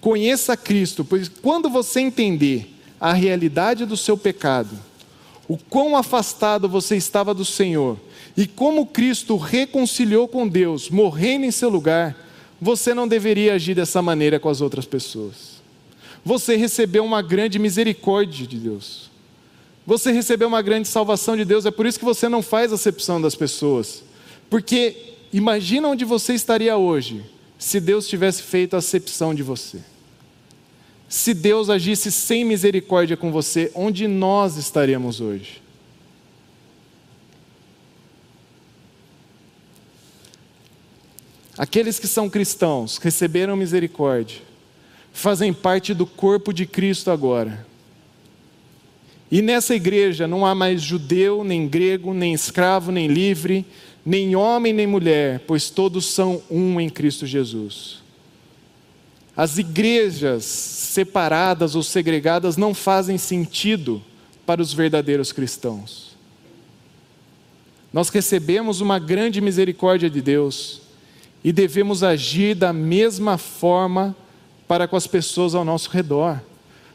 Conheça 0.00 0.52
a 0.52 0.56
Cristo, 0.56 1.04
pois 1.04 1.28
quando 1.28 1.70
você 1.70 2.00
entender 2.00 2.70
a 3.00 3.12
realidade 3.14 3.86
do 3.86 3.96
seu 3.96 4.18
pecado, 4.18 4.78
o 5.48 5.56
quão 5.56 5.96
afastado 5.96 6.68
você 6.68 6.96
estava 6.96 7.34
do 7.34 7.44
Senhor 7.44 7.98
e 8.36 8.46
como 8.46 8.86
Cristo 8.86 9.36
reconciliou 9.36 10.26
com 10.26 10.48
Deus, 10.48 10.90
morrendo 10.90 11.44
em 11.44 11.50
seu 11.50 11.68
lugar, 11.68 12.16
você 12.60 12.94
não 12.94 13.06
deveria 13.06 13.54
agir 13.54 13.74
dessa 13.74 14.00
maneira 14.00 14.40
com 14.40 14.48
as 14.48 14.60
outras 14.60 14.86
pessoas 14.86 15.54
você 16.24 16.56
recebeu 16.56 17.04
uma 17.04 17.20
grande 17.20 17.58
misericórdia 17.58 18.46
de 18.46 18.56
Deus. 18.56 19.10
Você 19.86 20.10
recebeu 20.10 20.48
uma 20.48 20.62
grande 20.62 20.88
salvação 20.88 21.36
de 21.36 21.44
Deus, 21.44 21.66
é 21.66 21.70
por 21.70 21.84
isso 21.84 21.98
que 21.98 22.04
você 22.04 22.28
não 22.28 22.40
faz 22.40 22.72
acepção 22.72 23.20
das 23.20 23.34
pessoas. 23.34 24.02
Porque 24.48 25.14
imagina 25.32 25.88
onde 25.88 26.04
você 26.04 26.32
estaria 26.32 26.76
hoje 26.76 27.22
se 27.58 27.78
Deus 27.78 28.08
tivesse 28.08 28.42
feito 28.42 28.76
acepção 28.76 29.34
de 29.34 29.42
você. 29.42 29.80
Se 31.14 31.32
Deus 31.32 31.70
agisse 31.70 32.10
sem 32.10 32.44
misericórdia 32.44 33.16
com 33.16 33.30
você, 33.30 33.70
onde 33.72 34.08
nós 34.08 34.56
estaríamos 34.56 35.20
hoje? 35.20 35.62
Aqueles 41.56 42.00
que 42.00 42.08
são 42.08 42.28
cristãos 42.28 42.98
receberam 42.98 43.54
misericórdia 43.54 44.38
fazem 45.12 45.52
parte 45.52 45.94
do 45.94 46.04
corpo 46.04 46.52
de 46.52 46.66
Cristo 46.66 47.12
agora. 47.12 47.64
E 49.30 49.40
nessa 49.40 49.72
igreja 49.72 50.26
não 50.26 50.44
há 50.44 50.52
mais 50.52 50.82
judeu, 50.82 51.44
nem 51.44 51.68
grego, 51.68 52.12
nem 52.12 52.34
escravo, 52.34 52.90
nem 52.90 53.06
livre, 53.06 53.64
nem 54.04 54.34
homem, 54.34 54.72
nem 54.72 54.86
mulher, 54.88 55.44
pois 55.46 55.70
todos 55.70 56.06
são 56.06 56.42
um 56.50 56.80
em 56.80 56.90
Cristo 56.90 57.24
Jesus. 57.24 58.03
As 59.36 59.58
igrejas 59.58 60.44
separadas 60.44 61.74
ou 61.74 61.82
segregadas 61.82 62.56
não 62.56 62.72
fazem 62.72 63.18
sentido 63.18 64.02
para 64.46 64.62
os 64.62 64.72
verdadeiros 64.72 65.32
cristãos. 65.32 66.14
Nós 67.92 68.08
recebemos 68.08 68.80
uma 68.80 68.98
grande 68.98 69.40
misericórdia 69.40 70.08
de 70.08 70.20
Deus 70.20 70.82
e 71.42 71.52
devemos 71.52 72.02
agir 72.02 72.54
da 72.54 72.72
mesma 72.72 73.36
forma 73.36 74.16
para 74.66 74.88
com 74.88 74.96
as 74.96 75.06
pessoas 75.06 75.54
ao 75.54 75.64
nosso 75.64 75.90
redor, 75.90 76.40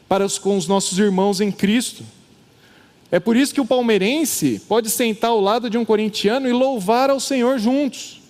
para 0.08 0.24
os, 0.24 0.38
com 0.38 0.56
os 0.56 0.66
nossos 0.66 0.98
irmãos 0.98 1.40
em 1.40 1.52
Cristo. 1.52 2.04
É 3.10 3.20
por 3.20 3.36
isso 3.36 3.54
que 3.54 3.60
o 3.60 3.66
palmeirense 3.66 4.62
pode 4.68 4.88
sentar 4.88 5.30
ao 5.30 5.40
lado 5.40 5.68
de 5.68 5.76
um 5.76 5.84
corintiano 5.84 6.48
e 6.48 6.52
louvar 6.52 7.10
ao 7.10 7.20
Senhor 7.20 7.58
juntos. 7.58 8.20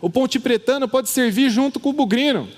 O 0.00 0.08
ponte 0.08 0.38
pretano 0.38 0.88
pode 0.88 1.08
servir 1.08 1.50
junto 1.50 1.78
com 1.78 1.90
o 1.90 1.94
bugrino. 1.94 2.48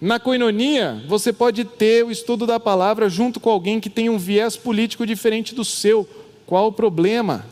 Na 0.00 0.20
coinonia, 0.20 1.02
você 1.08 1.32
pode 1.32 1.64
ter 1.64 2.04
o 2.04 2.10
estudo 2.10 2.46
da 2.46 2.60
palavra 2.60 3.08
junto 3.08 3.40
com 3.40 3.48
alguém 3.48 3.80
que 3.80 3.88
tem 3.88 4.10
um 4.10 4.18
viés 4.18 4.56
político 4.56 5.06
diferente 5.06 5.54
do 5.54 5.64
seu. 5.64 6.06
Qual 6.44 6.68
o 6.68 6.72
problema? 6.72 7.46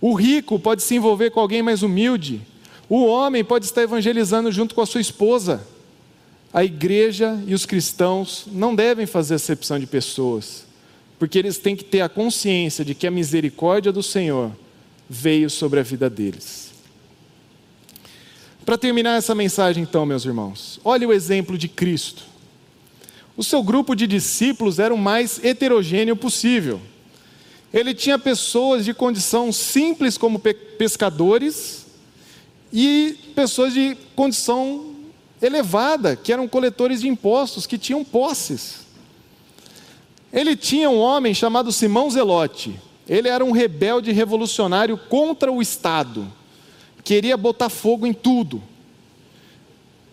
O 0.00 0.14
rico 0.14 0.58
pode 0.58 0.82
se 0.82 0.94
envolver 0.94 1.30
com 1.30 1.40
alguém 1.40 1.62
mais 1.62 1.82
humilde. 1.82 2.42
O 2.88 3.06
homem 3.06 3.42
pode 3.42 3.64
estar 3.64 3.82
evangelizando 3.82 4.52
junto 4.52 4.74
com 4.74 4.82
a 4.82 4.86
sua 4.86 5.00
esposa. 5.00 5.66
A 6.52 6.64
igreja 6.64 7.42
e 7.46 7.54
os 7.54 7.64
cristãos 7.64 8.44
não 8.50 8.74
devem 8.74 9.06
fazer 9.06 9.36
acepção 9.36 9.78
de 9.78 9.86
pessoas, 9.86 10.66
porque 11.18 11.38
eles 11.38 11.58
têm 11.58 11.76
que 11.76 11.84
ter 11.84 12.00
a 12.00 12.08
consciência 12.08 12.84
de 12.84 12.94
que 12.94 13.06
a 13.06 13.10
misericórdia 13.10 13.92
do 13.92 14.02
Senhor 14.02 14.50
veio 15.08 15.48
sobre 15.48 15.80
a 15.80 15.82
vida 15.84 16.10
deles. 16.10 16.69
Para 18.64 18.78
terminar 18.78 19.16
essa 19.16 19.34
mensagem, 19.34 19.82
então, 19.82 20.06
meus 20.06 20.24
irmãos, 20.24 20.80
olhe 20.84 21.06
o 21.06 21.12
exemplo 21.12 21.58
de 21.58 21.68
Cristo. 21.68 22.22
O 23.36 23.42
seu 23.42 23.62
grupo 23.62 23.94
de 23.94 24.06
discípulos 24.06 24.78
era 24.78 24.92
o 24.92 24.98
mais 24.98 25.42
heterogêneo 25.42 26.14
possível. 26.14 26.80
Ele 27.72 27.94
tinha 27.94 28.18
pessoas 28.18 28.84
de 28.84 28.92
condição 28.92 29.52
simples 29.52 30.18
como 30.18 30.40
pescadores, 30.78 31.80
e 32.72 33.16
pessoas 33.34 33.74
de 33.74 33.96
condição 34.14 34.94
elevada, 35.42 36.14
que 36.14 36.32
eram 36.32 36.46
coletores 36.46 37.00
de 37.00 37.08
impostos, 37.08 37.66
que 37.66 37.78
tinham 37.78 38.04
posses. 38.04 38.86
Ele 40.32 40.54
tinha 40.54 40.88
um 40.88 40.98
homem 40.98 41.34
chamado 41.34 41.72
Simão 41.72 42.08
Zelote. 42.10 42.78
Ele 43.08 43.28
era 43.28 43.44
um 43.44 43.50
rebelde 43.50 44.12
revolucionário 44.12 44.96
contra 44.96 45.50
o 45.50 45.60
Estado. 45.60 46.30
Queria 47.04 47.36
botar 47.36 47.68
fogo 47.68 48.06
em 48.06 48.12
tudo. 48.12 48.62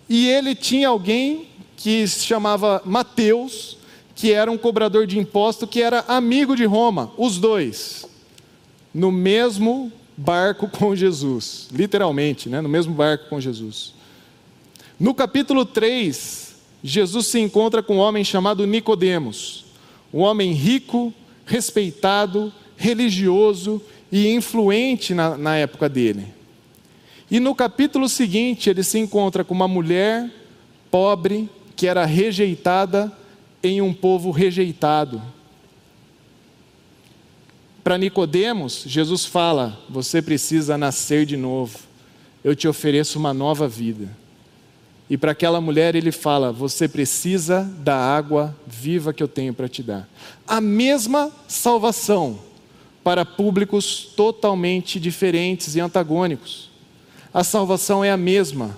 E 0.09 0.27
ele 0.27 0.55
tinha 0.55 0.87
alguém 0.87 1.47
que 1.75 2.07
se 2.07 2.25
chamava 2.25 2.81
Mateus, 2.85 3.77
que 4.15 4.31
era 4.31 4.49
um 4.51 4.57
cobrador 4.57 5.05
de 5.05 5.19
imposto, 5.19 5.67
que 5.67 5.81
era 5.81 6.03
amigo 6.07 6.55
de 6.55 6.65
Roma, 6.65 7.11
os 7.17 7.37
dois, 7.37 8.07
no 8.93 9.11
mesmo 9.11 9.91
barco 10.17 10.67
com 10.75 10.95
Jesus, 10.95 11.69
literalmente, 11.71 12.49
né? 12.49 12.61
no 12.61 12.69
mesmo 12.69 12.93
barco 12.93 13.29
com 13.29 13.39
Jesus. 13.39 13.93
No 14.99 15.13
capítulo 15.13 15.63
3, 15.63 16.55
Jesus 16.83 17.27
se 17.27 17.39
encontra 17.39 17.83
com 17.83 17.97
um 17.97 17.99
homem 17.99 18.23
chamado 18.23 18.65
Nicodemos, 18.65 19.65
um 20.11 20.21
homem 20.21 20.53
rico, 20.53 21.13
respeitado, 21.45 22.51
religioso 22.75 23.81
e 24.11 24.29
influente 24.29 25.13
na, 25.13 25.37
na 25.37 25.57
época 25.57 25.87
dele. 25.87 26.36
E 27.29 27.39
no 27.39 27.53
capítulo 27.53 28.07
seguinte, 28.07 28.69
ele 28.69 28.83
se 28.83 28.97
encontra 28.97 29.43
com 29.43 29.53
uma 29.53 29.67
mulher 29.67 30.31
pobre 30.89 31.49
que 31.75 31.85
era 31.87 32.05
rejeitada 32.05 33.11
em 33.61 33.81
um 33.81 33.93
povo 33.93 34.31
rejeitado. 34.31 35.21
Para 37.83 37.97
Nicodemos, 37.97 38.83
Jesus 38.85 39.25
fala: 39.25 39.79
você 39.89 40.21
precisa 40.21 40.77
nascer 40.77 41.25
de 41.25 41.37
novo. 41.37 41.79
Eu 42.43 42.55
te 42.55 42.67
ofereço 42.67 43.19
uma 43.19 43.33
nova 43.33 43.67
vida. 43.67 44.09
E 45.09 45.17
para 45.17 45.31
aquela 45.31 45.61
mulher 45.61 45.95
ele 45.95 46.11
fala: 46.11 46.51
você 46.51 46.87
precisa 46.87 47.63
da 47.79 47.95
água 47.95 48.55
viva 48.65 49.13
que 49.13 49.23
eu 49.23 49.27
tenho 49.27 49.53
para 49.53 49.69
te 49.69 49.83
dar. 49.83 50.07
A 50.47 50.59
mesma 50.59 51.31
salvação 51.47 52.39
para 53.03 53.25
públicos 53.25 54.09
totalmente 54.15 54.99
diferentes 54.99 55.75
e 55.75 55.79
antagônicos. 55.79 56.69
A 57.37 57.43
salvação 57.43 58.03
é 58.03 58.09
a 58.09 58.17
mesma. 58.17 58.75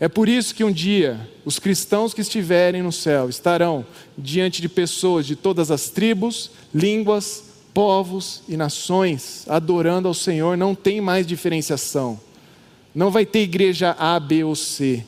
É 0.00 0.08
por 0.08 0.26
isso 0.26 0.54
que 0.54 0.64
um 0.64 0.72
dia 0.72 1.28
os 1.44 1.58
cristãos 1.58 2.14
que 2.14 2.22
estiverem 2.22 2.80
no 2.80 2.90
céu 2.90 3.28
estarão 3.28 3.84
diante 4.16 4.62
de 4.62 4.68
pessoas 4.70 5.26
de 5.26 5.36
todas 5.36 5.70
as 5.70 5.90
tribos, 5.90 6.52
línguas, 6.74 7.44
povos 7.74 8.44
e 8.48 8.56
nações 8.56 9.44
adorando 9.46 10.08
ao 10.08 10.14
Senhor, 10.14 10.56
não 10.56 10.74
tem 10.74 11.02
mais 11.02 11.26
diferenciação. 11.26 12.18
Não 12.94 13.10
vai 13.10 13.26
ter 13.26 13.40
igreja 13.40 13.94
A, 13.98 14.18
B 14.18 14.42
ou 14.42 14.56
C. 14.56 15.04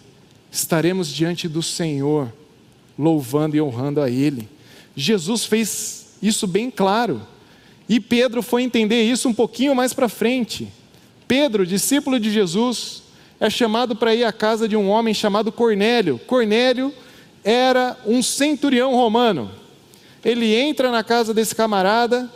Estaremos 0.52 1.08
diante 1.08 1.48
do 1.48 1.62
Senhor, 1.62 2.30
louvando 2.98 3.56
e 3.56 3.62
honrando 3.62 3.98
a 3.98 4.10
Ele. 4.10 4.46
Jesus 4.94 5.46
fez 5.46 6.18
isso 6.20 6.46
bem 6.46 6.70
claro. 6.70 7.22
E 7.88 7.98
Pedro 7.98 8.42
foi 8.42 8.62
entender 8.62 9.04
isso 9.04 9.26
um 9.26 9.32
pouquinho 9.32 9.74
mais 9.74 9.94
para 9.94 10.06
frente. 10.06 10.70
Pedro, 11.26 11.66
discípulo 11.66 12.18
de 12.20 12.30
Jesus, 12.30 13.02
é 13.40 13.48
chamado 13.50 13.96
para 13.96 14.14
ir 14.14 14.24
à 14.24 14.32
casa 14.32 14.68
de 14.68 14.76
um 14.76 14.88
homem 14.88 15.14
chamado 15.14 15.50
Cornélio. 15.50 16.20
Cornélio 16.26 16.92
era 17.42 17.96
um 18.06 18.22
centurião 18.22 18.94
romano. 18.94 19.50
Ele 20.24 20.54
entra 20.54 20.90
na 20.90 21.04
casa 21.04 21.34
desse 21.34 21.54
camarada 21.54 22.30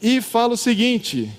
e 0.00 0.20
fala 0.20 0.54
o 0.54 0.56
seguinte: 0.56 1.30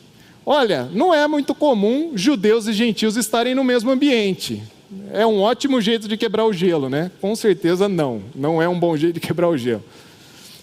Olha, 0.46 0.90
não 0.92 1.14
é 1.14 1.28
muito 1.28 1.54
comum 1.54 2.14
judeus 2.16 2.68
e 2.68 2.74
gentios 2.74 3.16
estarem 3.16 3.54
no 3.54 3.64
mesmo 3.64 3.92
ambiente. 3.92 4.64
É 5.12 5.26
um 5.26 5.40
ótimo 5.40 5.82
jeito 5.82 6.08
de 6.08 6.18
quebrar 6.18 6.46
o 6.46 6.54
gelo, 6.54 6.90
né? 6.90 7.12
Com 7.22 7.36
certeza 7.36 7.88
não, 7.88 8.22
não 8.36 8.62
é 8.62 8.68
um 8.68 8.80
bom 8.80 8.96
jeito 8.96 9.16
de 9.16 9.20
quebrar 9.20 9.50
o 9.50 9.58
gelo. 9.58 9.84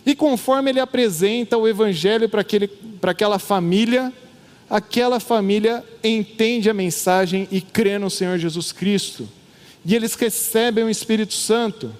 E 0.04 0.14
conforme 0.14 0.70
ele 0.70 0.80
apresenta 0.80 1.56
o 1.56 1.68
evangelho 1.68 2.28
para 2.28 3.10
aquela 3.10 3.38
família, 3.38 4.12
aquela 4.70 5.18
família 5.18 5.84
entende 6.02 6.70
a 6.70 6.74
mensagem 6.74 7.48
e 7.50 7.60
crê 7.60 7.98
no 7.98 8.08
Senhor 8.08 8.38
Jesus 8.38 8.70
Cristo. 8.70 9.28
E 9.84 9.96
eles 9.96 10.14
recebem 10.14 10.84
o 10.84 10.90
Espírito 10.90 11.34
Santo. 11.34 11.92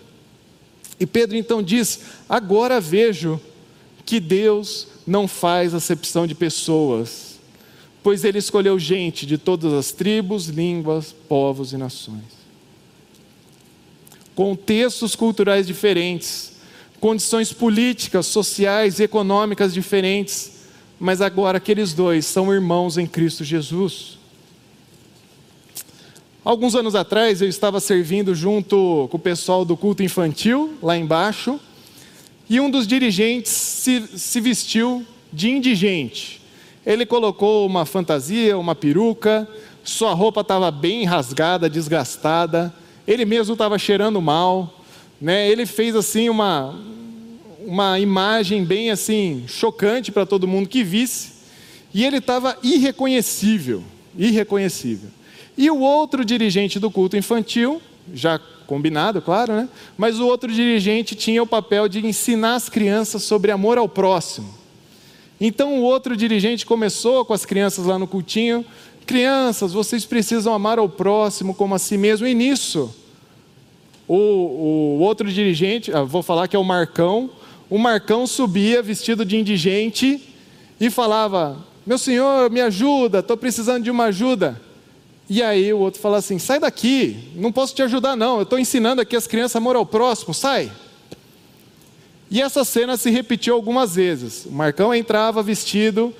E 0.98 1.04
Pedro 1.04 1.36
então 1.36 1.60
diz: 1.60 2.00
Agora 2.28 2.80
vejo 2.80 3.40
que 4.06 4.20
Deus 4.20 4.86
não 5.06 5.26
faz 5.26 5.74
acepção 5.74 6.26
de 6.26 6.34
pessoas, 6.34 7.40
pois 8.02 8.22
ele 8.22 8.38
escolheu 8.38 8.78
gente 8.78 9.26
de 9.26 9.36
todas 9.36 9.72
as 9.72 9.90
tribos, 9.90 10.46
línguas, 10.46 11.12
povos 11.28 11.72
e 11.72 11.76
nações. 11.76 12.40
Contextos 14.34 15.16
culturais 15.16 15.66
diferentes, 15.66 16.52
condições 17.00 17.52
políticas, 17.52 18.26
sociais 18.26 19.00
e 19.00 19.02
econômicas 19.02 19.74
diferentes, 19.74 20.59
mas 21.01 21.22
agora 21.22 21.57
aqueles 21.57 21.94
dois 21.94 22.26
são 22.26 22.53
irmãos 22.53 22.98
em 22.98 23.07
Cristo 23.07 23.42
Jesus. 23.42 24.18
Alguns 26.44 26.74
anos 26.74 26.94
atrás 26.94 27.40
eu 27.40 27.48
estava 27.48 27.80
servindo 27.80 28.34
junto 28.34 29.09
com 29.11 29.16
o 29.16 29.20
pessoal 29.20 29.64
do 29.64 29.78
culto 29.78 30.03
infantil, 30.03 30.74
lá 30.82 30.96
embaixo, 30.98 31.59
e 32.51 32.61
um 32.61 32.70
dos 32.70 32.86
dirigentes 32.86 33.51
se, 33.51 34.07
se 34.14 34.40
vestiu 34.40 35.05
de 35.32 35.48
indigente. 35.51 36.42
Ele 36.84 37.07
colocou 37.07 37.66
uma 37.66 37.86
fantasia, 37.86 38.59
uma 38.59 38.74
peruca, 38.74 39.48
sua 39.82 40.12
roupa 40.12 40.42
estava 40.42 40.70
bem 40.70 41.05
rasgada, 41.05 41.70
desgastada, 41.70 42.74
ele 43.07 43.24
mesmo 43.24 43.55
estava 43.55 43.78
cheirando 43.78 44.20
mal, 44.20 44.82
né? 45.20 45.48
ele 45.48 45.64
fez 45.64 45.96
assim 45.96 46.28
uma, 46.28 46.78
uma 47.66 47.98
imagem 47.98 48.64
bem 48.64 48.90
assim 48.90 49.44
chocante 49.46 50.11
para 50.11 50.26
todo 50.26 50.48
mundo 50.48 50.68
que 50.68 50.82
visse, 50.82 51.32
e 51.92 52.04
ele 52.04 52.18
estava 52.18 52.56
irreconhecível, 52.62 53.82
irreconhecível. 54.16 55.11
E 55.56 55.70
o 55.70 55.80
outro 55.80 56.24
dirigente 56.24 56.78
do 56.78 56.90
culto 56.90 57.16
infantil, 57.16 57.82
já 58.14 58.40
combinado, 58.66 59.20
claro, 59.20 59.52
né? 59.52 59.68
Mas 59.98 60.20
o 60.20 60.26
outro 60.26 60.52
dirigente 60.52 61.14
tinha 61.14 61.42
o 61.42 61.46
papel 61.46 61.88
de 61.88 62.06
ensinar 62.06 62.54
as 62.54 62.68
crianças 62.68 63.22
sobre 63.24 63.50
amor 63.50 63.76
ao 63.76 63.88
próximo. 63.88 64.54
Então 65.40 65.80
o 65.80 65.82
outro 65.82 66.16
dirigente 66.16 66.64
começou 66.64 67.24
com 67.24 67.32
as 67.32 67.44
crianças 67.44 67.86
lá 67.86 67.98
no 67.98 68.06
cultinho, 68.06 68.64
crianças, 69.06 69.72
vocês 69.72 70.04
precisam 70.04 70.54
amar 70.54 70.78
ao 70.78 70.88
próximo 70.88 71.52
como 71.54 71.74
a 71.74 71.78
si 71.78 71.98
mesmo. 71.98 72.26
E 72.26 72.34
nisso, 72.34 72.94
o, 74.06 74.14
o 74.14 74.98
outro 75.00 75.30
dirigente, 75.30 75.92
ah, 75.92 76.04
vou 76.04 76.22
falar 76.22 76.46
que 76.46 76.54
é 76.54 76.58
o 76.58 76.64
Marcão, 76.64 77.30
o 77.70 77.78
Marcão 77.78 78.26
subia 78.26 78.82
vestido 78.82 79.24
de 79.24 79.36
indigente 79.36 80.20
e 80.80 80.90
falava: 80.90 81.64
Meu 81.86 81.96
senhor, 81.96 82.50
me 82.50 82.60
ajuda, 82.60 83.20
estou 83.20 83.36
precisando 83.36 83.84
de 83.84 83.90
uma 83.90 84.06
ajuda. 84.06 84.60
E 85.28 85.40
aí 85.40 85.72
o 85.72 85.78
outro 85.78 86.00
fala 86.00 86.18
assim: 86.18 86.36
Sai 86.40 86.58
daqui, 86.58 87.30
não 87.36 87.52
posso 87.52 87.72
te 87.72 87.82
ajudar, 87.82 88.16
não. 88.16 88.38
Eu 88.38 88.42
estou 88.42 88.58
ensinando 88.58 89.00
aqui 89.00 89.14
as 89.14 89.28
crianças 89.28 89.54
amor 89.54 89.76
ao 89.76 89.86
próximo, 89.86 90.34
sai. 90.34 90.70
E 92.28 92.42
essa 92.42 92.64
cena 92.64 92.96
se 92.96 93.08
repetiu 93.10 93.54
algumas 93.54 93.94
vezes. 93.94 94.46
O 94.46 94.52
Marcão 94.52 94.92
entrava 94.92 95.40
vestido 95.42 96.12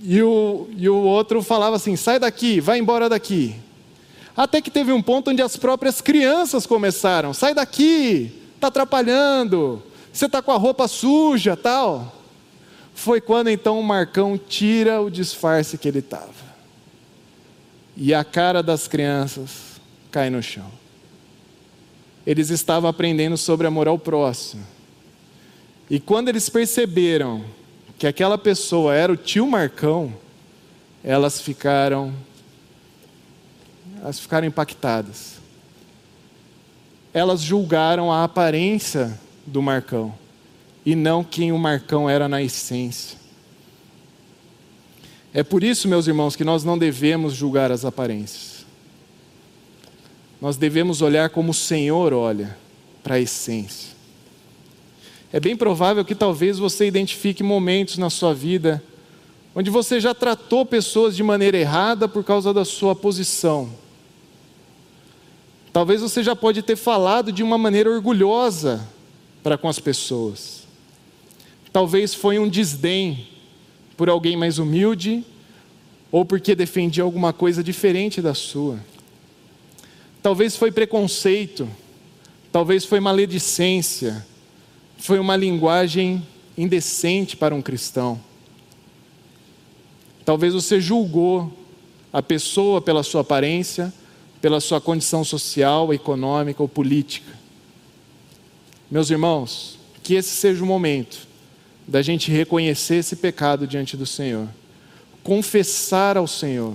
e 0.00 0.22
o, 0.22 0.68
e 0.76 0.88
o 0.88 0.96
outro 0.96 1.42
falava 1.42 1.74
assim: 1.74 1.96
Sai 1.96 2.20
daqui, 2.20 2.60
vai 2.60 2.78
embora 2.78 3.08
daqui. 3.08 3.56
Até 4.36 4.60
que 4.60 4.70
teve 4.70 4.92
um 4.92 5.02
ponto 5.02 5.32
onde 5.32 5.42
as 5.42 5.56
próprias 5.56 6.00
crianças 6.00 6.66
começaram: 6.66 7.34
Sai 7.34 7.52
daqui, 7.52 8.30
está 8.54 8.68
atrapalhando 8.68 9.82
você 10.18 10.26
está 10.26 10.42
com 10.42 10.50
a 10.50 10.56
roupa 10.56 10.88
suja, 10.88 11.56
tal. 11.56 12.12
Foi 12.92 13.20
quando 13.20 13.50
então 13.50 13.78
o 13.78 13.84
Marcão 13.84 14.36
tira 14.36 15.00
o 15.00 15.08
disfarce 15.08 15.78
que 15.78 15.86
ele 15.86 16.00
estava. 16.00 16.34
E 17.96 18.12
a 18.12 18.24
cara 18.24 18.60
das 18.60 18.88
crianças 18.88 19.80
cai 20.10 20.28
no 20.28 20.42
chão. 20.42 20.68
Eles 22.26 22.50
estavam 22.50 22.90
aprendendo 22.90 23.36
sobre 23.36 23.68
amor 23.68 23.86
ao 23.86 23.96
próximo. 23.96 24.66
E 25.88 26.00
quando 26.00 26.30
eles 26.30 26.48
perceberam 26.48 27.44
que 27.96 28.04
aquela 28.04 28.36
pessoa 28.36 28.96
era 28.96 29.12
o 29.12 29.16
tio 29.16 29.46
Marcão, 29.46 30.12
elas 31.04 31.40
ficaram 31.40 32.12
elas 34.00 34.18
ficaram 34.18 34.48
impactadas. 34.48 35.34
Elas 37.14 37.40
julgaram 37.40 38.12
a 38.12 38.24
aparência 38.24 39.16
do 39.48 39.62
Marcão 39.62 40.14
e 40.84 40.94
não 40.94 41.22
quem 41.24 41.52
o 41.52 41.58
Marcão 41.58 42.08
era 42.08 42.28
na 42.28 42.42
essência. 42.42 43.18
É 45.34 45.42
por 45.42 45.62
isso, 45.62 45.88
meus 45.88 46.06
irmãos, 46.06 46.34
que 46.34 46.44
nós 46.44 46.64
não 46.64 46.78
devemos 46.78 47.34
julgar 47.34 47.70
as 47.70 47.84
aparências. 47.84 48.64
Nós 50.40 50.56
devemos 50.56 51.02
olhar 51.02 51.30
como 51.30 51.50
o 51.50 51.54
Senhor 51.54 52.12
olha 52.12 52.56
para 53.02 53.16
a 53.16 53.20
essência. 53.20 53.96
É 55.32 55.38
bem 55.38 55.56
provável 55.56 56.04
que 56.04 56.14
talvez 56.14 56.58
você 56.58 56.86
identifique 56.86 57.42
momentos 57.42 57.98
na 57.98 58.08
sua 58.08 58.32
vida 58.32 58.82
onde 59.54 59.70
você 59.70 60.00
já 60.00 60.14
tratou 60.14 60.64
pessoas 60.64 61.16
de 61.16 61.22
maneira 61.22 61.58
errada 61.58 62.08
por 62.08 62.22
causa 62.22 62.54
da 62.54 62.64
sua 62.64 62.94
posição. 62.94 63.68
Talvez 65.72 66.00
você 66.00 66.22
já 66.22 66.34
pode 66.34 66.62
ter 66.62 66.76
falado 66.76 67.30
de 67.30 67.42
uma 67.42 67.58
maneira 67.58 67.90
orgulhosa 67.90 68.86
para 69.48 69.56
com 69.56 69.66
as 69.66 69.78
pessoas. 69.78 70.64
Talvez 71.72 72.12
foi 72.12 72.38
um 72.38 72.46
desdém 72.46 73.28
por 73.96 74.10
alguém 74.10 74.36
mais 74.36 74.58
humilde 74.58 75.24
ou 76.12 76.22
porque 76.22 76.54
defendia 76.54 77.02
alguma 77.02 77.32
coisa 77.32 77.64
diferente 77.64 78.20
da 78.20 78.34
sua. 78.34 78.78
Talvez 80.22 80.54
foi 80.54 80.70
preconceito, 80.70 81.66
talvez 82.52 82.84
foi 82.84 83.00
maledicência, 83.00 84.26
foi 84.98 85.18
uma 85.18 85.34
linguagem 85.34 86.22
indecente 86.54 87.34
para 87.34 87.54
um 87.54 87.62
cristão. 87.62 88.20
Talvez 90.26 90.52
você 90.52 90.78
julgou 90.78 91.50
a 92.12 92.20
pessoa 92.20 92.82
pela 92.82 93.02
sua 93.02 93.22
aparência, 93.22 93.94
pela 94.42 94.60
sua 94.60 94.78
condição 94.78 95.24
social, 95.24 95.94
econômica 95.94 96.62
ou 96.62 96.68
política. 96.68 97.37
Meus 98.90 99.10
irmãos, 99.10 99.78
que 100.02 100.14
esse 100.14 100.30
seja 100.30 100.64
o 100.64 100.66
momento 100.66 101.28
da 101.86 102.00
gente 102.00 102.30
reconhecer 102.30 102.96
esse 102.96 103.16
pecado 103.16 103.66
diante 103.66 103.98
do 103.98 104.06
Senhor, 104.06 104.48
confessar 105.22 106.16
ao 106.16 106.26
Senhor 106.26 106.74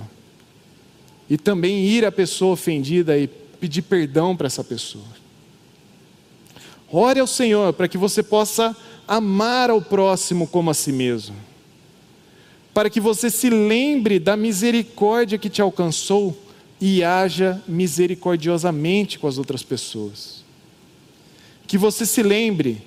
e 1.27 1.37
também 1.37 1.83
ir 1.85 2.05
à 2.05 2.11
pessoa 2.11 2.53
ofendida 2.53 3.17
e 3.17 3.27
pedir 3.27 3.81
perdão 3.81 4.35
para 4.35 4.45
essa 4.45 4.63
pessoa. 4.63 5.23
Ore 6.91 7.19
ao 7.19 7.25
Senhor 7.25 7.73
para 7.73 7.87
que 7.87 7.97
você 7.97 8.21
possa 8.21 8.77
amar 9.07 9.71
ao 9.71 9.81
próximo 9.81 10.45
como 10.45 10.69
a 10.69 10.75
si 10.75 10.91
mesmo, 10.91 11.35
para 12.75 12.91
que 12.91 12.99
você 12.99 13.31
se 13.31 13.49
lembre 13.49 14.19
da 14.19 14.37
misericórdia 14.37 15.39
que 15.39 15.49
te 15.49 15.63
alcançou 15.63 16.37
e 16.79 17.03
haja 17.03 17.59
misericordiosamente 17.67 19.17
com 19.17 19.27
as 19.27 19.39
outras 19.39 19.63
pessoas 19.63 20.42
que 21.67 21.77
você 21.77 22.05
se 22.05 22.21
lembre 22.21 22.81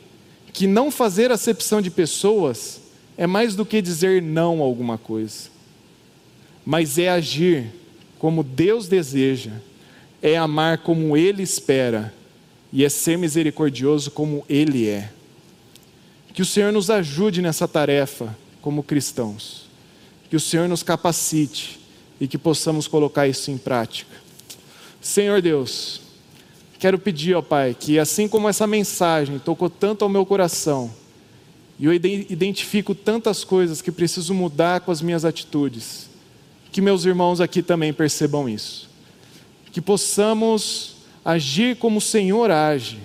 que 0.52 0.66
não 0.66 0.90
fazer 0.90 1.30
acepção 1.30 1.82
de 1.82 1.90
pessoas 1.90 2.80
é 3.18 3.26
mais 3.26 3.54
do 3.54 3.64
que 3.64 3.82
dizer 3.82 4.22
não 4.22 4.62
a 4.62 4.64
alguma 4.64 4.96
coisa, 4.96 5.50
mas 6.64 6.98
é 6.98 7.10
agir 7.10 7.66
como 8.18 8.42
Deus 8.42 8.88
deseja, 8.88 9.52
é 10.22 10.36
amar 10.36 10.78
como 10.78 11.16
Ele 11.16 11.42
espera 11.42 12.12
e 12.72 12.84
é 12.84 12.88
ser 12.88 13.18
misericordioso 13.18 14.10
como 14.10 14.44
Ele 14.48 14.88
é. 14.88 15.10
Que 16.32 16.42
o 16.42 16.46
Senhor 16.46 16.72
nos 16.72 16.90
ajude 16.90 17.40
nessa 17.40 17.68
tarefa 17.68 18.36
como 18.62 18.82
cristãos, 18.82 19.68
que 20.28 20.36
o 20.36 20.40
Senhor 20.40 20.68
nos 20.68 20.82
capacite 20.82 21.78
e 22.20 22.26
que 22.26 22.38
possamos 22.38 22.88
colocar 22.88 23.28
isso 23.28 23.50
em 23.50 23.58
prática. 23.58 24.16
Senhor 25.00 25.40
Deus, 25.40 26.00
Quero 26.78 26.98
pedir, 26.98 27.34
ó 27.34 27.42
Pai, 27.42 27.74
que 27.78 27.98
assim 27.98 28.28
como 28.28 28.48
essa 28.48 28.66
mensagem 28.66 29.38
tocou 29.38 29.70
tanto 29.70 30.02
ao 30.02 30.08
meu 30.08 30.26
coração, 30.26 30.90
e 31.78 31.84
eu 31.84 31.92
identifico 31.92 32.94
tantas 32.94 33.44
coisas 33.44 33.82
que 33.82 33.92
preciso 33.92 34.32
mudar 34.32 34.80
com 34.80 34.90
as 34.90 35.02
minhas 35.02 35.24
atitudes, 35.24 36.08
que 36.72 36.80
meus 36.80 37.04
irmãos 37.04 37.40
aqui 37.40 37.62
também 37.62 37.92
percebam 37.92 38.48
isso. 38.48 38.88
Que 39.70 39.80
possamos 39.80 40.96
agir 41.22 41.76
como 41.76 41.98
o 41.98 42.00
Senhor 42.00 42.50
age, 42.50 42.98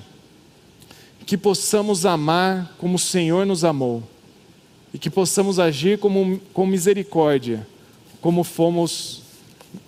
que 1.25 1.37
possamos 1.37 2.05
amar 2.05 2.75
como 2.77 2.95
o 2.95 2.99
Senhor 2.99 3.45
nos 3.45 3.63
amou, 3.65 4.03
e 4.93 4.97
que 4.97 5.09
possamos 5.09 5.59
agir 5.59 5.97
como, 5.99 6.39
com 6.53 6.65
misericórdia, 6.65 7.67
como 8.21 8.43
fomos, 8.43 9.21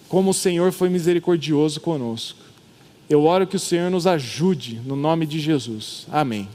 como 0.09 0.31
o 0.31 0.33
Senhor 0.33 0.71
foi 0.71 0.89
misericordioso 0.89 1.79
conosco. 1.79 2.42
Eu 3.13 3.25
oro 3.25 3.45
que 3.45 3.55
o 3.55 3.59
Senhor 3.59 3.91
nos 3.91 4.07
ajude, 4.07 4.81
no 4.83 4.95
nome 4.95 5.27
de 5.27 5.39
Jesus. 5.39 6.07
Amém. 6.11 6.49